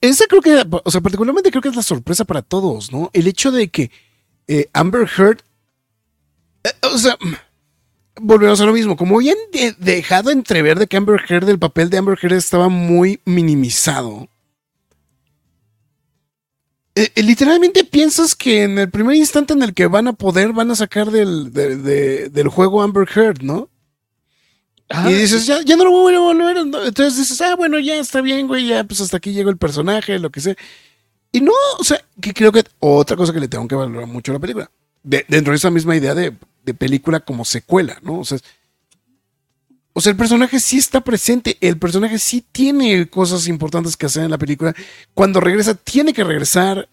[0.00, 3.10] Esa creo que, o sea, particularmente creo que es la sorpresa para todos, ¿no?
[3.12, 3.90] El hecho de que
[4.48, 5.38] eh, Amber Heard,
[6.64, 7.16] eh, o sea,
[8.20, 11.88] volvemos a lo mismo, como habían de- dejado entrever de que Amber Heard, el papel
[11.88, 14.28] de Amber Heard estaba muy minimizado.
[16.94, 20.72] eh, literalmente piensas que en el primer instante en el que van a poder, van
[20.72, 23.68] a sacar del, de- de- del juego Amber Heard, ¿no?
[25.08, 26.66] Y dices, ya, ya no lo voy a volver.
[26.66, 26.82] ¿no?
[26.84, 30.18] Entonces dices, ah, bueno, ya está bien, güey, ya pues hasta aquí llegó el personaje,
[30.18, 30.56] lo que sea.
[31.30, 34.32] Y no, o sea, que creo que otra cosa que le tengo que valorar mucho
[34.32, 34.70] a la película,
[35.02, 36.34] de- dentro de esa misma idea de,
[36.64, 38.20] de película como secuela, ¿no?
[38.20, 38.38] O sea,
[39.92, 44.22] o sea, el personaje sí está presente, el personaje sí tiene cosas importantes que hacer
[44.24, 44.74] en la película.
[45.12, 46.88] Cuando regresa, tiene que regresar.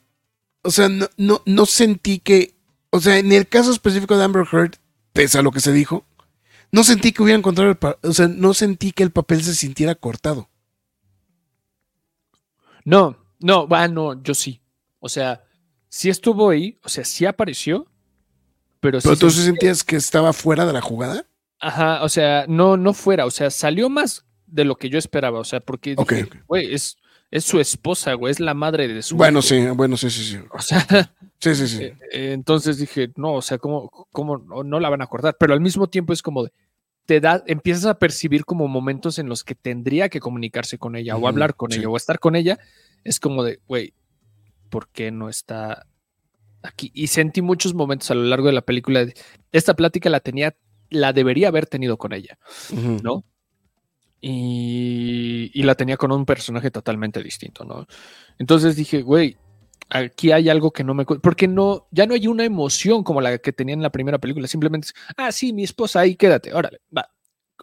[0.63, 2.55] O sea, no, no, no sentí que,
[2.89, 4.73] o sea, en el caso específico de Amber Heard,
[5.13, 6.03] pese a lo que se dijo,
[6.71, 9.55] no sentí que hubiera encontrado el, pa- o sea, no sentí que el papel se
[9.55, 10.49] sintiera cortado.
[12.83, 14.61] No, no, va, no, yo sí.
[14.99, 15.43] O sea,
[15.89, 17.87] sí estuvo ahí, o sea, sí apareció,
[18.79, 21.25] pero, sí Pero tú sentí- sentías que estaba fuera de la jugada.
[21.59, 25.39] Ajá, o sea, no, no fuera, o sea, salió más de lo que yo esperaba,
[25.39, 26.35] o sea, porque Ok, dije, ok.
[26.47, 26.97] güey, es,
[27.31, 29.47] es su esposa, güey, es la madre de su Bueno, hijo".
[29.47, 30.39] sí, bueno, sí, sí, sí.
[30.51, 30.79] O sea,
[31.39, 31.83] Sí, sí, sí.
[31.83, 35.35] eh, eh, entonces dije, no, o sea, ¿cómo, cómo no, no la van a acordar?
[35.39, 36.51] Pero al mismo tiempo es como de,
[37.05, 41.17] te da, empiezas a percibir como momentos en los que tendría que comunicarse con ella
[41.17, 41.79] o hablar con sí.
[41.79, 42.57] ella o estar con ella.
[43.03, 43.93] Es como de, güey,
[44.69, 45.85] ¿por qué no está
[46.63, 46.89] aquí?
[46.95, 49.05] Y sentí muchos momentos a lo largo de la película.
[49.05, 49.13] de,
[49.51, 50.55] Esta plática la tenía,
[50.89, 52.39] la debería haber tenido con ella.
[53.03, 53.23] ¿no?
[54.27, 57.85] Y, y la tenía con un personaje totalmente distinto, ¿no?
[58.39, 59.37] Entonces dije, güey,
[59.87, 61.05] aquí hay algo que no me...
[61.05, 64.47] Porque no, ya no hay una emoción como la que tenía en la primera película.
[64.47, 67.07] Simplemente es, ah, sí, mi esposa, ahí quédate, órale, va.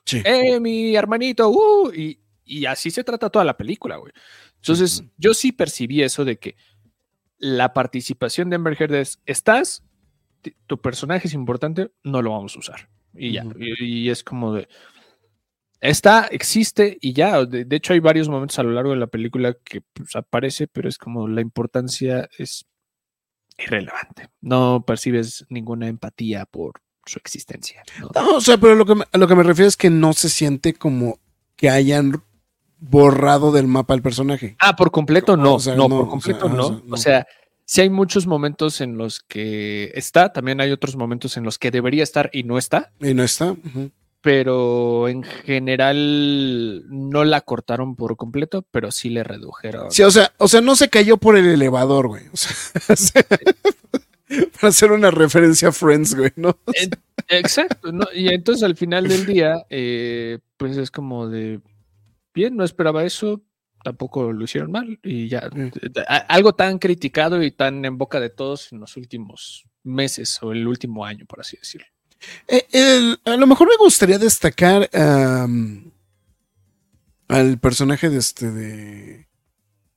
[0.04, 0.22] Sí.
[0.24, 4.12] Eh, mi hermanito, uh, y, y así se trata toda la película, güey.
[4.54, 6.54] Entonces, yo sí percibí eso de que
[7.38, 9.82] la participación de Amber Heard es, estás,
[10.68, 12.88] tu personaje es importante, no lo vamos a usar.
[13.14, 14.68] Y ya, y es como de,
[15.82, 17.44] está, existe y ya.
[17.44, 20.66] De, de hecho, hay varios momentos a lo largo de la película que pues, aparece,
[20.68, 22.64] pero es como la importancia es
[23.58, 24.28] irrelevante.
[24.40, 27.82] No percibes ninguna empatía por su existencia.
[28.00, 28.10] ¿no?
[28.14, 30.12] No, o sea, pero lo que me- a lo que me refiero es que no
[30.12, 31.18] se siente como
[31.56, 32.22] que hayan
[32.78, 34.56] borrado del mapa el personaje.
[34.58, 36.62] Ah, por completo no, O sea, no, no, por o completo sea, no.
[36.62, 36.94] o sea, no.
[36.94, 37.26] O sea,
[37.64, 41.70] sí hay muchos momentos en los que está, también hay otros momentos en los que
[41.70, 43.54] debería estar y no está, Y no está.
[44.22, 49.90] Pero en general no la cortaron por completo, pero sí le redujeron.
[49.90, 52.24] Sí, o sea, o sea, no se cayó por el elevador, güey.
[52.32, 53.24] O sea,
[54.60, 56.56] para hacer una referencia a Friends, güey, ¿no?
[56.74, 56.88] Eh,
[57.28, 58.06] Exacto, ¿no?
[58.14, 61.60] y entonces al final del día, eh, pues es como de,
[62.34, 63.42] bien, no esperaba eso,
[63.84, 65.70] tampoco lo hicieron mal, y ya, Mm.
[66.08, 70.52] a- algo tan criticado y tan en boca de todos en los últimos meses o
[70.52, 71.86] el último año, por así decirlo.
[72.48, 74.88] Eh, el- a lo mejor me gustaría destacar
[77.28, 79.28] al personaje de este de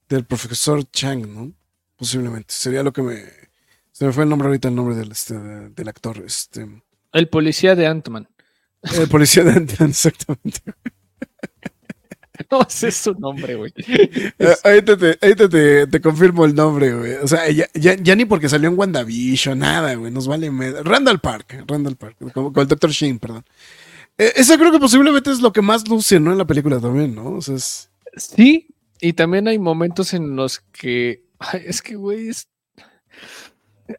[0.09, 1.51] del profesor Chang, ¿no?
[1.97, 2.53] Posiblemente.
[2.53, 3.23] Sería lo que me.
[3.91, 6.17] Se me fue el nombre ahorita, el nombre del, este, de- del actor.
[6.25, 6.67] Este.
[7.13, 8.27] El policía de Ant-Man.
[8.93, 10.59] El policía de Ant-Man, exactamente.
[12.59, 13.73] No, ese es su nombre, güey.
[14.39, 17.13] Eh, ahorita te, ahorita te- te confirmo el nombre, güey.
[17.15, 20.11] O sea, ya, ya- ya ni porque salió en WandaVision, nada, güey.
[20.11, 20.51] Nos vale.
[20.51, 21.63] med- Randall Park.
[21.67, 22.17] Randall Park.
[22.33, 22.91] Con el Dr.
[22.91, 23.45] Sheen, perdón.
[24.17, 26.31] Eh, eso creo que posiblemente es lo que más luce, ¿no?
[26.31, 27.31] En la película también, ¿no?
[27.31, 27.89] O sea, es.
[28.17, 28.67] Sí,
[29.01, 31.23] y también hay momentos en los que.
[31.39, 32.47] ay, es que, güey, es.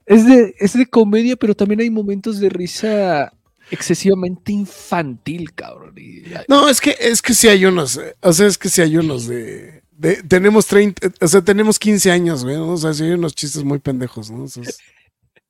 [0.05, 3.33] Es de, es de comedia, pero también hay momentos de risa
[3.71, 5.95] excesivamente infantil, cabrón.
[6.49, 8.97] No, es que, es que sí hay unos, eh, o sea, es que sí hay
[8.97, 12.73] unos de, de- tenemos 30, o sea, tenemos 15 años, güey, ¿no?
[12.73, 14.45] o sea, sí hay unos chistes muy pendejos, ¿no?
[14.45, 14.79] O sea, es-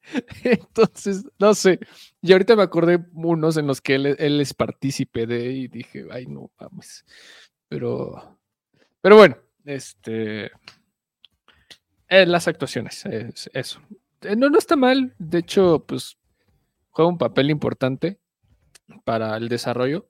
[0.44, 1.80] Entonces, no sé.
[2.22, 6.06] Y ahorita me acordé unos en los que él, él es partícipe de y dije,
[6.12, 7.04] ay, no, vamos.
[7.68, 8.38] Pero,
[9.00, 10.52] pero bueno, este.
[12.08, 13.80] eh, las actuaciones, es eso.
[14.22, 15.14] Eh, No, no está mal.
[15.18, 16.16] De hecho, pues
[16.96, 18.18] juega un papel importante
[19.04, 20.08] para el desarrollo.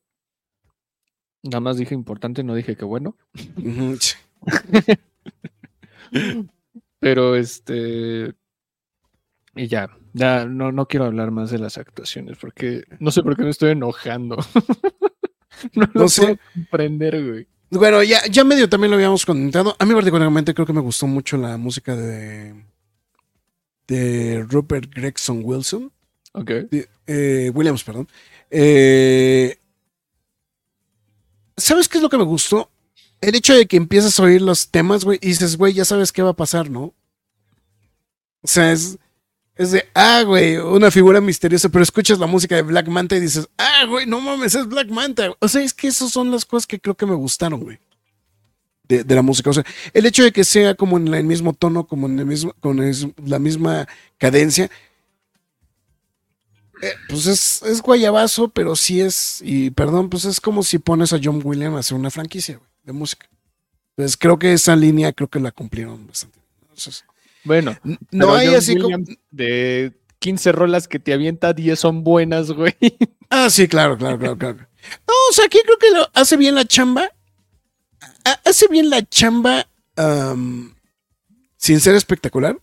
[1.42, 3.16] Nada más dije importante, no dije que bueno.
[7.00, 8.34] Pero este.
[9.56, 13.36] Y ya, ya no, no quiero hablar más de las actuaciones porque no sé por
[13.36, 14.36] qué me estoy enojando.
[15.74, 16.22] no lo No sé.
[16.22, 17.48] puedo comprender, güey.
[17.70, 19.74] Bueno, ya, ya medio también lo habíamos comentado.
[19.80, 22.64] A mí particularmente creo que me gustó mucho la música de,
[23.88, 25.90] de Rupert Gregson Wilson,
[26.36, 26.50] Ok.
[26.70, 28.08] de- eh, Williams, perdón.
[28.50, 29.58] Eh,
[31.56, 32.70] ¿Sabes qué es lo que me gustó?
[33.20, 36.12] El hecho de que empiezas a oír los temas, güey, y dices, güey, ya sabes
[36.12, 36.92] qué va a pasar, ¿no?
[38.42, 38.98] O sea, es,
[39.56, 43.20] es de, ah, güey, una figura misteriosa, pero escuchas la música de Black Manta y
[43.20, 45.32] dices, ah, güey, no mames, es Black Manta.
[45.40, 47.78] O sea, es que esas son las cosas que creo que me gustaron, güey.
[48.86, 49.50] De, de la música.
[49.50, 49.64] O sea,
[49.94, 52.78] el hecho de que sea como en el mismo tono, como en el mismo, con
[53.24, 53.88] la misma
[54.18, 54.70] cadencia,
[56.82, 61.12] eh, pues es, es guayabazo, pero sí es, y perdón, pues es como si pones
[61.12, 63.28] a John Williams a hacer una franquicia güey, de música.
[63.96, 66.38] Entonces creo que esa línea creo que la cumplieron bastante.
[66.38, 66.60] bien.
[66.62, 67.04] Entonces,
[67.44, 67.78] Bueno,
[68.10, 68.96] no hay John así como...
[69.30, 72.74] De 15 rolas que te avienta 10 son buenas, güey.
[73.30, 74.56] Ah, sí, claro, claro, claro, claro.
[74.58, 77.10] No, o sea, aquí creo que lo hace bien la chamba.
[78.24, 79.66] Ha- Hace bien la chamba
[79.96, 80.74] am,
[81.56, 82.56] sin ser espectacular.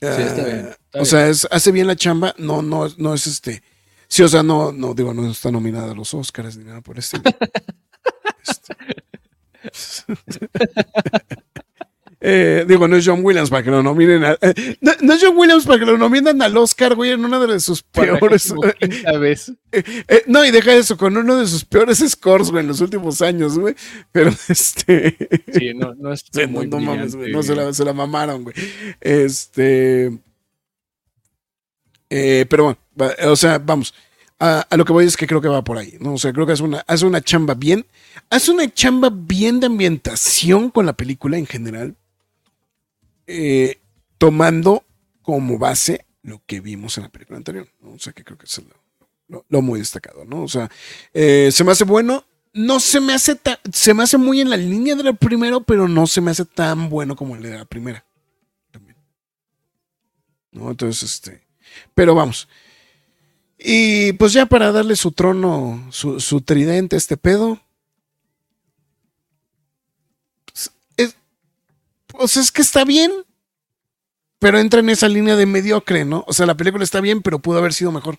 [0.00, 1.06] está Ah, bien, está o bien.
[1.06, 2.34] sea, es, hace bien la chamba.
[2.38, 3.62] No, no, no es este.
[4.08, 6.98] Sí, o sea, no, no, digo, no está nominada a los Oscars ni nada por
[6.98, 7.18] este.
[8.42, 8.74] Este.
[12.26, 14.24] Eh, digo, no es John Williams para que lo nominen.
[14.24, 17.22] a- eh, no, no es John Williams para que lo nominen al Oscar, güey, en
[17.22, 18.54] una de sus peores.
[18.80, 19.52] quinta vez.
[19.70, 23.20] Eh, no, y deja eso, con uno de sus peores scores, güey, en los últimos
[23.20, 23.74] años, güey.
[24.10, 25.18] Pero este.
[25.52, 27.30] Sí, no, no es Sí, muy no, no mames, güey.
[27.30, 28.54] No se la, se la mamaron, güey.
[29.02, 30.18] Este.
[32.16, 32.64] Eh, pero
[32.96, 33.92] bueno, o sea, vamos.
[34.38, 36.14] A, lo que voy es que creo que va por ahí, ¿no?
[36.14, 37.86] O sea, creo que hace una, hace una chamba bien.
[38.30, 41.96] Hace una chamba bien de ambientación con la película en general.
[43.26, 43.80] eh,
[44.18, 44.84] tomando
[45.22, 47.68] como base lo que vimos en la película anterior.
[47.80, 47.94] ¿no?
[47.94, 48.62] O sea, que creo que es
[49.48, 50.42] lo muy destacado, ¿no?
[50.42, 50.70] O sea,
[51.12, 52.24] eh, se me hace bueno.
[52.52, 53.56] No se me hace tan.
[53.72, 56.88] Se me hace muy en la línea del primero, pero no se me hace tan
[56.88, 58.04] bueno como el de la primera.
[58.70, 58.96] También.
[60.52, 60.70] ¿No?
[60.70, 61.43] Entonces, este.
[61.94, 62.48] Pero vamos.
[63.58, 67.60] Y pues ya para darle su trono, su, su tridente a este pedo.
[70.46, 71.16] pues, Es,
[72.06, 73.12] pues es que está bien.
[74.38, 76.24] Pero entra en esa línea de mediocre, ¿no?
[76.26, 78.18] O sea, la película está bien, pero pudo haber sido mejor.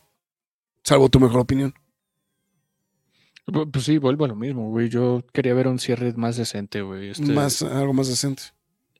[0.83, 1.75] Salvo tu mejor opinión.
[3.45, 4.89] Pu- Pues sí, vuelvo a lo mismo, güey.
[4.89, 7.09] Yo quería ver un cierre más decente, güey.
[7.11, 8.41] Este, Más, algo más decente.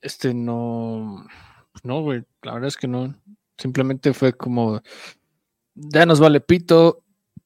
[0.02, 1.26] este no.
[1.82, 2.22] No, güey.
[2.42, 3.12] La verdad es que no.
[3.58, 4.80] Simplemente fue como.
[5.74, 7.02] Ya nos vale pito.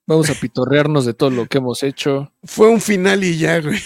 [0.07, 2.33] Vamos a pitorrearnos de todo lo que hemos hecho.
[2.43, 3.79] Fue un final y ya, güey.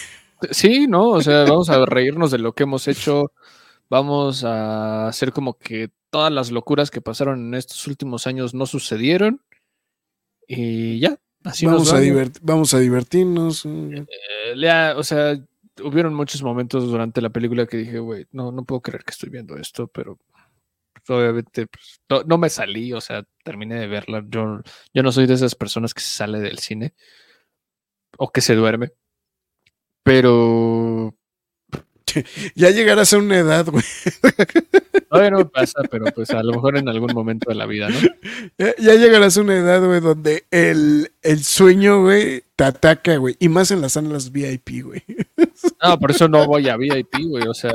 [0.51, 1.09] Sí, ¿no?
[1.11, 3.33] O sea, vamos a reírnos de lo que hemos hecho.
[3.91, 8.65] Vamos a hacer como que todas las locuras que pasaron en estos últimos años no
[8.67, 9.43] sucedieron.
[10.47, 11.19] Y ya.
[11.45, 12.07] Así nos vamos, a vamos.
[12.09, 13.67] divert- vamos a divertirnos.
[13.67, 14.07] mm, Eh,
[14.57, 15.39] lea, o sea,
[15.83, 19.29] hubieron muchos momentos durante la película que dije, güey, no, no puedo creer que estoy
[19.29, 20.19] viendo esto, pero
[21.09, 24.25] obviamente pues, no, no me salí, o sea, terminé de verla.
[24.29, 24.61] Yo,
[24.93, 26.95] yo no soy de esas personas que se sale del cine
[28.19, 28.93] o que se duerme,
[30.03, 31.17] pero
[32.55, 33.85] Ya llegarás a una edad, güey.
[35.09, 37.89] todavía no me pasa, pero pues a lo mejor en algún momento de la vida,
[37.89, 37.99] ¿no?
[38.59, 43.37] Ya, ya llegarás a una edad, güey, donde el, el sueño, güey, te ataca, güey.
[43.39, 45.03] Y más en las salas VIP, güey.
[45.83, 47.47] No, por eso no voy a VIP, güey.
[47.47, 47.71] O sea,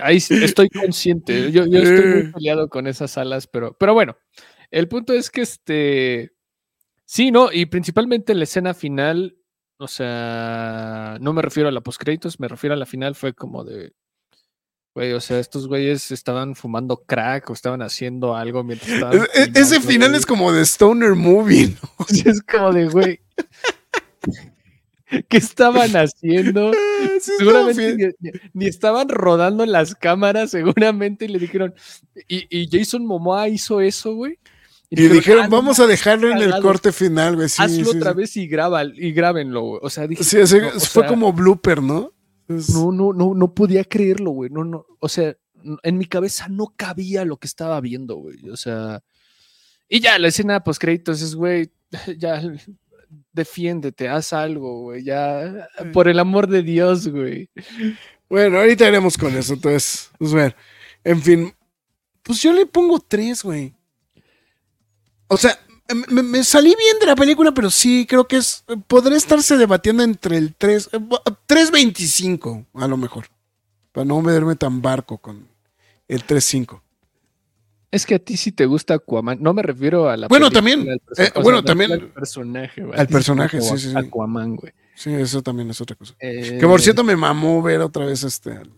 [0.00, 1.52] ahí, estoy consciente.
[1.52, 4.16] Yo, yo estoy muy peleado con esas salas, pero, pero bueno,
[4.70, 6.32] el punto es que este.
[7.04, 7.52] Sí, ¿no?
[7.52, 9.36] Y principalmente la escena final,
[9.80, 13.64] o sea, no me refiero a la postcréditos, me refiero a la final, fue como
[13.64, 13.92] de.
[14.94, 19.18] Güey, o sea, estos güeyes estaban fumando crack o estaban haciendo algo mientras estaban.
[19.18, 20.18] E- e- ese final güey.
[20.18, 22.06] es como de Stoner Movie, ¿no?
[22.30, 23.20] Es como de, güey.
[25.28, 26.72] ¿Qué estaban haciendo?
[27.20, 28.14] Sí, Seguramente
[28.54, 31.74] ni estaban rodando las cámaras, seguramente, y le dijeron.
[32.28, 34.38] Y, y Jason Momoa hizo eso, güey.
[34.90, 37.48] Y dijeron, "Ah, vamos a dejarlo en el corte final, güey.
[37.48, 38.16] Sí, hazlo sí, otra sí.
[38.16, 39.80] vez y, graba, y grábenlo, güey.
[39.82, 40.24] O sea, dije.
[40.24, 42.12] Sí, sí, no, o fue sea, como blooper, ¿no?
[42.48, 44.50] Es- No, no, no, no podía creerlo, güey.
[44.50, 44.84] No, no.
[44.98, 45.36] O sea,
[45.82, 48.48] en mi cabeza no cabía lo que estaba viendo, güey.
[48.50, 49.00] O sea.
[49.88, 51.70] Y ya, la escena post créditos es, güey,
[52.18, 52.42] ya
[53.32, 55.04] defiéndete, haz algo, güey.
[55.04, 57.48] Ya, por el amor de Dios, güey.
[58.28, 60.56] Bueno, ahorita iremos con eso, entonces, pues ver.
[61.02, 61.52] En fin,
[62.22, 63.74] pues yo le pongo tres, güey.
[65.32, 65.58] O sea,
[66.08, 68.64] me, me- salí bien de la película, pero sí creo que es.
[68.88, 70.90] Podría estarse debatiendo entre el 3.
[70.92, 73.26] 3.25, a lo mejor.
[73.92, 75.46] Para no verme tan barco con
[76.08, 76.80] el 3.5.
[77.92, 79.38] Es que a ti sí te gusta Aquaman.
[79.40, 80.28] No me refiero a la.
[80.28, 80.88] Bueno, película, también.
[80.96, 82.98] Eh, o sea, bueno, también- Al personaje, güey.
[83.00, 83.96] al personaje, sí, sí, sí.
[83.96, 84.72] Aquaman, güey.
[84.94, 86.14] Sí, eso también es otra cosa.
[86.20, 88.52] Eh, Que por cierto me mamó ver otra vez este.
[88.52, 88.70] al-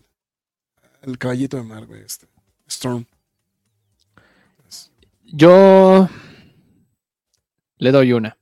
[1.01, 2.01] El caballito de mar, güey.
[2.01, 2.27] Este.
[2.67, 3.05] Storm.
[5.25, 6.09] Yo.
[7.83, 8.37] Le doy una.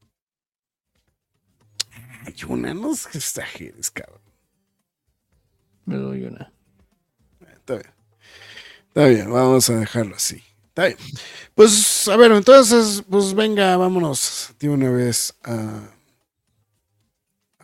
[2.28, 4.22] Ay, una, no exageres, cabrón.
[5.88, 6.54] Le doy una.
[7.52, 7.92] Está bien.
[8.90, 10.44] Está bien, vamos a dejarlo así.
[10.68, 10.98] Está bien.
[11.56, 15.90] Pues, a ver, entonces, pues venga, vámonos de una vez a,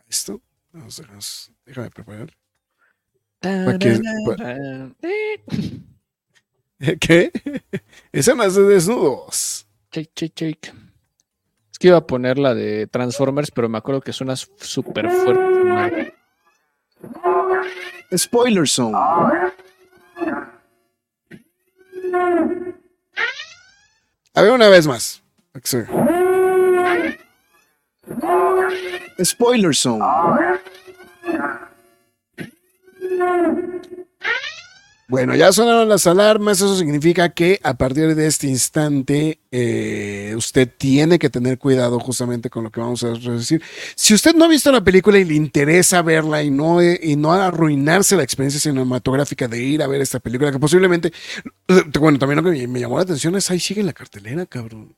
[0.10, 0.42] esto.
[0.72, 2.36] Vamos, déjanos- déjame preparar.
[3.40, 4.02] Pa' que-
[7.00, 7.32] ¿Qué?
[8.12, 9.68] Escenas de desnudos.
[9.92, 10.87] Shake, shake, shake.
[11.78, 16.16] Es que iba a poner la de Transformers, pero me acuerdo que suena súper fuerte.
[18.18, 18.98] Spoiler Zone.
[24.34, 25.22] A ver, una vez más.
[29.24, 30.04] Spoiler Zone.
[35.10, 40.70] Bueno, ya sonaron las alarmas, eso significa que a partir de este instante eh, usted
[40.78, 43.62] tiene que tener cuidado justamente con lo que vamos a decir.
[43.96, 47.16] Si usted no ha visto la película y le interesa verla y no, eh, y
[47.16, 51.14] no arruinarse la experiencia cinematográfica de ir a ver esta película, que posiblemente,
[51.70, 54.94] eh, bueno, también lo que me, llamó la atención es ahí sigue la cartelera, cabrón.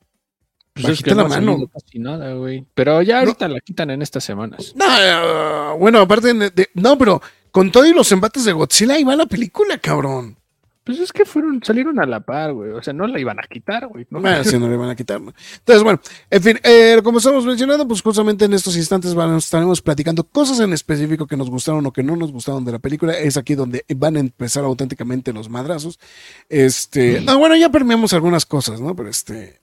[0.72, 1.70] Pues es que la no mano.
[1.72, 2.64] casi nada, güey.
[2.74, 4.72] Pero ya ahorita la quitan en estas semanas.
[4.74, 7.20] No, eh, bueno, aparte de, de- no, pero
[7.50, 10.36] con todo y los embates de Godzilla ahí va la película, cabrón.
[10.82, 12.70] Pues es que fueron, salieron a la par, güey.
[12.70, 14.06] O sea, no la iban a quitar, güey.
[14.10, 14.20] ¿no?
[14.20, 15.20] Bueno, si no le van a quitar.
[15.20, 15.32] ¿no?
[15.58, 16.00] Entonces, bueno,
[16.30, 20.58] en fin, eh, como estamos mencionando, pues justamente en estos instantes van, estaremos platicando cosas
[20.58, 23.12] en específico que nos gustaron o que no nos gustaron de la película.
[23.12, 26.00] Es aquí donde van a empezar auténticamente los madrazos.
[26.48, 28.96] Este, no, bueno, ya permeamos algunas cosas, ¿no?
[28.96, 29.59] Pero este.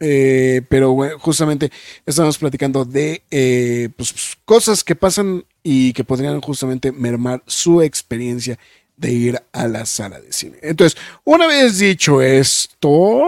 [0.00, 1.70] Eh, pero bueno, justamente
[2.06, 7.82] estamos platicando de eh, pues, pues, cosas que pasan y que podrían justamente mermar su
[7.82, 8.58] experiencia
[8.96, 10.58] de ir a la sala de cine.
[10.62, 13.22] Entonces, una vez dicho esto,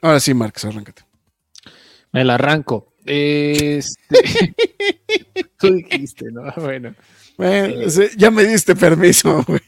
[0.00, 1.02] ahora sí, Marcos, arráncate.
[2.12, 2.92] Me la arranco.
[3.04, 4.54] Este...
[5.58, 6.52] Tú dijiste, ¿no?
[6.56, 6.94] Bueno.
[7.36, 9.60] Bueno, sí, ya me diste permiso, güey.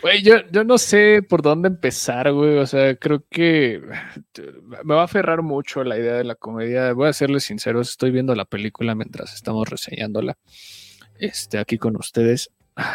[0.00, 2.58] Güey, yo, yo no sé por dónde empezar, güey.
[2.58, 3.82] O sea, creo que
[4.84, 6.92] me va a aferrar mucho la idea de la comedia.
[6.92, 10.38] Voy a serles sinceros, estoy viendo la película mientras estamos reseñándola.
[11.18, 12.50] Este, aquí con ustedes.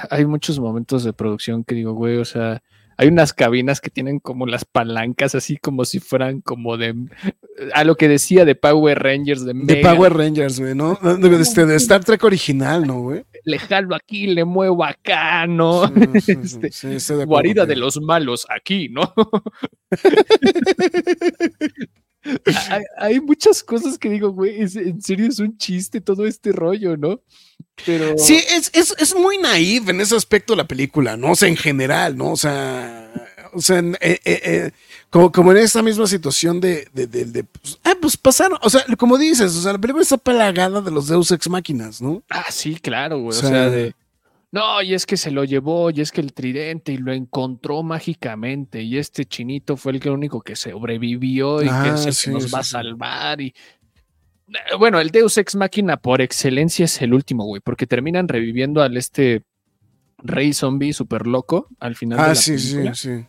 [0.10, 2.64] Hay muchos momentos de producción que digo, güey, o sea,
[2.98, 6.96] hay unas cabinas que tienen como las palancas, así como si fueran como de.
[7.74, 9.78] A lo que decía de Power Rangers, de, De.
[9.78, 10.96] Power Rangers, güey, ¿no?
[10.96, 13.24] De, este, de Star Trek original, ¿no, güey?
[13.46, 15.88] Le jalo aquí, le muevo acá, ¿no?
[15.88, 19.14] Sí, sí, Este, sí, de guarida de los malos aquí, ¿no?
[22.70, 26.52] hay, hay muchas cosas que digo, güey, es- en serio es un chiste todo este
[26.52, 27.22] rollo, ¿no?
[27.86, 31.32] Pero Sí, es, es, es muy naive en ese aspecto la película, ¿no?
[31.32, 32.32] O sea, en general, ¿no?
[32.32, 33.12] O sea,
[33.54, 34.72] o sea, en- eh, eh, eh,
[35.10, 38.70] como, como en esta misma situación de, de, de- de, pues, ah, pues pasaron, o
[38.70, 42.24] sea, como dices, o sea, la película está plagada de los Deus Ex Máquinas, ¿no?
[42.30, 43.36] Ah, sí, claro, güey.
[43.36, 43.94] O O sea- sea, de.
[44.54, 47.82] No, y es que se lo llevó, y es que el tridente, y lo encontró
[47.82, 52.14] mágicamente, y este chinito fue el que único que sobrevivió y Ah, que es el
[52.14, 53.42] sí, que nos sí, va a salvar.
[53.42, 53.48] Y.
[53.48, 58.84] Eh, Bueno, el Deus Ex Máquina por excelencia es el último, güey, porque terminan reviviendo
[58.84, 59.42] al este
[60.20, 63.26] rey zombie súper loco al final de Ah, la sí, sí, sí.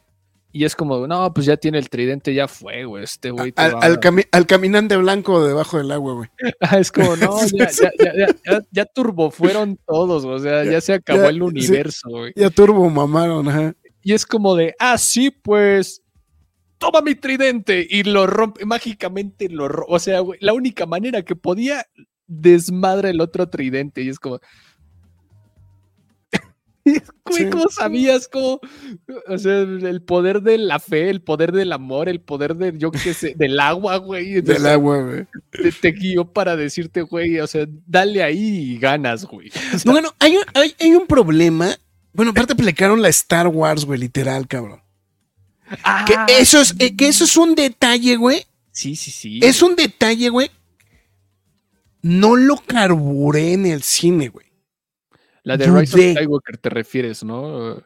[0.56, 3.02] Y es como, no, pues ya tiene el tridente, ya fue, güey.
[3.02, 6.28] Este güey te Al, va al a- cami- al caminante blanco debajo del agua, güey.
[6.60, 7.90] Ah, es como, no, ya, ya,
[8.46, 12.32] ya, ya, turbo fueron todos, o sea, ya, se acabó el universo, güey.
[12.36, 13.74] Ya turbo mamaron, ajá.
[14.00, 16.02] Y es como de, ah, sí, pues,
[16.78, 19.92] toma mi tridente y lo rompe, mágicamente lo rompe.
[19.92, 21.84] O sea, güey, la única manera que podía
[22.28, 24.38] desmadra el otro tridente y es como...
[26.84, 27.48] Güey.
[27.50, 28.28] ¿cómo sabías?
[28.28, 28.60] ¿Cómo?
[29.28, 32.90] O sea, el poder de la fe, el poder del amor, el poder de, yo
[32.90, 34.34] qué sé, del agua, güey.
[34.42, 35.26] Del O sea, agua, güey.
[35.50, 39.48] te, te guió para decirte, güey, o sea, dale ahí y ganas, güey.
[39.74, 41.74] O sea, No, bueno, hay, un- hay, hay un problema.
[42.12, 44.80] Bueno, aparte aplicaron la Star Wars, güey, literal, cabrón.
[46.06, 48.44] Que ah, eso es, eh, que eso es un detalle, güey.
[48.70, 49.40] Sí, sí, sí.
[49.42, 50.50] Es un detalle, güey.
[52.02, 54.46] No lo carburé en el cine, güey.
[55.44, 56.16] La de Rise of.
[56.16, 57.82] Skywalker te refieres, ¿no?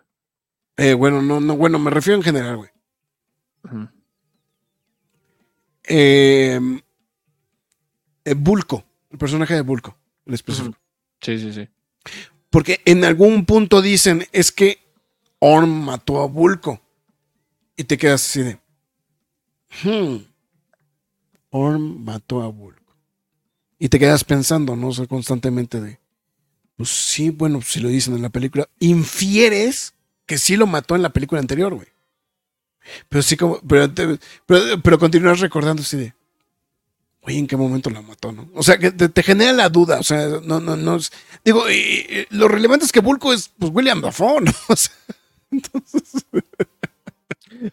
[0.77, 2.71] Eh, bueno, no, no, bueno, me refiero en general, güey.
[5.83, 6.61] Eh,
[8.25, 10.79] eh, Bulco, el personaje de Bulco, el específico.
[11.21, 11.69] Sí, sí, sí.
[12.49, 14.79] Porque en algún punto dicen, es que
[15.41, 16.81] Orm mató a Bulco.
[17.77, 18.59] Y te quedas así de,
[19.85, 20.25] hmm,
[21.51, 22.95] Orm mató a Bulco.
[23.79, 24.89] Y te quedas pensando, ¿no?
[24.89, 25.99] O sea, constantemente de,
[26.79, 29.93] pues sí, bueno, si lo dicen en la película, infieres
[30.25, 31.89] que sí lo mató en la película anterior, güey.
[33.11, 33.93] Pero sí como, pero,
[34.47, 36.15] pero, pero continúas recordando así de,
[37.23, 38.49] oye, ¿en qué momento la mató, no?
[38.55, 41.13] O sea, que te, te genera la duda, o sea, no, no, no, es-
[41.45, 44.53] digo, y- y lo relevante es que Bulco es, pues, William Dafoe, ¿no?
[44.69, 44.93] O sea,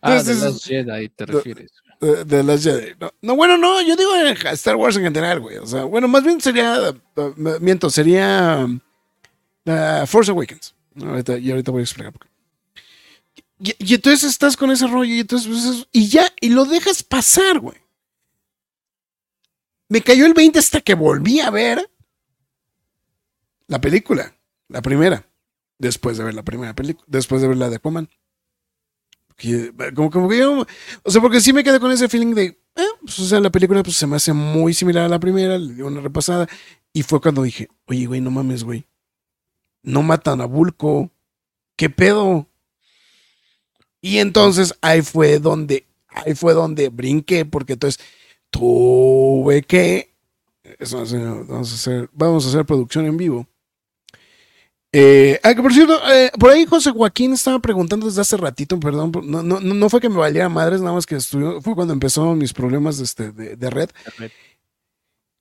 [0.02, 1.72] Ah, Entonces, de Last Jedi te refieres.
[2.02, 2.94] de, de las Jedi.
[3.00, 4.12] No, no, bueno, no, yo digo
[4.54, 5.58] Star Wars en general, güey.
[5.58, 8.66] O sea, bueno, más bien sería, uh, miento, sería
[9.66, 10.74] uh, Force Awakens.
[11.02, 13.76] Ahorita- y ahorita voy a explicar por qué.
[13.80, 17.04] Y, entonces estás con ese rollo y entonces, pues, es- y ya, y lo dejas
[17.04, 17.78] pasar, güey.
[19.88, 21.90] Me cayó el 20 hasta que volví a ver
[23.68, 24.36] la película,
[24.68, 25.28] la primera,
[25.78, 28.10] después de ver la primera película, después de ver la de Aquaman.
[29.96, 30.66] Como, como que yo,
[31.04, 33.50] o sea, porque sí me quedé con ese feeling de, eh, pues, o sea, la
[33.52, 36.48] película pues, se me hace muy similar a la primera, le di una repasada,
[36.94, 38.86] y fue cuando dije, oye, güey, no mames, güey,
[39.86, 41.10] no matan a Bulco,
[41.76, 42.48] ¿qué pedo?
[44.02, 48.04] Y entonces ahí fue donde, ahí fue donde brinqué, porque entonces
[48.50, 50.14] tuve que,
[50.80, 50.98] eso,
[51.48, 53.48] vamos, a hacer, vamos a hacer producción en vivo.
[54.92, 58.80] Eh, ah, que por cierto, eh, por ahí José Joaquín estaba preguntando desde hace ratito,
[58.80, 61.92] perdón, no, no, no fue que me valiera madres, nada más que estudió, fue cuando
[61.92, 63.90] empezó mis problemas de, este, de, de red.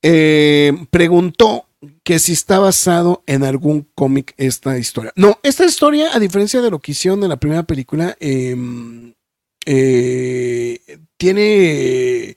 [0.02, 1.66] Eh, preguntó
[2.02, 5.12] que si está basado en algún cómic esta historia.
[5.16, 9.14] No, esta historia, a diferencia de lo que hicieron en la primera película, em,
[9.66, 10.80] eh,
[11.16, 12.36] tiene,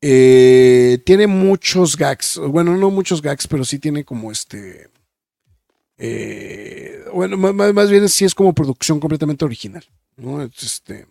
[0.00, 2.38] eh, tiene muchos gags.
[2.38, 4.88] Bueno, no muchos gags, pero sí tiene como este...
[5.98, 9.84] eh, bueno, más, más bien sí es como producción completamente original.
[10.16, 10.42] ¿no?
[10.42, 11.06] Este,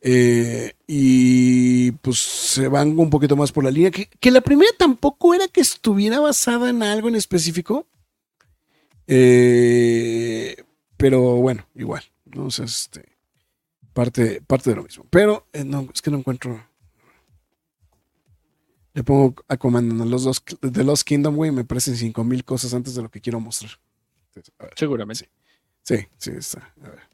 [0.00, 3.90] eh, y pues se van un poquito más por la línea.
[3.90, 7.86] Que, que, la primera tampoco era que estuviera basada en algo en específico.
[9.06, 10.62] Eh,
[10.96, 12.04] pero bueno, igual.
[12.26, 12.46] ¿no?
[12.46, 13.16] O sea, este,
[13.92, 15.06] parte, parte de lo mismo.
[15.10, 16.64] Pero eh, no, es que no encuentro.
[18.94, 21.50] Le pongo a comando los dos de Lost Kingdom, güey.
[21.50, 23.72] Me parecen 5000 cosas antes de lo que quiero mostrar.
[24.28, 25.30] Entonces, ver, Seguramente.
[25.82, 26.74] Sí, sí, sí está.
[26.82, 27.07] A ver.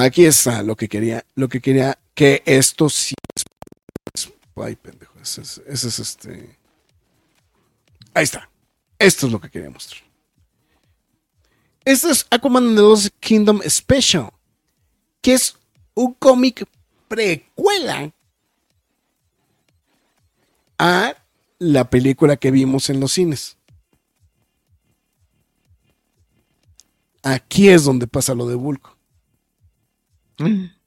[0.00, 3.14] Aquí está lo que quería, lo que quería que esto sí
[4.14, 4.32] es.
[4.56, 5.12] Ay, pendejo.
[5.20, 6.58] Ese es, es este.
[8.14, 8.48] Ahí está.
[8.98, 10.02] Esto es lo que quería mostrar.
[11.84, 14.30] Este es Aquaman de los Kingdom Special,
[15.20, 15.56] que es
[15.94, 16.66] un cómic
[17.06, 18.10] precuela
[20.78, 21.14] a
[21.58, 23.58] la película que vimos en los cines.
[27.22, 28.99] Aquí es donde pasa lo de Vulco.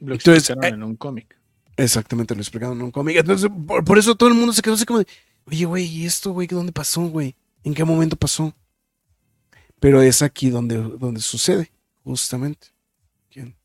[0.00, 1.36] Lo Entonces, explicaron eh, en un cómic.
[1.76, 3.16] Exactamente, lo explicaron en un cómic.
[3.16, 5.06] Entonces, por, por, eso todo el mundo se quedó así como de,
[5.46, 6.46] oye, güey, ¿y esto, güey?
[6.46, 7.34] ¿Dónde pasó, güey?
[7.64, 8.54] ¿En qué momento pasó?
[9.80, 11.70] Pero es aquí donde, donde sucede,
[12.04, 12.68] justamente.
[13.30, 13.56] ¿Quién?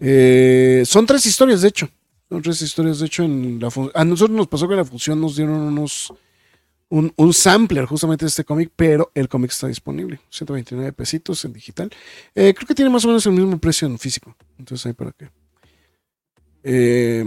[0.00, 1.88] Eh, son tres historias, de hecho.
[2.28, 5.20] Son tres historias, de hecho, en la a nosotros nos pasó que en la función
[5.20, 6.12] nos dieron unos
[6.90, 10.20] un, un, sampler justamente de este cómic, pero el cómic está disponible.
[10.30, 11.90] 129 pesitos en digital.
[12.34, 14.36] Eh, creo que tiene más o menos el mismo precio en físico.
[14.58, 15.30] Entonces ahí para qué.
[16.62, 17.24] Eh,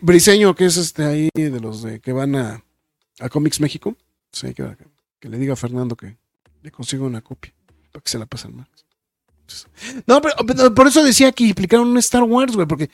[0.00, 2.64] Briseño, que es este ahí de los de que van a,
[3.18, 3.96] a Comics México.
[4.32, 4.76] Sí, que,
[5.18, 6.16] que, le diga a Fernando que
[6.62, 7.52] le consiga una copia
[7.92, 8.68] para que se la pasen más.
[10.06, 12.90] No, pero, pero, por eso decía que explicaron un Star Wars, güey, porque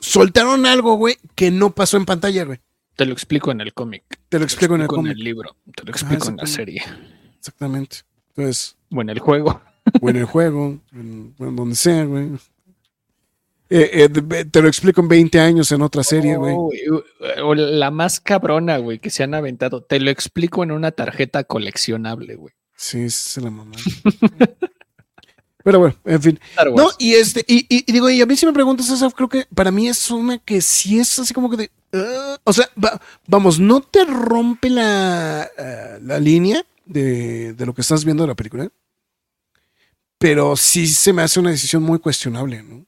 [0.00, 2.60] soltaron algo, güey, que no pasó en pantalla, güey.
[2.96, 4.04] Te lo explico en el cómic.
[4.28, 5.56] Te lo explico, te lo explico en, el en el libro.
[5.74, 6.82] Te lo explico ah, en la serie.
[7.38, 7.98] Exactamente.
[8.28, 8.76] Entonces.
[8.90, 9.60] O en el juego.
[10.00, 10.80] O en el juego.
[10.92, 12.30] En, en donde sea, güey.
[13.70, 16.54] Eh, eh, te lo explico en 20 años en otra serie, güey.
[16.54, 16.70] Oh,
[17.42, 19.82] o la más cabrona, güey, que se han aventado.
[19.82, 22.54] Te lo explico en una tarjeta coleccionable, güey.
[22.76, 23.74] Sí, es la mamá.
[25.64, 26.40] Pero bueno, en fin.
[26.76, 29.30] No, y este, y, y, y, digo, y a mí si me preguntas esa, creo
[29.30, 31.70] que para mí es una que sí es así como que de.
[31.94, 37.74] Uh, o sea, va, vamos, no te rompe la, uh, la línea de, de, lo
[37.74, 38.68] que estás viendo de la película.
[40.18, 42.84] Pero sí se me hace una decisión muy cuestionable, ¿no?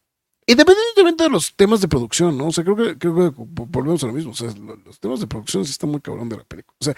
[0.47, 2.49] Independientemente de los temas de producción, ¿no?
[2.49, 4.33] O sea, creo que, creo que volvemos a lo mismo.
[4.33, 4.53] O sea,
[4.85, 6.77] los temas de producción sí están muy cabrón de la película.
[6.79, 6.95] O sea,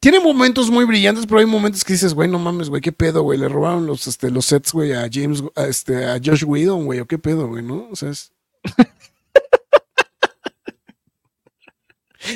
[0.00, 3.22] tiene momentos muy brillantes, pero hay momentos que dices, güey, no mames, güey, qué pedo,
[3.22, 3.38] güey.
[3.38, 7.00] Le robaron los, este, los sets, güey, a James, a, este, a Josh Whedon, güey,
[7.00, 7.88] o qué pedo, güey, ¿no?
[7.90, 8.32] O sea, es.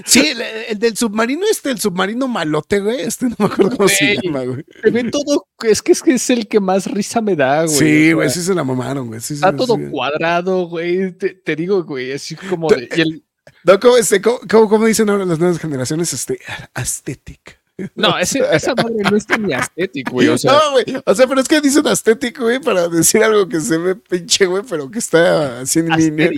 [0.05, 3.89] Sí, el, el, del submarino, este, el submarino malote, güey, este no me acuerdo cómo
[3.89, 4.65] se llama, güey.
[4.83, 7.77] Se ve todo, es que, es que es el que más risa me da, güey.
[7.77, 9.21] Sí, güey, sí se la mamaron, güey.
[9.21, 9.85] Sí, está sí, todo sí.
[9.91, 11.13] cuadrado, güey.
[11.13, 13.25] Te, te, digo, güey, así como de, y el,
[13.65, 16.13] No, ¿cómo, este, cómo, cómo dicen ahora las nuevas generaciones?
[16.13, 16.39] Este,
[16.75, 17.59] aesthetic.
[17.95, 20.29] No, ese, esa madre no es ni aesthetic, güey.
[20.29, 20.85] O sea, no, güey.
[21.05, 24.47] O sea, pero es que dicen aesthetic, güey, para decir algo que se ve pinche,
[24.47, 26.31] güey, pero que está así en línea.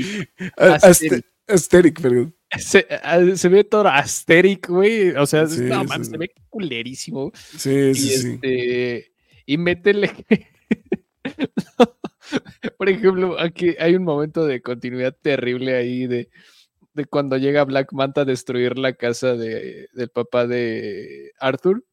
[0.57, 1.27] Aesthetic.
[1.47, 2.35] Aesthetic, perdón.
[2.59, 2.87] Se,
[3.37, 5.11] se, ve todo asteric, güey.
[5.11, 6.11] O sea, sí, no, man, sí.
[6.11, 7.33] se ve culerísimo.
[7.35, 8.31] Sí, sí, y sí.
[8.33, 9.13] Este,
[9.47, 10.13] y métele.
[12.79, 16.29] Por ejemplo, aquí hay un momento de continuidad terrible ahí de,
[16.95, 21.85] de cuando llega Black Manta a destruir la casa de, del papá de Arthur.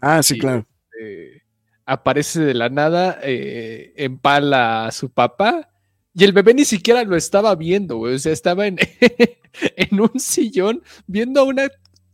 [0.00, 0.66] Ah, sí, y, claro.
[1.00, 1.42] Eh,
[1.86, 5.70] aparece de la nada, eh, empala a su papá
[6.14, 8.14] y el bebé ni siquiera lo estaba viendo, güey.
[8.14, 8.78] O sea, estaba en,
[9.76, 11.68] en un sillón viendo una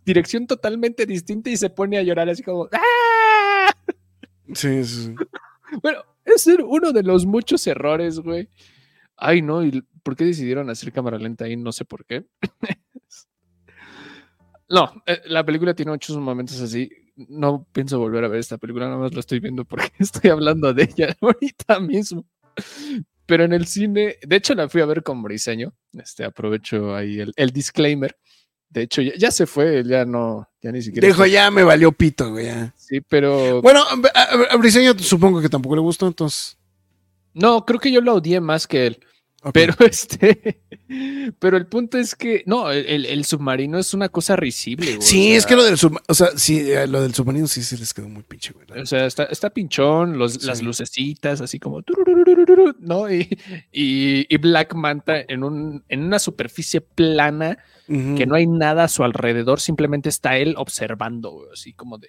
[0.05, 3.73] dirección totalmente distinta y se pone a llorar así como ¡Ah!
[4.55, 5.15] Sí, sí.
[5.83, 8.49] Bueno, es uno de los muchos errores, güey.
[9.17, 11.57] Ay, no, ¿y por qué decidieron hacer cámara lenta ahí?
[11.57, 12.27] No sé por qué.
[14.69, 16.91] no, eh, la película tiene muchos momentos así.
[17.17, 20.73] no pienso volver a ver esta película, nada más lo estoy viendo porque estoy hablando
[20.75, 22.25] de ella ahorita mismo.
[23.27, 27.19] Pero en el cine, de hecho la fui a ver con Briseño, este, aprovecho ahí
[27.19, 28.17] el, el disclaimer.
[28.69, 31.07] De hecho, ya, ya, se fue, ya no, ya ni siquiera.
[31.07, 32.47] Dijo, ya me valió pito, güey.
[32.47, 32.75] Ya.
[32.77, 33.63] Sí, pero.
[33.63, 36.59] Bueno, a, a, a Briseño supongo que tampoco le gustó, entonces.
[37.33, 39.01] No, creo que yo lo odié más que él.
[39.49, 39.67] Okay.
[39.67, 40.61] Pero este,
[41.39, 44.97] pero el punto es que no, el, el submarino es una cosa risible.
[44.97, 47.15] Güey, sí, o sea, es que lo del submarino, o sea, sí, eh, lo del
[47.15, 48.81] submarino sí se les quedó muy pinche, güey.
[48.81, 50.47] O sea, está, está pinchón, los, sí.
[50.49, 51.81] las lucecitas, así como,
[52.81, 53.09] ¿no?
[53.13, 53.29] Y,
[53.71, 58.17] y, y, Black Manta en, un, en una superficie plana uh -huh.
[58.17, 62.09] que no hay nada a su alrededor, simplemente está él observando, güey, así como de.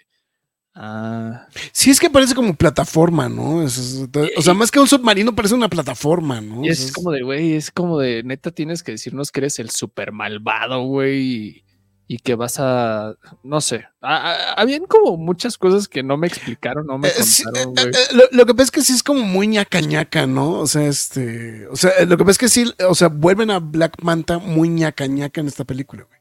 [0.80, 1.48] Ah.
[1.72, 3.64] Sí, es que parece como plataforma, ¿no?
[3.64, 6.64] Es, es, o sea, más que un submarino parece una plataforma, ¿no?
[6.64, 9.58] Y es, es como de, güey, es como de, neta, tienes que decirnos que eres
[9.58, 11.64] el super malvado, güey, y,
[12.08, 17.00] y, que vas a, no sé, habían como muchas cosas que no me explicaron, no
[17.00, 19.48] me eh, contaron, sí, eh, lo, lo, que pasa es que sí es como muy
[19.48, 20.60] ñaca ñaca, ¿no?
[20.60, 23.58] O sea, este, o sea, lo que pasa es que sí, o sea, vuelven a
[23.58, 26.17] Black Manta muy ñaca ñaca en esta película, güey.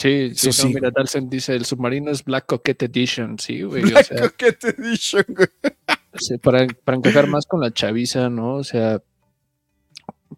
[0.00, 3.82] Sí, sí, no, mira, Dalsen dice, el submarino es Black Coquette Edition, sí, güey.
[3.82, 6.38] Black o sea, Coquette Edition, güey.
[6.40, 8.54] Para, para encajar más con la chaviza, ¿no?
[8.54, 9.02] O sea,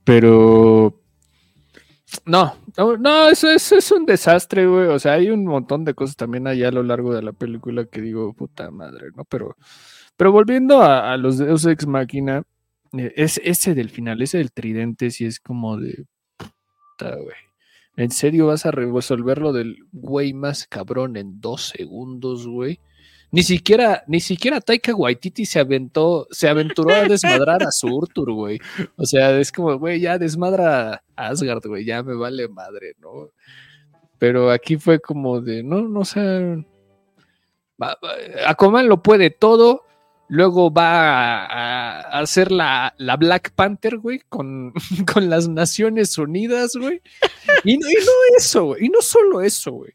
[0.03, 1.01] pero...
[2.27, 4.89] No, no, no eso, eso, es un desastre, güey.
[4.89, 7.85] O sea, hay un montón de cosas también allá a lo largo de la película
[7.85, 9.25] que digo, puta madre, ¿no?
[9.27, 9.57] Pero,
[10.17, 12.43] pero volviendo a, a los Deus Ex Máquina,
[12.99, 16.05] eh, es ese del final, ese del tridente, sí es como de...
[16.37, 17.52] Puta, güey.
[17.97, 22.81] ¿En serio vas a resolver lo del güey más cabrón en dos segundos, güey?
[23.31, 28.61] Ni siquiera, ni siquiera Taika Waititi se aventó, se aventuró a desmadrar a Surtur, güey.
[28.97, 33.31] O sea, es como, güey, ya desmadra a Asgard, güey, ya me vale madre, ¿no?
[34.19, 36.65] Pero aquí fue como de, no, no sé.
[38.47, 39.85] Aquaman lo puede todo,
[40.33, 44.73] luego va a, a hacer la, la, Black Panther, güey, con,
[45.13, 47.03] con, las Naciones Unidas, güey.
[47.65, 48.87] Y, no, y no eso, güey.
[48.87, 49.93] Y no solo eso, güey.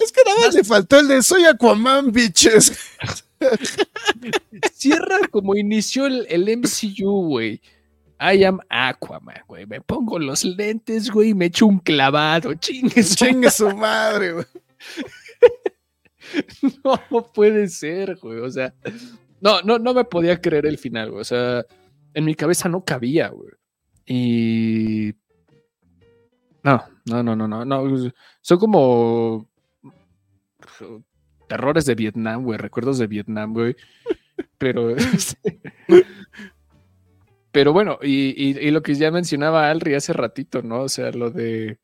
[0.00, 2.76] Es que nada más le faltó el de soy Aquaman, bitches.
[4.74, 7.60] Cierra como inició el, el MCU, güey.
[8.20, 9.66] I am Aquaman, güey.
[9.66, 12.54] Me pongo los lentes, güey, y me echo un clavado.
[12.54, 14.46] Chingue su, Chingue su madre, güey.
[17.10, 18.40] no puede ser, güey.
[18.40, 18.74] O sea,
[19.40, 21.20] no, no, no me podía creer el final, güey.
[21.20, 21.64] O sea,
[22.14, 23.50] en mi cabeza no cabía, güey.
[24.06, 25.14] Y.
[26.62, 28.12] No, no, no, no, no.
[28.40, 29.48] Son como.
[31.48, 32.58] Terrores de Vietnam, güey.
[32.58, 33.76] Recuerdos de Vietnam, güey.
[34.58, 34.94] Pero.
[37.50, 40.82] Pero bueno, y, y, y, lo que ya mencionaba Alri hace ratito, ¿no?
[40.82, 41.78] O sea, lo de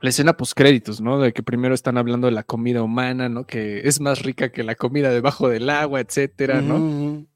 [0.00, 1.20] la escena post créditos, ¿no?
[1.20, 3.46] De que primero están hablando de la comida humana, ¿no?
[3.46, 6.78] Que es más rica que la comida debajo del agua, etcétera, ¿no?
[6.78, 7.26] Mm.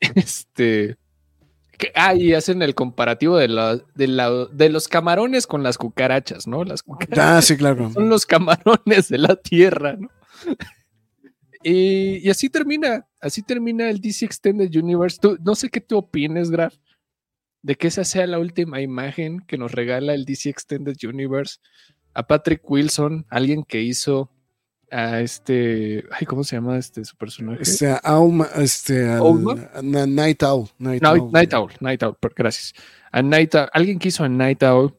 [0.14, 0.96] Este.
[1.76, 5.78] Que, ah, y hacen el comparativo de, la, de, la, de, los camarones con las
[5.78, 6.64] cucarachas, ¿no?
[6.64, 7.90] Las cucarachas ah, sí, claro.
[7.92, 10.10] Son los camarones de la tierra, ¿no?
[11.62, 15.18] y, y, así termina, así termina el DC Extended Universe.
[15.20, 16.74] Tú, no sé qué tú opines, Graf
[17.62, 21.58] de que esa sea la última imagen que nos regala el DC Extended Universe
[22.14, 24.30] a Patrick Wilson, alguien que hizo
[24.90, 27.62] a este, ay, ¿cómo se llama este su personaje?
[27.62, 30.68] Este, Auma, este, al, a Night Owl.
[30.78, 31.32] Night, no, Owl.
[31.32, 32.74] Night Owl, Night Owl, gracias.
[33.12, 34.94] A Night Owl, alguien que hizo a Night Owl.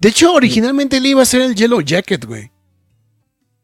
[0.00, 2.50] De hecho, originalmente él iba a ser el Yellow Jacket, güey.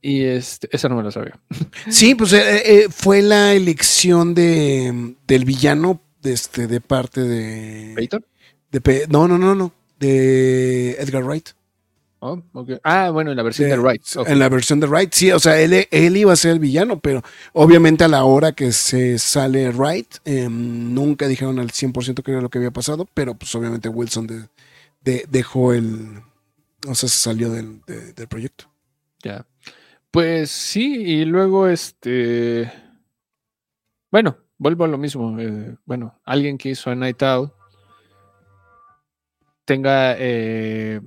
[0.01, 1.41] Y este, esa no me lo sabía.
[1.89, 7.95] Sí, pues eh, eh, fue la elección de, del villano de, este, de parte de.
[7.95, 8.25] ¿Peyton?
[8.71, 9.73] De, no, no, no, no.
[9.99, 11.51] De Edgar Wright.
[12.25, 12.79] Oh, okay.
[12.85, 14.03] Ah, bueno, en la versión de, de Wright.
[14.15, 14.33] Okay.
[14.33, 17.01] En la versión de Wright, sí, o sea, él, él, iba a ser el villano,
[17.01, 17.21] pero
[17.53, 22.41] obviamente a la hora que se sale Wright, eh, nunca dijeron al 100% que era
[22.41, 24.45] lo que había pasado, pero pues obviamente Wilson de,
[25.01, 26.23] de, dejó el.
[26.87, 28.67] O sea, se salió del, del proyecto.
[29.25, 29.45] Ya.
[30.13, 32.73] Pues sí, y luego este.
[34.13, 35.39] Bueno, vuelvo a lo mismo.
[35.41, 37.53] Eh, bueno, alguien que hizo a Night Out
[39.65, 41.01] tenga, eh,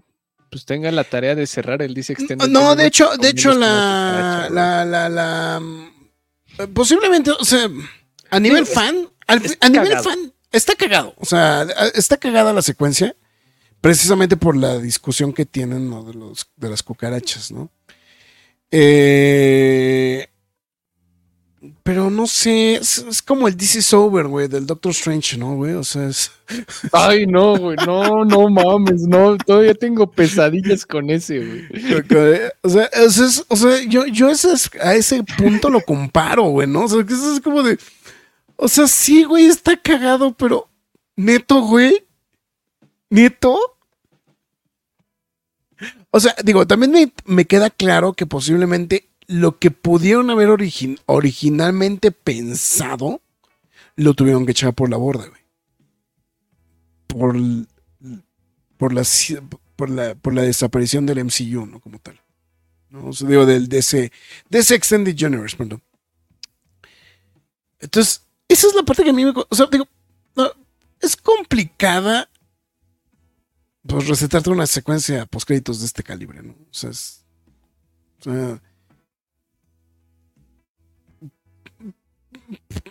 [0.51, 2.47] pues tenga la tarea de cerrar el DC Extended.
[2.49, 5.61] No, de hecho, de hecho, la, la, la, la,
[6.73, 7.69] posiblemente, o sea,
[8.29, 10.03] a nivel sí, fan, al, a nivel cagado.
[10.03, 11.13] fan, está cagado.
[11.17, 11.63] O sea,
[11.93, 13.15] está cagada la secuencia,
[13.79, 16.03] precisamente por la discusión que tienen ¿no?
[16.03, 17.71] de, los, de las cucarachas, ¿no?
[18.71, 20.27] Eh,
[21.85, 25.73] pero no sé, es, es como el DC Sober, güey, del Doctor Strange, ¿no, güey?
[25.73, 26.31] O sea, es...
[26.91, 31.67] Ay, no, güey, no, no mames, no, todavía tengo pesadillas con ese, güey.
[32.63, 34.49] O sea, es- es- o sea, yo, yo ese
[34.81, 36.85] a ese punto lo comparo, güey, ¿no?
[36.85, 37.77] O sea, que eso es como de...
[38.55, 40.67] O sea, sí, güey, está cagado, pero
[41.15, 42.03] neto, güey.
[43.11, 43.59] Neto.
[46.09, 50.99] O sea, digo, también me, me queda claro que posiblemente lo que pudieron haber origin-
[51.05, 53.21] originalmente pensado,
[53.95, 55.41] lo tuvieron que echar por la borda, güey.
[57.07, 57.35] Por,
[58.77, 59.03] por, la,
[59.75, 61.79] por, la, por la desaparición del MCU, ¿no?
[61.79, 62.19] Como tal.
[62.89, 63.07] ¿no?
[63.07, 64.11] O sea, digo, del, de, ese,
[64.49, 65.81] de ese Extended Universe, perdón.
[67.79, 69.33] Entonces, esa es la parte que a mí me...
[69.49, 69.87] O sea, digo,
[71.01, 72.29] es complicada
[73.87, 76.53] pues recetarte una secuencia post créditos de este calibre, ¿no?
[76.53, 77.23] O sea, es,
[78.19, 78.61] o sea,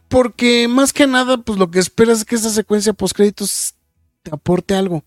[0.09, 3.75] porque más que nada, pues lo que esperas es que esa secuencia post créditos
[4.23, 5.05] te aporte algo,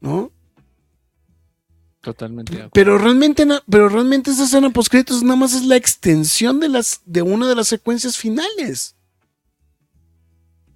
[0.00, 0.30] ¿no?
[2.00, 2.68] Totalmente.
[2.72, 7.00] Pero realmente, pero realmente esa escena post créditos nada más es la extensión de las
[7.04, 8.94] de una de las secuencias finales.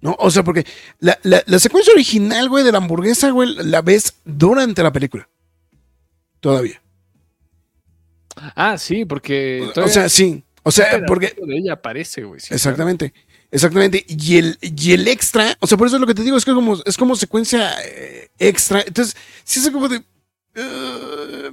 [0.01, 0.15] ¿No?
[0.19, 0.65] O sea, porque
[0.99, 5.29] la, la- la secuencia original, güey, de la hamburguesa, güey, la ves durante la película.
[6.39, 6.81] Todavía.
[8.55, 9.69] Ah, sí, porque.
[9.77, 10.43] O sea, sí.
[10.63, 11.35] O sea, un porque.
[11.45, 12.39] de ella aparece, güey.
[12.39, 13.13] sí, Exactamente.
[13.49, 14.05] Exactamente.
[14.07, 16.45] Y el, y el extra, o sea, por eso es lo que te digo, es
[16.45, 18.81] que como, es como secuencia eh, extra.
[18.81, 20.03] Entonces, sí es como de.
[20.55, 21.51] eh,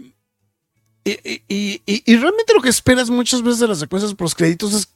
[1.04, 4.88] y, y- realmente lo que esperas muchas veces de las secuencias post créditos es.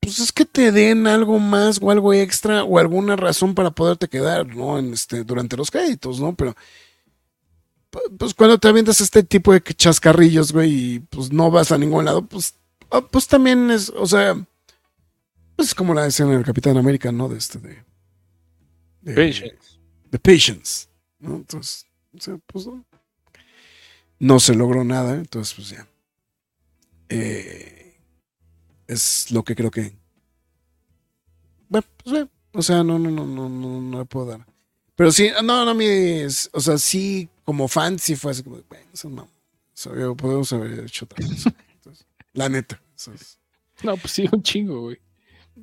[0.00, 4.08] Pues es que te den algo más o algo extra o alguna razón para poderte
[4.08, 4.78] quedar, ¿no?
[4.78, 6.34] En este, durante los créditos, ¿no?
[6.36, 6.54] Pero.
[7.90, 11.78] pu- Pues cuando te avientas este tipo de chascarrillos, güey, y pues no vas a
[11.78, 12.54] ningún lado, pues,
[12.90, 14.34] ah, pues también es, o sea,
[15.56, 17.28] pues es como la escena del Capitán América, ¿no?
[17.28, 17.84] De este, de.
[19.02, 19.78] de- Patience.
[20.10, 20.86] de Patience,
[21.18, 21.36] ¿no?
[21.36, 21.86] Entonces,
[22.16, 22.84] o sea, pues no.
[24.20, 25.86] No se logró nada, entonces, pues ya.
[27.08, 27.96] Eh,
[28.86, 29.96] es lo que creo que.
[31.68, 34.46] Bueno, pues bueno, o sea, no, no, no, no, no, no le puedo dar.
[34.96, 38.42] Pero sí, no, no, a mí, es- o sea, sí, como fan, sí fue así
[38.42, 39.22] como, de, bueno, eso no.
[39.22, 39.28] O
[39.74, 41.54] sea, yo- podemos haber hecho otra cosa.
[42.34, 42.80] La neta.
[42.96, 43.38] es-
[43.82, 44.98] No, pues sí, un chingo, güey.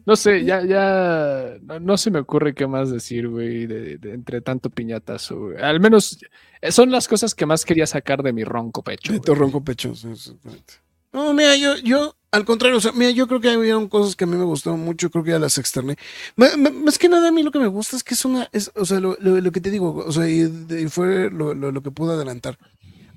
[0.06, 1.56] No sé, ya, ya.
[1.62, 5.58] No, no se me ocurre qué más decir, güey, de, de- entre tanto piñatazo, güey.
[5.62, 6.20] Al menos
[6.62, 9.14] eh, son las cosas que más quería sacar de mi ronco pecho.
[9.14, 9.26] De güey.
[9.26, 9.96] tu ronco pecho.
[9.96, 10.74] sí, exactamente.
[11.14, 14.26] No, mira, yo, yo, al contrario, o sea, mira, yo creo que hubieron cosas que
[14.26, 15.96] a mí me gustaron mucho, creo que ya las externé.
[16.36, 18.84] Más que nada, a mí lo que me gusta es que es una, es, o
[18.86, 20.46] sea, lo, lo- lo que te digo, o sea, y,
[20.90, 22.58] fue lo, lo- lo que pude adelantar.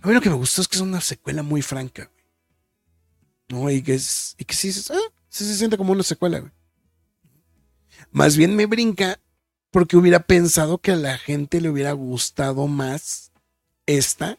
[0.01, 2.09] A mí lo que me gustó es que es una secuela muy franca.
[3.49, 3.71] ¿No?
[3.71, 4.99] Y que es, y que sí, ah,
[5.29, 6.53] sí se siente como una secuela, güey.
[8.11, 9.19] Más bien me brinca
[9.71, 13.33] porque hubiera pensado que a la gente le hubiera gustado más
[13.87, 14.39] esta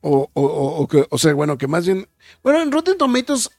[0.00, 2.08] o, o, o- o que, o sea, bueno, que más bien.
[2.42, 3.50] Bueno, en Rotten Tomatoes,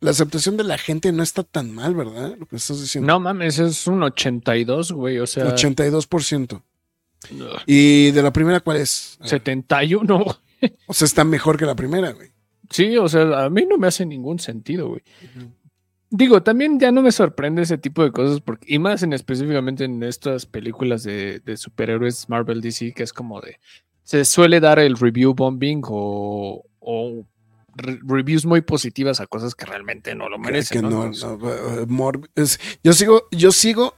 [0.00, 2.36] la aceptación de la gente no está tan mal, ¿verdad?
[2.38, 3.06] Lo que estás diciendo.
[3.12, 5.18] No mames, es un 82, güey.
[5.18, 6.62] O sea, 82%.
[7.32, 9.16] no, ¿Y de la primera cuál es?
[9.20, 10.24] Ah, 71.
[10.86, 12.30] O sea, está mejor que la primera, güey.
[12.70, 15.02] Sí, o sea, a mí no me hace ningún sentido, güey.
[16.08, 19.84] Digo, también ya no me sorprende ese tipo de cosas, porque, y más en específicamente
[19.84, 23.58] en estas películas de, de superhéroes Marvel DC, que es como de,
[24.04, 27.26] se suele dar el review bombing o, o
[27.74, 30.78] re- reviews muy positivas a cosas que realmente no lo merecen.
[30.78, 30.90] que ¿no?
[30.90, 33.94] no, Entonces, no, eh, es- yo sigo, yo sigo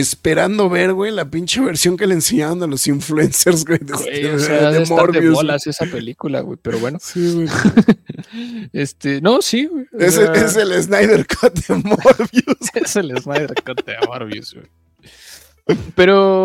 [0.00, 4.26] esperando ver, güey, la pinche versión que le enseñaron a los influencers, güey, de, güey,
[4.26, 5.34] o sea, de de estar de Morbius.
[5.34, 6.98] bolas esa película, güey, pero bueno.
[7.00, 7.48] Sí, güey.
[8.72, 9.86] este, no, sí, güey.
[9.98, 12.56] Es, el Snyder Cut de Morbius.
[12.74, 14.66] es el Snyder Cut de Morbius, güey.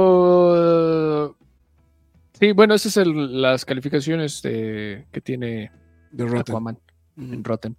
[0.02, 1.36] Pero.
[2.40, 5.72] Sí, bueno, esas son las calificaciones de- que tiene
[6.12, 6.40] De Rotten.
[6.56, 6.80] Aquaman
[7.18, 7.78] en Rotten.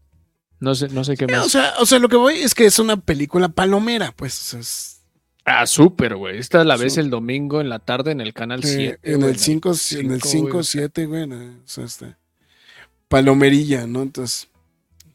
[0.61, 1.51] No sé, no sé qué Sí, o más.
[1.51, 4.41] sea, o sea, lo que voy es que es una película palomera, pues.
[4.41, 4.92] o sea, es-
[5.45, 6.39] Ah, súper, güey.
[6.39, 8.99] Esta la ves el domingo en la tarde en el canal eh, 7.
[9.03, 10.65] en, güey, el 5, en el cinco, 5, güey.
[10.65, 11.27] 7, güey.
[11.27, 12.17] no, o sea, este,
[13.09, 14.03] palomerilla, ¿no?
[14.03, 14.49] Entonces,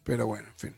[0.04, 0.76] pero bueno, en fin.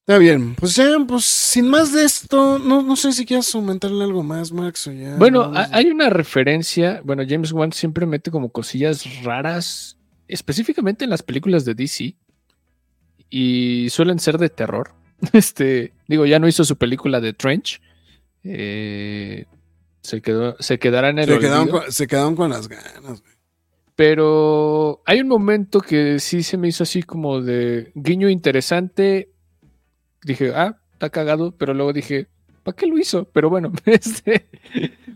[0.00, 4.02] Está bien, pues ya, pues sin más de esto, no, no sé si quieras aumentarle
[4.02, 5.14] algo más, Max, o ya.
[5.16, 7.00] Bueno, hay una referencia.
[7.04, 12.16] Bueno, James Wan siempre mete como cosillas raras, específicamente en las películas de DC.
[13.28, 14.94] Y suelen ser de terror.
[15.32, 17.80] Este, digo, ya no hizo su película de Trench.
[18.44, 19.46] Eh,
[20.00, 23.40] se, quedó, se en el se, quedaron con, se quedaron con las ganas, güey.
[23.96, 29.30] Pero hay un momento que sí se me hizo así como de guiño interesante.
[30.22, 32.28] Dije, ah, está cagado, pero luego dije,
[32.62, 33.26] ¿para qué lo hizo?
[33.26, 34.48] Pero bueno, este,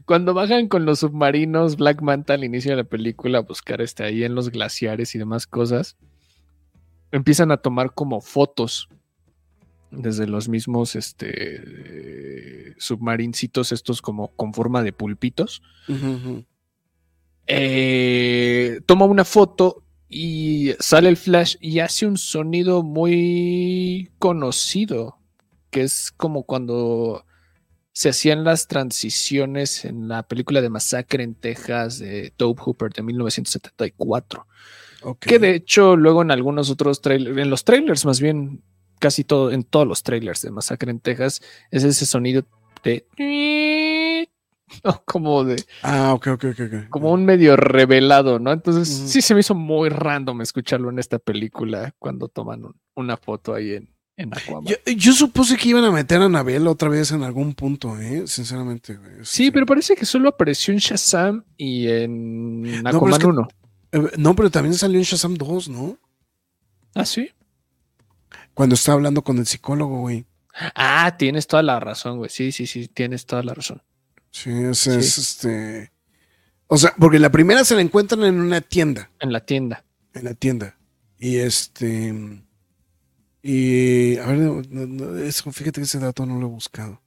[0.05, 4.05] cuando bajan con los submarinos Black Manta al inicio de la película a buscar este,
[4.05, 5.96] ahí en los glaciares y demás cosas,
[7.10, 8.88] empiezan a tomar como fotos
[9.96, 15.62] desde los mismos este, submarincitos estos como con forma de pulpitos.
[17.46, 25.18] Eh, toma una foto y sale el flash y hace un sonido muy conocido,
[25.70, 27.24] que es como cuando
[27.92, 33.02] se hacían las transiciones en la película de Masacre en Texas de Tobe Hooper de
[33.02, 34.46] 1974.
[35.02, 35.18] Ok.
[35.20, 38.62] Que de hecho luego en algunos otros trailers, en los trailers más bien,
[38.98, 41.40] casi todo, en todos los trailers de Masacre en Texas,
[41.70, 42.44] es ese sonido
[42.82, 43.06] de...
[44.84, 45.02] ¿no?
[45.04, 46.88] Como de Ah, ok, ok, ok.
[46.90, 48.50] como un medio revelado, ¿no?
[48.52, 53.16] Entonces sí se me hizo muy random escucharlo en esta película cuando toman un- una
[53.16, 54.64] foto ahí en, en Aquaman.
[54.64, 58.26] Yo, yo supuse que iban a meter a Anabel otra vez en algún punto, ¿eh?
[58.26, 59.12] Sinceramente, güey.
[59.22, 63.48] sí, pero parece que solo apareció en Shazam y en Aquaman es que- 1.
[63.92, 65.98] eh, No, pero también salió en Shazam 2, ¿no?
[66.94, 67.30] Ah, sí.
[68.55, 70.24] Cuando estaba hablando con el psicólogo, güey.
[70.74, 72.31] Ah, tienes toda la razón, güey.
[72.31, 73.82] Sí, sí, sí, tienes toda la razón.
[74.31, 75.93] Sí, es este.
[76.68, 79.10] O sea, porque la primera se la encuentran en una tienda.
[79.20, 79.85] En la tienda.
[80.14, 80.76] En la tienda.
[81.18, 82.14] Y este.
[83.43, 84.16] Y.
[84.18, 87.01] A ver, no, no, no, eso, fíjate que ese dato no lo he buscado.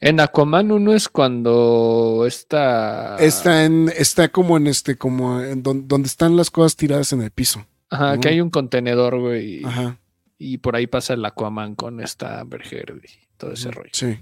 [0.00, 3.16] En Aquaman 1 es cuando está.
[3.18, 3.88] Está en.
[3.96, 4.96] Está como en este.
[4.96, 7.64] Como en don- donde están las cosas tiradas en el piso.
[7.90, 9.62] Ajá, que hay un contenedor, güey.
[9.64, 9.98] Ajá.
[10.44, 13.90] Y por ahí pasa el Aquaman con esta Amber Heard y todo ese rollo.
[13.92, 14.18] Sí.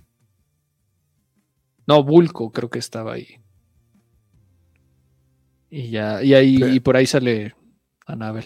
[1.86, 3.40] No, Bulco creo que estaba ahí.
[5.70, 7.54] Y ya, y ahí, y por ahí sale
[8.04, 8.44] Anabel.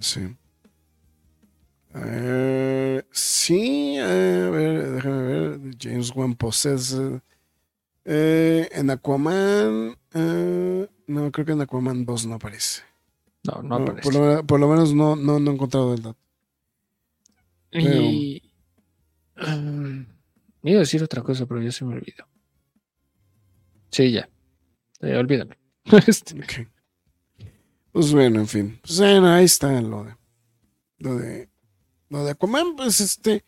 [0.00, 0.34] Sí.
[1.94, 5.60] Eh, sí, eh, a ver, déjame ver.
[5.80, 7.20] James Wan Possessed.
[8.04, 9.96] Eh, en Aquaman.
[11.06, 12.82] no, creo que en Aquaman 2 no aparece.
[13.44, 14.02] No, no, aparece.
[14.02, 16.27] Por lo, por lo menos no, no, no he encontrado el dato.
[17.72, 18.42] Y.
[19.36, 20.06] Um,
[20.62, 22.26] iba a decir otra cosa, pero ya se me olvidó.
[23.90, 24.28] Sí, ya.
[25.00, 25.54] Eh, olvídalo.
[26.06, 26.34] Este.
[27.92, 28.78] Pues bueno, en fin.
[28.82, 30.16] Pues bueno, ahí está lo de.
[30.98, 31.48] Lo de.
[32.10, 33.44] Lo de Aquaman, pues este.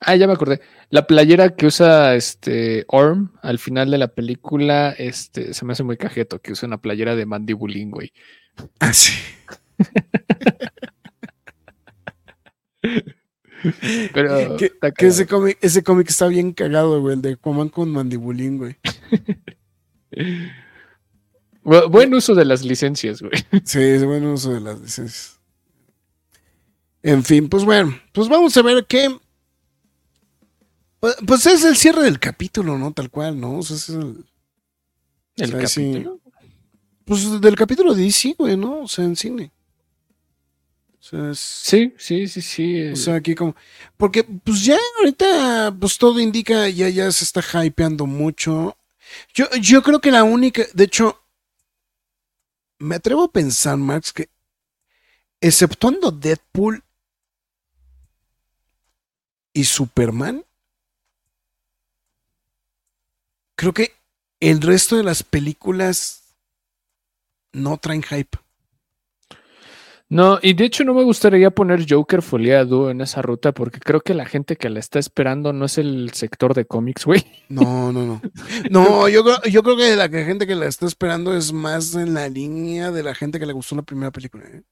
[0.00, 0.60] Ah, ya me acordé.
[0.90, 5.84] La playera que usa este Orm al final de la película, este, se me hace
[5.84, 8.12] muy cajeto que usa una playera de Mandibulín, güey.
[8.80, 9.12] Ah, sí.
[14.14, 17.14] Pero Que, que ese cómic, ese cómic está bien cagado, güey.
[17.16, 18.76] El de Aquaman con mandibulín, güey.
[21.64, 23.32] Bu- buen uso de las licencias, güey.
[23.64, 25.38] Sí, es buen uso de las licencias.
[27.02, 29.08] En fin, pues bueno, pues vamos a ver qué.
[31.00, 32.92] Pues, pues es el cierre del capítulo, ¿no?
[32.92, 33.58] Tal cual, ¿no?
[33.58, 34.24] O sea, es el-
[35.36, 35.92] El O sea, sí.
[35.92, 36.20] capítulo.
[37.04, 38.82] pues del capítulo de DC, güey, ¿no?
[38.82, 39.52] O sea, en cine.
[41.02, 42.82] O sea, es- Sí, sí, sí, sí.
[42.92, 43.56] O sea, aquí como.
[43.96, 48.76] Porque, pues ya ahorita, pues todo indica, ya, ya se está hypeando mucho.
[49.34, 50.62] Yo, yo creo que la única.
[50.74, 51.20] De hecho,
[52.78, 54.28] me atrevo a pensar, Max, que
[55.40, 56.84] exceptuando Deadpool
[59.52, 60.44] y Superman,
[63.56, 63.92] creo que
[64.40, 66.22] el resto de las películas
[67.52, 68.38] no traen hype.
[70.12, 74.00] No, y de hecho no me gustaría poner Joker foliado en esa ruta porque creo
[74.00, 77.24] que la gente que la está esperando no es el sector de cómics, güey.
[77.48, 78.20] No, no, no.
[78.70, 82.14] No, yo creo, yo creo que la gente que la está esperando es más en
[82.14, 84.44] la línea de la gente que le gustó la primera película.
[84.46, 84.62] ¿eh?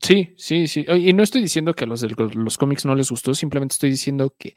[0.00, 0.86] Sí, sí, sí.
[0.88, 3.90] Y no estoy diciendo que a los de los cómics no les gustó, simplemente estoy
[3.90, 4.54] diciendo que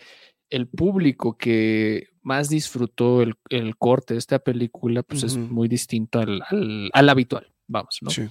[0.49, 6.19] el público que más disfrutó el, el corte de esta película, pues es muy distinto
[6.19, 8.11] al, al- al habitual, vamos, ¿no?
[8.11, 8.23] Sí.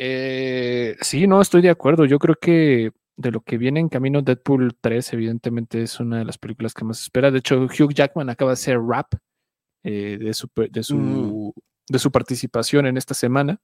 [0.00, 2.04] Eh, sí, no, estoy de acuerdo.
[2.04, 6.24] Yo creo que de lo que viene en camino Deadpool 3, evidentemente es una de
[6.24, 7.30] las películas que más se espera.
[7.32, 9.12] De hecho, Hugh Jackman acaba de hacer rap
[9.82, 11.60] eh, de, su, de, su, Mm.
[11.92, 13.60] de su participación en esta semana.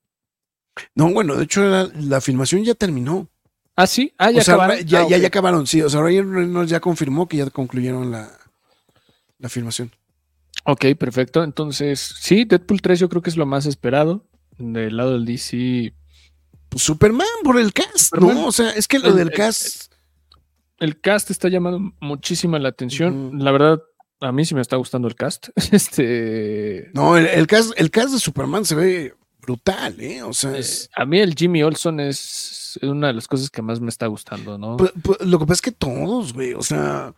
[0.97, 3.28] No, bueno, de hecho la, la filmación ya terminó.
[3.77, 4.85] Ah, sí, ah, ya o sea, acabaron.
[4.86, 5.82] ya, Ah, ya acabaron, sí.
[5.82, 8.28] O sea, Ryan Reynolds ya confirmó que ya concluyeron la,
[9.39, 9.93] la filmación.
[10.65, 11.44] Ok, perfecto.
[11.44, 14.24] Entonces, sí, Deadpool 3 yo creo que es lo más esperado.
[14.59, 15.93] Del lado del DC,
[16.75, 18.35] Pues Superman por el cast, Superman.
[18.37, 18.47] ¿no?
[18.47, 19.93] O sea, es que lo El- del el- cast.
[20.81, 23.39] el cast está llamando muchísima la atención.
[23.43, 23.81] La verdad,
[24.21, 25.49] a mí sí me está gustando el cast.
[25.73, 26.91] Este.
[26.95, 30.23] No, el, el cast, el cast de Superman se ve brutal, ¿eh?
[30.23, 33.81] O sea, es- a mí el Jimmy Olson es una de las cosas que más
[33.81, 34.77] me está gustando, ¿no?
[34.79, 37.15] Pu- pu- lo que pasa es que todos, güey, o sea,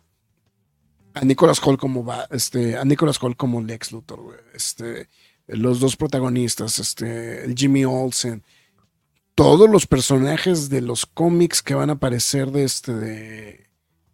[1.13, 5.07] a Nicholas Hall como va, este, a Nicholas Hall como Lex Luthor, güey, este,
[5.47, 8.43] los dos protagonistas, este, el Jimmy Olsen,
[9.37, 13.67] todos los personajes de los cómics que van a aparecer de este, de,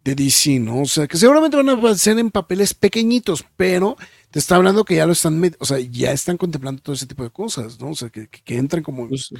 [0.04, 0.82] de DC, ¿no?
[0.82, 3.96] O sea, que seguramente van a aparecer en papeles pequeñitos, pero
[4.30, 7.24] te está hablando que ya lo están, o sea, ya están contemplando todo ese tipo
[7.24, 7.90] de cosas, ¿no?
[7.92, 9.30] O sea, que, que- que entran como, Pues,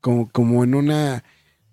[0.00, 1.24] como, como en una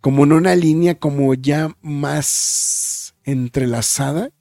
[0.02, 4.32] como en una línea como ya más entrelazada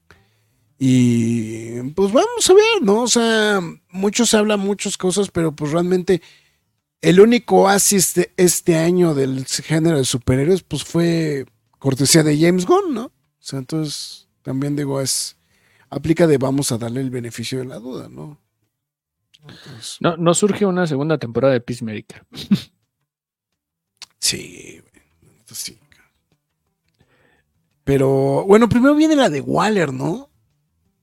[0.78, 3.02] y pues vamos a ver, ¿no?
[3.02, 6.22] O sea, muchos hablan muchas cosas, pero pues realmente
[7.02, 11.44] el único oasis de este año del género de superhéroes pues fue
[11.78, 13.04] cortesía de James Gunn, ¿no?
[13.06, 15.36] O sea, entonces también digo, es
[15.90, 18.40] aplica de vamos a darle el beneficio de la duda, ¿no?
[19.42, 22.24] Entonces, no, no surge una segunda temporada de Peacemaker.
[24.20, 24.80] Sí,
[25.52, 25.78] sí.
[27.84, 30.30] Pero bueno, primero viene la de Waller, ¿no?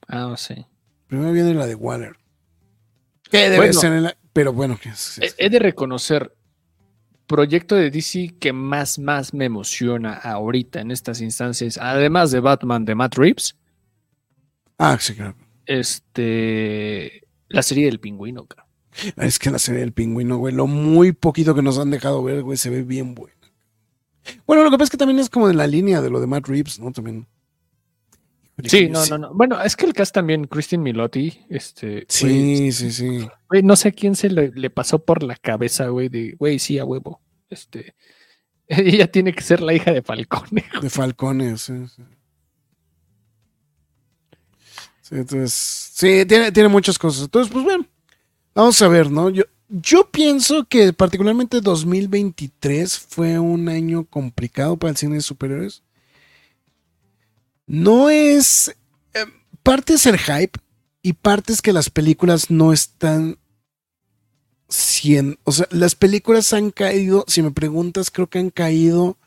[0.07, 0.65] Ah, sí.
[1.07, 2.15] Primero viene la de Waller.
[3.29, 3.73] Que debe Bueno.
[3.73, 6.33] ser en la- Pero bueno, es- He, de reconocer,
[7.27, 12.85] proyecto de DC que más, más me emociona ahorita en estas instancias, además de Batman
[12.85, 13.55] de Matt Reeves,
[14.77, 15.35] Ah, sí, claro.
[15.65, 18.67] este, la serie del pingüino, cabrón.
[19.17, 22.41] Es que la serie del pingüino, güey, lo muy poquito que nos han dejado ver,
[22.43, 23.35] güey, se ve bien buena.
[24.45, 26.27] Bueno, lo que pasa es que también es como de la línea de lo de
[26.27, 26.91] Matt Reeves, ¿no?
[26.91, 27.27] También.
[28.65, 29.33] Sí, no, no, no.
[29.33, 33.27] Bueno, es que el cast también, Christine Milotti, este, Sí, sí, sí.
[33.49, 36.59] güey, no sé a quién se le, le pasó por la cabeza, güey, de, güey,
[36.59, 37.21] sí, a huevo.
[37.49, 37.95] Este,
[38.67, 40.65] ella tiene que ser la hija de Falcone.
[40.81, 42.03] De Falcones, sí, sí.
[45.01, 47.23] Sí, entonces, sí, tiene, tiene muchas cosas.
[47.23, 47.85] Entonces, pues bueno,
[48.53, 49.29] vamos a ver, ¿no?
[49.29, 55.83] Yo, yo pienso que particularmente 2023 fue un año complicado para el cine de superhéroes.
[57.69, 58.75] No es...
[59.13, 59.25] eh,
[59.63, 60.59] parte es el hype
[61.03, 63.37] y parte es que las películas no están...
[64.71, 69.17] 100, o sea, las películas han caído, si me preguntas, creo que han caído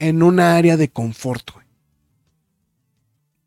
[0.00, 1.64] en una área de confort, güey.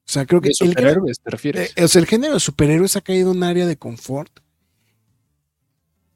[0.07, 1.73] O sea, creo que ¿De el, superhéroes te refieres?
[1.75, 4.31] eh, o sea, el género de superhéroes ha caído en un área de confort.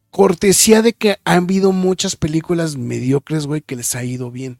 [0.10, 4.60] Cortesía de que han habido muchas películas mediocres, güey, que les ha ido bien.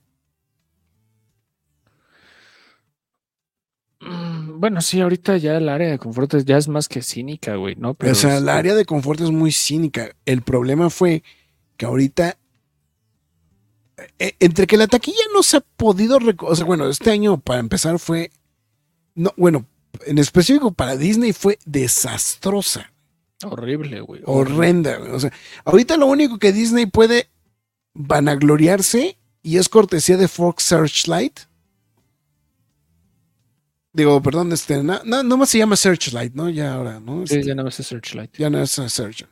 [4.62, 7.96] Bueno, sí, ahorita ya el área de confort ya es más que cínica, güey, ¿no?
[7.96, 10.16] Pero o sea, el área de confort es muy cínica.
[10.24, 11.24] El problema fue
[11.78, 12.38] que ahorita,
[14.20, 17.60] eh, entre que la taquilla no se ha podido, o sea, bueno, este año para
[17.60, 18.30] empezar fue,
[19.16, 19.66] no, bueno,
[20.06, 22.94] en específico para Disney fue desastrosa.
[23.44, 24.22] horrible, güey.
[24.26, 24.98] horrenda.
[24.98, 25.10] güey.
[25.10, 25.34] O sea,
[25.66, 27.32] ahorita lo único que Disney puede
[27.96, 31.51] vanagloriarse y es cortesía de Fox Searchlight.
[33.94, 36.50] Digo, perdón, este, no, no, nomás se llama Searchlight, ¿no?
[36.50, 37.28] Ya ahora, ¿no?
[37.28, 38.38] Sí, Este, ya no ves Searchlight.
[38.38, 39.26] ya no es a Search.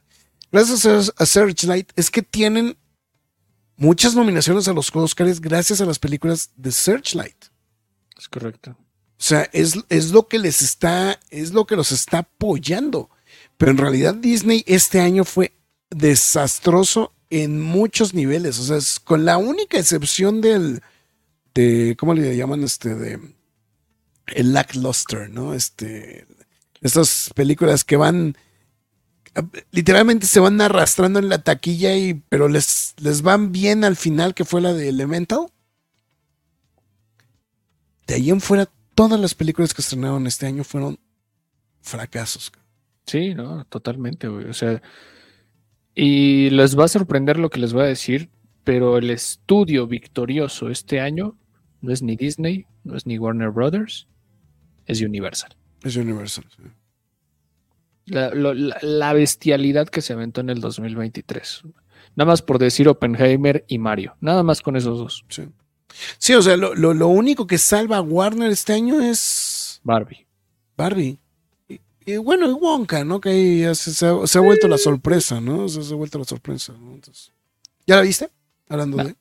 [0.52, 2.78] Gracias a, a Searchlight es que tienen
[3.78, 7.46] muchas nominaciones a los Oscars gracias a las películas de Searchlight.
[8.18, 8.72] Es correcto.
[8.72, 13.10] O sea, es, es lo que les está, es lo que los está apoyando.
[13.58, 15.54] Pero en realidad Disney este año fue
[15.90, 18.60] desastroso en muchos niveles.
[18.60, 20.82] O sea, es con la única excepción del,
[21.54, 22.64] de, ¿cómo le llaman?
[22.64, 23.20] Este, de,
[24.36, 25.54] el lackluster, ¿no?
[25.54, 26.26] Este,
[26.82, 28.36] estas películas que van,
[29.72, 34.34] literalmente se van arrastrando en la taquilla y, pero les, les van bien al final,
[34.34, 35.48] que fue la de Elemental.
[38.08, 41.00] De ahí en fuera, todas las películas que estrenaron este año fueron
[41.82, 42.52] fracasos.
[43.06, 44.46] Sí, no, totalmente, güey.
[44.46, 44.82] O sea,
[45.96, 48.30] y les va a sorprender lo que les voy a decir,
[48.64, 51.38] pero el estudio victorioso este año
[51.82, 54.08] no es ni Disney, no es ni Warner Brothers,
[54.90, 55.56] es Universal.
[55.84, 56.46] Es Universal.
[56.56, 56.64] sí.
[58.06, 61.62] La, lo- la- bestialidad que se aventó en el 2023.
[62.16, 64.16] Nada más por decir Oppenheimer y Mario.
[64.20, 65.26] Nada más con esos dos.
[65.30, 65.44] Sí,
[66.18, 70.26] Sí, o sea, lo, lo- lo único que salva a Warner este año es Barbie.
[70.78, 71.20] Barbie.
[71.68, 73.20] Y, y bueno, y Wonka, ¿no?
[73.22, 75.66] Que ahí ya se, se ha, se ha vuelto la sorpresa, ¿no?
[75.66, 76.94] O sea, se ha vuelto la sorpresa, ¿no?
[76.94, 77.32] Entonces,
[77.86, 78.30] ¿Ya la viste?
[78.70, 79.04] Hablando No.
[79.06, 79.16] de.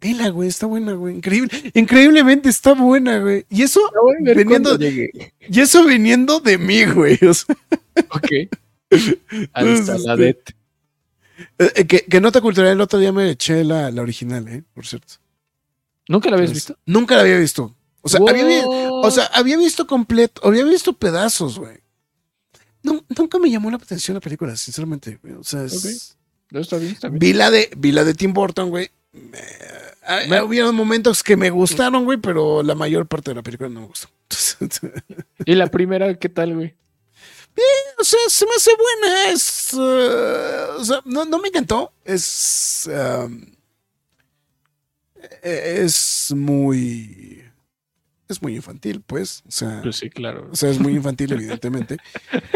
[0.00, 1.16] Vela, güey, está buena, güey.
[1.16, 1.50] Increíble.
[1.74, 3.44] Increíblemente está buena, güey.
[3.50, 3.80] Y eso,
[4.34, 7.18] viniendo, y eso viniendo de mí, güey.
[7.26, 7.54] o sea,
[8.10, 8.30] Ok.
[9.52, 10.54] Al Pues, Saladet.
[11.58, 14.62] eh, que, que nota cultural, el otro día me eché la, la original, ¿eh?
[14.72, 15.14] Por cierto.
[16.08, 16.82] ¿Nunca la habías Entonces, visto?
[16.86, 17.74] Nunca la había visto.
[18.02, 21.78] O sea, había, o sea, había visto completo, había visto pedazos, güey.
[22.82, 25.18] no, nunca me llamó la atención la película, sinceramente.
[25.22, 25.34] güey.
[25.34, 25.90] O sea, es- Ok.
[26.50, 27.18] No, está bien, está bien.
[27.18, 28.90] vi, la de, vi la de Tim Burton, güey.
[30.28, 33.80] Me- hubieron momentos que me gustaron, güey, pero la mayor parte de la película no
[33.82, 34.08] me gustó.
[35.46, 36.74] ¿Y la primera qué tal, güey?
[37.98, 39.30] o sea, se me hace buena.
[39.30, 39.72] Es.
[39.74, 41.92] uh, o sea, no, no me encantó.
[42.04, 42.88] Es.
[42.88, 43.46] um,
[45.42, 47.42] e- es muy.
[48.28, 49.42] Es muy infantil, pues.
[49.46, 49.80] O sea.
[49.82, 50.48] Pues sí, claro.
[50.50, 51.98] O sea, es muy infantil, evidentemente.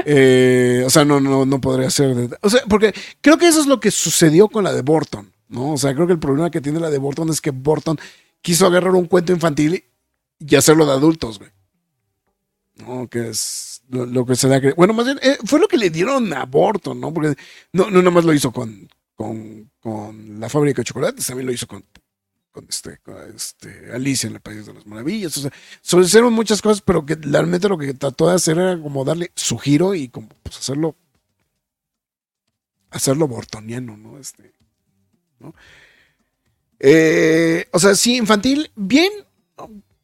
[0.04, 2.14] Eh, o sea, no, no, no podría ser.
[2.14, 5.32] de- o sea, porque creo que eso es lo que sucedió con la de Burton,
[5.48, 5.72] ¿no?
[5.72, 7.98] O sea, creo que el problema que tiene la de Burton es que Burton
[8.42, 9.84] quiso agarrar un cuento infantil
[10.38, 11.50] y hacerlo de adultos, güey.
[12.76, 14.60] No, que es lo, que se da.
[14.60, 17.12] que- Bueno, más bien, eh, fue lo que le dieron a Burton, ¿no?
[17.12, 17.34] Porque
[17.72, 21.66] no, no nomás lo hizo con, con, con la fábrica de chocolates, también lo hizo
[21.66, 21.84] con,
[22.68, 25.36] este, con este, Alicia en el País de las Maravillas.
[25.38, 29.04] O sea, hicieron muchas cosas, pero que realmente lo que trató de hacer era como
[29.04, 30.94] darle su giro y como pues hacerlo
[32.90, 34.18] hacerlo bortoniano, ¿no?
[34.18, 34.52] Este,
[35.40, 35.54] ¿no?
[36.80, 39.10] Eh, o sea, sí, infantil, bien.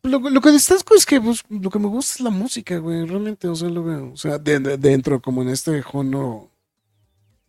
[0.02, 3.06] Lo, lo que destaco es que pues, lo que me gusta es la música, güey,
[3.06, 6.50] realmente, o sea, lo veo, o sea, de- de- dentro como en este género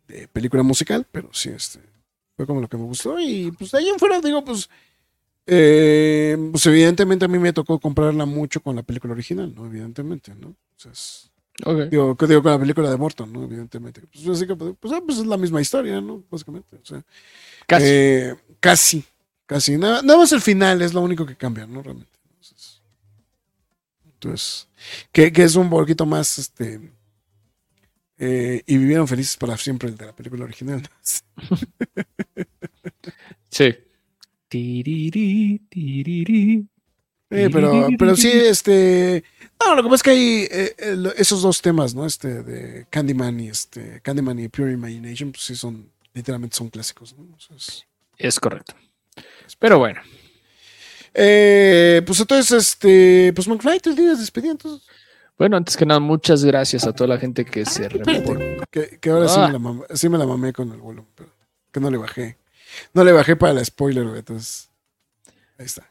[0.08, 1.80] de película musical, pero sí, este,
[2.34, 4.70] fue como lo que me gustó y pues ahí en fuera digo, pues,
[5.46, 9.66] eh, pues evidentemente a mí me tocó comprarla mucho con la película original, ¿no?
[9.66, 10.48] Evidentemente, ¿no?
[10.48, 11.30] O sea, es-
[11.64, 11.88] Ok.
[11.90, 13.44] digo, digo con la película de Morton, ¿no?
[13.44, 14.02] Evidentemente.
[14.12, 16.22] Pues, así que, pues, pues, ah, pues es la misma historia, ¿no?
[16.30, 16.76] Básicamente.
[16.76, 17.02] O sea,
[17.66, 17.84] Casi.
[17.88, 19.04] eh, casi,
[19.46, 19.76] casi.
[19.78, 21.82] Nada, nada más el final es lo único que cambia, ¿no?
[21.82, 22.12] Realmente.
[22.30, 22.82] Entonces,
[24.04, 24.68] entonces,
[25.12, 26.92] que, que es un poquito más, este...
[28.18, 30.82] eh, y vivieron felices para siempre el de la película original.
[33.50, 33.74] Sí.
[34.48, 36.66] Tiriri, tiriri.
[37.30, 39.24] Eh, pero, pero sí, este.
[39.64, 42.06] No, lo que pasa es que hay eh, eh, esos dos temas, ¿no?
[42.06, 44.00] Este de Candyman y este.
[44.02, 45.90] Candyman y Pure Imagination, pues sí son.
[46.14, 47.34] Literalmente son clásicos, ¿no?
[47.34, 47.84] O sea, es-
[48.18, 48.74] Es correcto.
[49.58, 50.00] Pero bueno,
[51.14, 53.32] Eh, pues entonces, este.
[53.34, 54.86] Pues McFly, te digas despedida, entonces.
[55.38, 58.38] bueno, antes que nada, muchas gracias a toda la gente que se reportó.
[58.70, 59.46] Que, que ahora sí, Ah.
[59.46, 61.30] me la mamé, sí me la mamé con el volumen, pero
[61.72, 62.38] que no le bajé.
[62.92, 64.06] No le bajé para la spoiler.
[64.16, 64.68] Entonces.
[65.58, 65.88] Ahí está.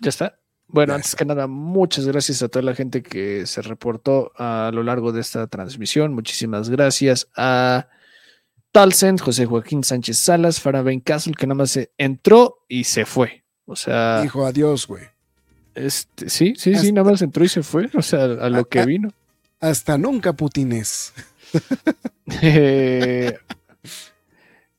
[0.00, 0.38] ¿Ya está?
[0.74, 4.82] Bueno, antes que nada, muchas gracias a toda la gente que se reportó a lo
[4.82, 6.12] largo de esta transmisión.
[6.12, 7.86] Muchísimas gracias a
[8.72, 13.44] Talcent, José Joaquín Sánchez Salas, Farah Castle, que nada más se entró y se fue.
[13.66, 15.04] O sea, Dijo adiós, güey.
[15.76, 17.88] este, sí, sí, sí, nada más entró y se fue.
[17.94, 19.12] O sea, a lo que vino.
[19.60, 21.14] Hasta nunca, putines.
[22.42, 23.38] Eh,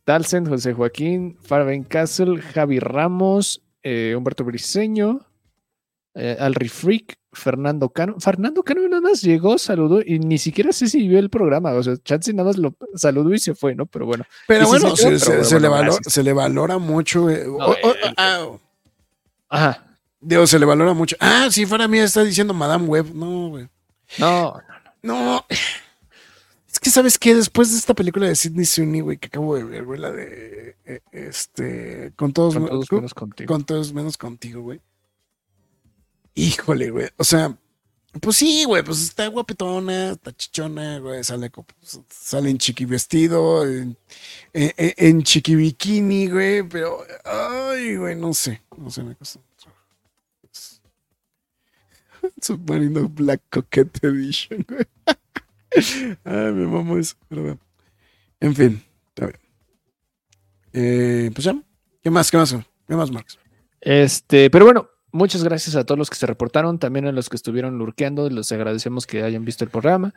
[0.04, 5.26] Talcent, José Joaquín, Farben Castle, Javi Ramos, eh, Humberto Briseño,
[6.16, 8.16] eh, Alri Freak, Fernando Cano.
[8.20, 11.72] Fernando Cano nada más llegó, saludó y ni siquiera sé si vio el programa.
[11.74, 13.86] O sea, Chansey nada más lo saludó y se fue, ¿no?
[13.86, 14.26] Pero bueno.
[14.48, 16.14] Pero sí bueno, se le valora, gracias.
[16.14, 17.30] se le valora mucho.
[17.30, 18.48] eh, o- o- el- ah,
[19.50, 19.86] Ajá.
[20.22, 21.16] Digo, se le valora mucho.
[21.20, 23.14] Ah, si fuera mía está diciendo Madame Web.
[23.14, 23.68] No, güey.
[24.18, 24.60] No,
[25.04, 25.46] No.
[26.72, 27.36] Es que, ¿sabes qué?
[27.36, 30.76] Después de esta película de Sidney Sweeney, güey, que acabo de ver, güey, la de.
[30.86, 32.12] eh, este.
[32.16, 33.48] Con todos, con menos contigo.
[33.54, 34.82] con todos menos contigo, güey.
[36.36, 37.10] Híjole, güey.
[37.18, 37.58] O sea,
[38.22, 41.24] pues sí, güey, pues está guapetona, está chichona, güey.
[41.24, 43.98] Sale, pues, sale en chiqui vestido, en,
[44.54, 46.64] en, chiqui bikini, güey.
[46.64, 48.62] Pero, ay, güey, no sé.
[48.78, 49.42] No sé, me costó.
[52.42, 54.86] Submarino Black Coquette Edition, güey.
[56.24, 57.60] Ay, me mamo eso, pero bueno.
[58.40, 59.40] En fin, está bien.
[60.74, 61.56] Eh, pues ya,
[62.02, 62.32] ¿qué más?
[62.32, 62.56] ¿Qué más?
[62.88, 63.38] ¿Qué más, Marx?
[63.82, 67.38] Este, pero bueno, muchas gracias a todos los que se reportaron, también a los que
[67.38, 70.14] estuvieron lurqueando, les agradecemos que hayan visto el programa.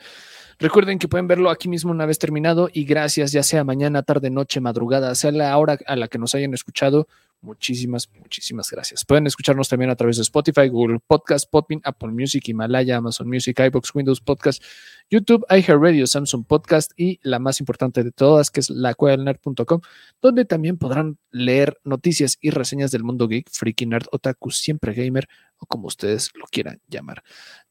[0.59, 4.29] Recuerden que pueden verlo aquí mismo una vez terminado y gracias, ya sea mañana, tarde,
[4.29, 7.07] noche, madrugada, sea la hora a la que nos hayan escuchado.
[7.41, 9.05] Muchísimas, muchísimas gracias.
[9.05, 13.61] Pueden escucharnos también a través de Spotify, Google Podcast, Podbean, Apple Music, Himalaya, Amazon Music,
[13.61, 14.61] iBox, Windows Podcast,
[15.09, 19.81] YouTube, iHeartRadio, Samsung Podcast y la más importante de todas, que es lacuadelnerd.com,
[20.21, 25.29] donde también podrán leer noticias y reseñas del mundo geek, freaky nerd, otaku, siempre gamer
[25.59, 27.23] o como ustedes lo quieran llamar.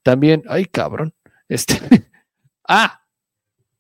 [0.02, 1.14] También, ay cabrón,
[1.49, 1.76] este,
[2.69, 3.02] ah,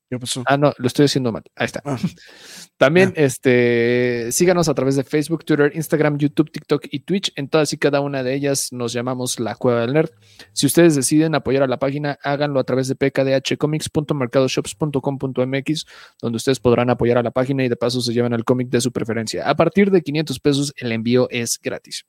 [0.09, 0.41] ¿Qué pasó?
[0.45, 1.43] Ah, no, lo estoy haciendo mal.
[1.55, 1.81] Ahí está.
[1.83, 1.97] Ah.
[2.77, 7.33] También, este, síganos a través de Facebook, Twitter, Instagram, YouTube, TikTok y Twitch.
[7.35, 10.11] En todas y cada una de ellas nos llamamos La Cueva del Nerd.
[10.53, 15.85] Si ustedes deciden apoyar a la página, háganlo a través de pkdhcomics.mercadoshops.com.mx,
[16.21, 18.79] donde ustedes podrán apoyar a la página y de paso se llevan el cómic de
[18.79, 19.49] su preferencia.
[19.49, 22.05] A partir de 500 pesos, el envío es gratis.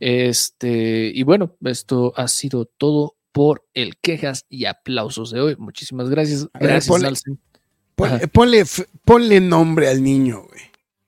[0.00, 5.56] Este, y bueno, esto ha sido todo por el quejas y aplausos de hoy.
[5.56, 6.48] Muchísimas gracias.
[6.52, 7.40] A ver, Gracias, ponle- Nelson.
[9.04, 10.60] Ponle, nombre al niño, güey.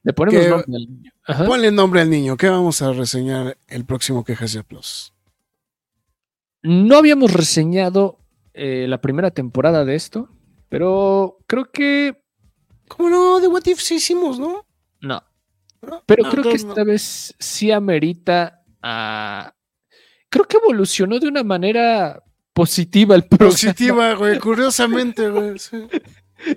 [0.02, 0.48] Le ponemos ¿Qué?
[0.50, 1.12] nombre al niño.
[1.26, 1.46] Ajá.
[1.46, 2.36] Ponle nombre al niño.
[2.36, 5.12] ¿Qué vamos a reseñar el próximo Quejas y Aplausos?
[6.62, 8.18] No habíamos reseñado
[8.52, 10.28] eh, la primera temporada de esto,
[10.68, 12.24] pero creo que
[12.88, 13.40] ¿Cómo no?
[13.40, 14.66] De What If sí hicimos, ¿no?
[15.00, 15.22] no.
[16.06, 16.68] Pero no, creo no, que no.
[16.70, 19.54] esta vez sí amerita a...
[20.34, 22.20] Creo que evolucionó de una manera
[22.52, 23.52] positiva el programa.
[23.52, 24.40] Positiva, güey.
[24.40, 25.60] Curiosamente, güey.
[25.60, 25.86] sí.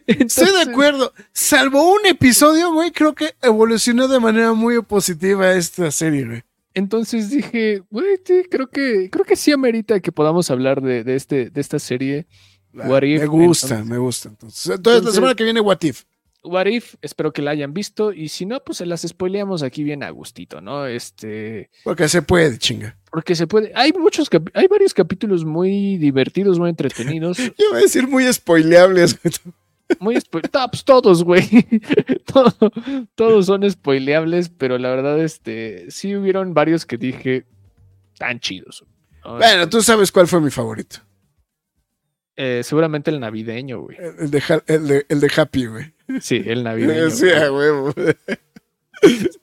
[0.08, 1.14] Estoy de acuerdo.
[1.32, 6.42] Salvo un episodio, güey, creo que evolucionó de manera muy positiva esta serie, güey.
[6.74, 11.16] Entonces dije, güey, sí, creo que, creo que sí amerita que podamos hablar de, de
[11.16, 12.26] este, de esta serie.
[12.74, 13.86] What if, me gusta, entonces.
[13.86, 14.30] me gusta.
[14.30, 16.02] Entonces, entonces, la semana que viene, What If.
[16.48, 18.12] What If, espero que la hayan visto.
[18.14, 20.86] Y si no, pues se las spoileamos aquí bien a gustito, ¿no?
[20.88, 21.70] Este.
[21.84, 22.98] Porque se puede, chinga.
[23.12, 23.72] Porque se puede.
[23.76, 27.38] Hay muchos hay varios capítulos muy divertidos, muy entretenidos.
[27.58, 29.18] Yo voy a decir muy spoileables.
[30.02, 31.48] Muy spo- No, pues todos, güey.
[32.26, 32.54] Todo-
[33.16, 37.46] todos son spoileables, pero la verdad, este, sí hubieron varios que dije
[38.18, 38.84] tan chidos.
[39.24, 39.38] ¿no?
[39.38, 40.98] Bueno, tú sabes cuál fue mi favorito.
[42.40, 43.98] Eh, seguramente el navideño, güey.
[43.98, 45.94] El de, Ha- el de, el de Happy, güey.
[46.22, 47.10] Sí, el navideño.
[47.10, 47.26] Sí.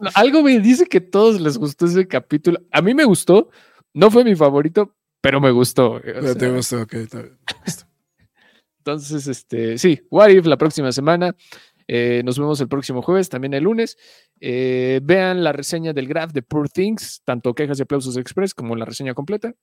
[0.00, 2.58] No, Algo me dice que a todos les gustó ese capítulo.
[2.72, 3.50] A mí me gustó.
[3.92, 5.90] No fue mi favorito, pero me gustó.
[6.00, 6.10] güey.
[6.10, 6.94] O Pero te sea, gustó, ok.
[8.78, 11.34] Entonces, este, sí, What If la próxima semana.
[11.86, 13.96] Eh, nos vemos el próximo jueves, también el lunes.
[14.40, 18.74] Eh, vean la reseña del Graph de Poor Things, tanto quejas y aplausos express como
[18.74, 19.54] la reseña completa.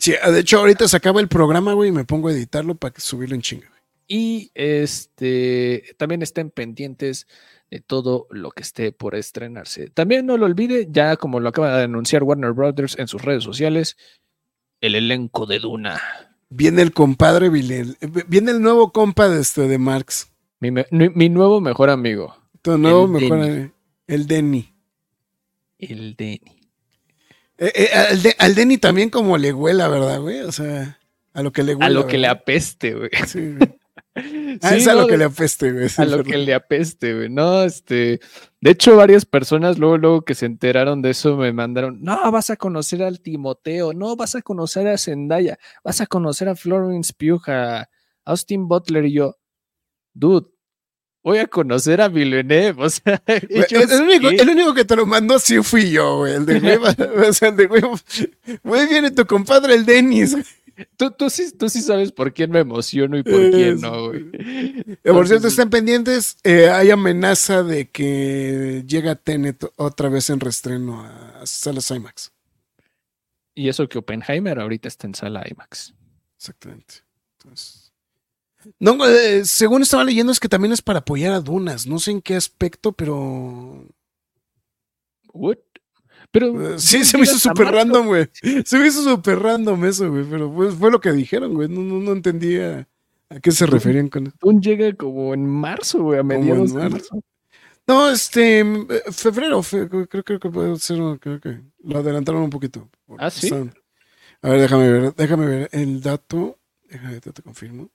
[0.00, 2.98] Sí, de hecho, ahorita se acaba el programa, güey, y me pongo a editarlo para
[2.98, 3.68] subirlo en chinga.
[3.68, 3.80] güey.
[4.08, 7.28] Y este también estén pendientes
[7.70, 9.90] de todo lo que esté por estrenarse.
[9.90, 13.44] También no lo olvide, ya como lo acaba de anunciar Warner Brothers en sus redes
[13.44, 13.96] sociales,
[14.80, 16.00] el elenco de Duna.
[16.48, 17.48] Viene el compadre.
[17.50, 20.32] Viene el nuevo compa de, este, de Marx.
[20.58, 23.38] Mi, me- mi- mi nuevo mejor amigo, Tu nuevo El mejor.
[23.40, 23.60] Denny.
[23.66, 23.70] eh,
[24.08, 24.74] El Denny.
[25.78, 26.59] el Denny.
[27.60, 30.40] Eh, eh, al, de- al Denny también como le huela, ¿verdad, güey?
[30.40, 30.98] O sea,
[31.34, 31.86] a lo que le huela.
[31.86, 33.10] A lo que le apeste, güey.
[33.26, 33.76] Sí, güey.
[34.62, 35.86] Ah, Sí, es a no, lo que le apeste, güey.
[35.96, 37.28] a lo que le apeste, güey.
[37.30, 38.18] No, este.
[38.60, 42.02] De hecho, varias personas luego, luego que se enteraron de eso me mandaron.
[42.02, 46.48] No, vas a conocer al Timoteo, no, vas a conocer a Zendaya, vas a conocer
[46.48, 47.88] a Florence Pugh, a
[48.24, 49.36] Austin Butler y yo.
[50.12, 50.48] Dude,
[51.22, 52.84] voy a conocer a Villeneuve.
[52.84, 54.36] O sea, el, único, qué.
[54.36, 56.34] el único que te lo mandó sí fui yo, güey.
[56.34, 56.94] El de güey,
[57.28, 57.82] o sea, el de güey.
[58.62, 60.36] Güey, viene tu compadre, el Denis.
[60.96, 64.30] Tú, tú sí, tú sí sabes por quién me emociono y por quién no, güey.
[65.02, 66.36] Eh, Por cierto, estén pendientes.
[66.42, 72.32] eh, hay amenaza de que llega Tenet otra vez en restreno a salas IMAX.
[73.54, 75.94] Y eso que Oppenheimer ahorita está en sala IMAX.
[76.36, 76.96] Exactamente.
[77.38, 77.89] Entonces,
[78.78, 81.86] no, eh, según estaba leyendo, es que también es para apoyar a Dunas.
[81.86, 83.86] No sé en qué aspecto, pero.
[85.32, 85.56] What?
[86.32, 88.28] Pero eh, sí, ¿no se me hizo súper random, güey.
[88.64, 90.24] Se me hizo súper random eso, güey.
[90.28, 91.68] Pero pues, fue lo que dijeron, güey.
[91.68, 92.88] No, no, no entendía
[93.28, 94.36] a qué se referían con eso.
[94.40, 97.20] Dune llega como en marzo, güey, a mediados de marzo.
[97.86, 98.60] No, este.
[98.60, 100.98] eh, Febrero, fe- creo, creo que puede ser.
[101.18, 102.88] Creo que lo adelantaron un poquito.
[103.18, 103.50] ¿Ah, sí?
[104.42, 105.14] A ver, déjame ver.
[105.14, 106.58] Déjame ver el dato.
[106.88, 107.90] Déjame, te, te confirmo.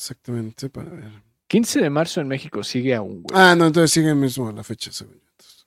[0.00, 1.12] Exactamente, para ver.
[1.46, 3.38] 15 de marzo en México sigue aún, güey.
[3.38, 5.26] Ah, no, entonces sigue mismo la fecha, según yo.
[5.30, 5.66] Entonces,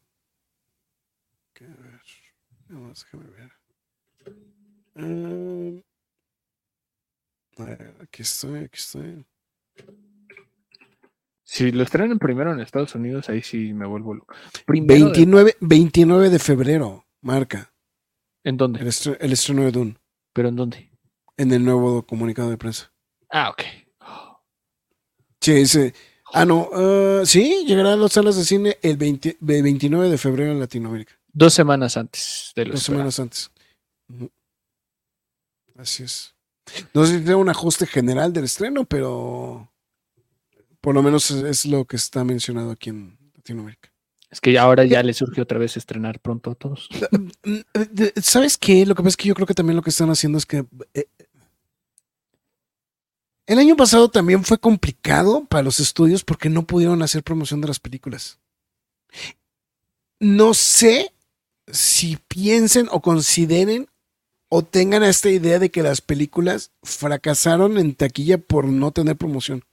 [1.61, 2.01] a ver.
[2.69, 3.51] Vamos, déjame ver.
[4.95, 5.81] Um,
[7.59, 9.23] a ver, aquí estoy, aquí estoy.
[11.43, 14.33] Si lo estrenan primero en Estados Unidos, ahí sí me vuelvo loco.
[14.65, 17.71] Primero de- 29, 29 de febrero, marca.
[18.43, 18.79] ¿En El, dónde?
[18.81, 19.97] estre- el estreno de Dune.
[20.33, 20.89] ¿Pero en dónde?
[21.37, 22.91] En el nuevo comunicado de prensa.
[23.29, 23.61] Ah, ok.
[25.43, 25.93] Sí.
[26.31, 26.69] Ah, no.
[26.73, 30.59] ah, sí, llegará a las salas de cine el 20 de 29 de febrero en
[30.59, 31.13] Latinoamérica.
[31.33, 33.11] Dos semanas antes de lo Dos esperado.
[33.11, 33.51] semanas antes.
[35.77, 36.33] Así es.
[36.93, 39.69] No sé si tiene un ajuste general del estreno, pero
[40.79, 43.91] por lo menos es, lo que está mencionado aquí en Latinoamérica.
[44.31, 46.89] Es que ahora ya le surge otra vez estrenar pronto a todos.
[47.45, 48.85] Mm, eh, ¿Sabes qué?
[48.85, 50.63] Lo que pasa es que yo creo que también lo que están haciendo es que
[50.93, 51.07] eh,
[53.45, 57.67] el año pasado también fue complicado para los estudios porque no pudieron hacer promoción de
[57.67, 58.39] las películas.
[60.19, 61.13] No sé
[61.67, 63.87] si piensen o consideren
[64.49, 69.63] o tengan esta idea de que las películas fracasaron en taquilla por no tener promoción.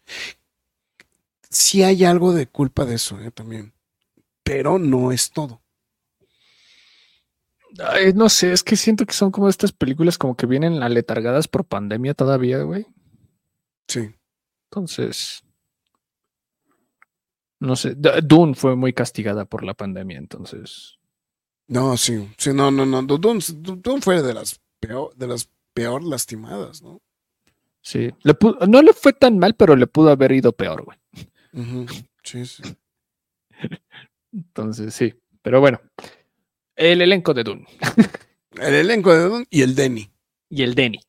[1.51, 3.73] Sí hay algo de culpa de eso eh, también,
[4.43, 5.61] pero no es todo.
[8.15, 11.65] No sé, es que siento que son como estas películas como que vienen aletargadas por
[11.65, 12.87] pandemia todavía, güey.
[13.91, 14.09] Sí.
[14.71, 15.43] Entonces,
[17.59, 20.99] no sé, Dune fue muy castigada por la pandemia, entonces.
[21.67, 22.29] No, sí.
[22.39, 23.03] Sí, no, no, no.
[23.03, 27.01] Dune, Dune fue de las peor, de las peor lastimadas, ¿no?
[27.83, 30.99] Sí, le pu- no le fue tan mal, pero le pudo haber ido peor, güey.
[32.23, 32.63] Sí, sí.
[34.33, 35.15] Entonces, sí.
[35.43, 35.81] Pero bueno,
[36.77, 37.67] el elenco de Dune
[38.53, 40.11] El elenco de Dune y el Denny.
[40.51, 41.01] y el Denny.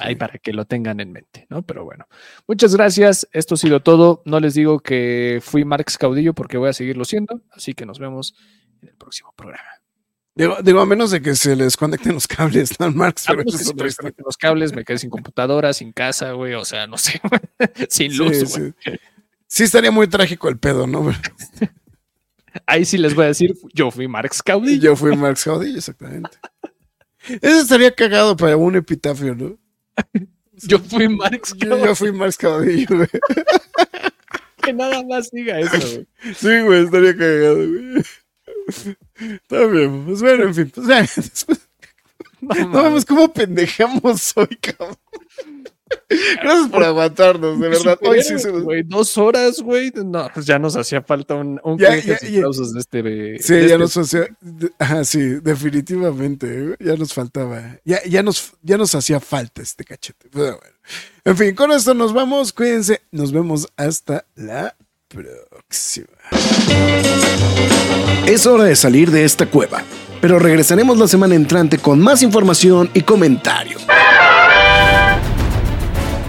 [0.00, 1.62] Ahí para que lo tengan en mente, ¿no?
[1.62, 2.06] Pero bueno,
[2.46, 3.28] muchas gracias.
[3.32, 4.22] Esto ha sido todo.
[4.24, 7.42] No les digo que fui Marx Caudillo porque voy a seguirlo siendo.
[7.50, 8.34] Así que nos vemos
[8.82, 9.68] en el próximo programa.
[10.34, 13.24] Digo, digo, a menos de que se les conecten los cables, ¿no, Marx?
[13.26, 14.14] Pero eso que es otra historia.
[14.24, 16.54] los cables, me quedé sin computadora, sin casa, güey.
[16.54, 17.20] O sea, no sé,
[17.88, 18.72] sin luz, Sí, güey.
[18.84, 18.90] sí.
[19.48, 21.10] Sí estaría muy trágico el pedo, ¿no?
[22.66, 24.82] Ahí sí les voy a decir, yo fui Marx Caudillo.
[24.82, 26.30] yo fui Marx Caudillo, exactamente.
[27.42, 29.58] Eso estaría cagado para un epitafio, ¿no?
[30.66, 31.86] Yo fui Marx Yo, Caudillo.
[31.86, 33.08] yo fui Marx Caudillo, güey.
[34.62, 36.06] Que nada más diga eso, güey.
[36.34, 38.02] Sí, güey, estaría cagado, güey.
[39.20, 41.60] Está bien, pues bueno, en fin, pues ya, después-
[42.40, 44.96] No vemos cómo pendejamos hoy, cabrón.
[46.42, 47.98] Gracias por aguantarnos, de verdad.
[48.02, 49.92] Hoy sí se nos- dos horas, güey.
[50.04, 52.38] No, pues ya nos hacía falta un, un Ya, ya, y ya.
[52.38, 53.02] aplausos de este.
[53.02, 54.26] de Sí, este- ya nos hacía.
[54.78, 56.62] Ajá, sí, definitivamente.
[56.62, 57.78] güey, Ya nos faltaba.
[57.84, 60.28] Ya, ya, nos, ya nos hacía falta este cachete.
[60.32, 60.76] Pero bueno.
[61.24, 62.52] En fin, con esto nos vamos.
[62.52, 63.02] Cuídense.
[63.12, 64.74] Nos vemos hasta la
[65.08, 66.06] próxima.
[68.26, 69.82] Es hora de salir de esta cueva.
[70.20, 73.86] Pero regresaremos la semana entrante con más información y comentarios.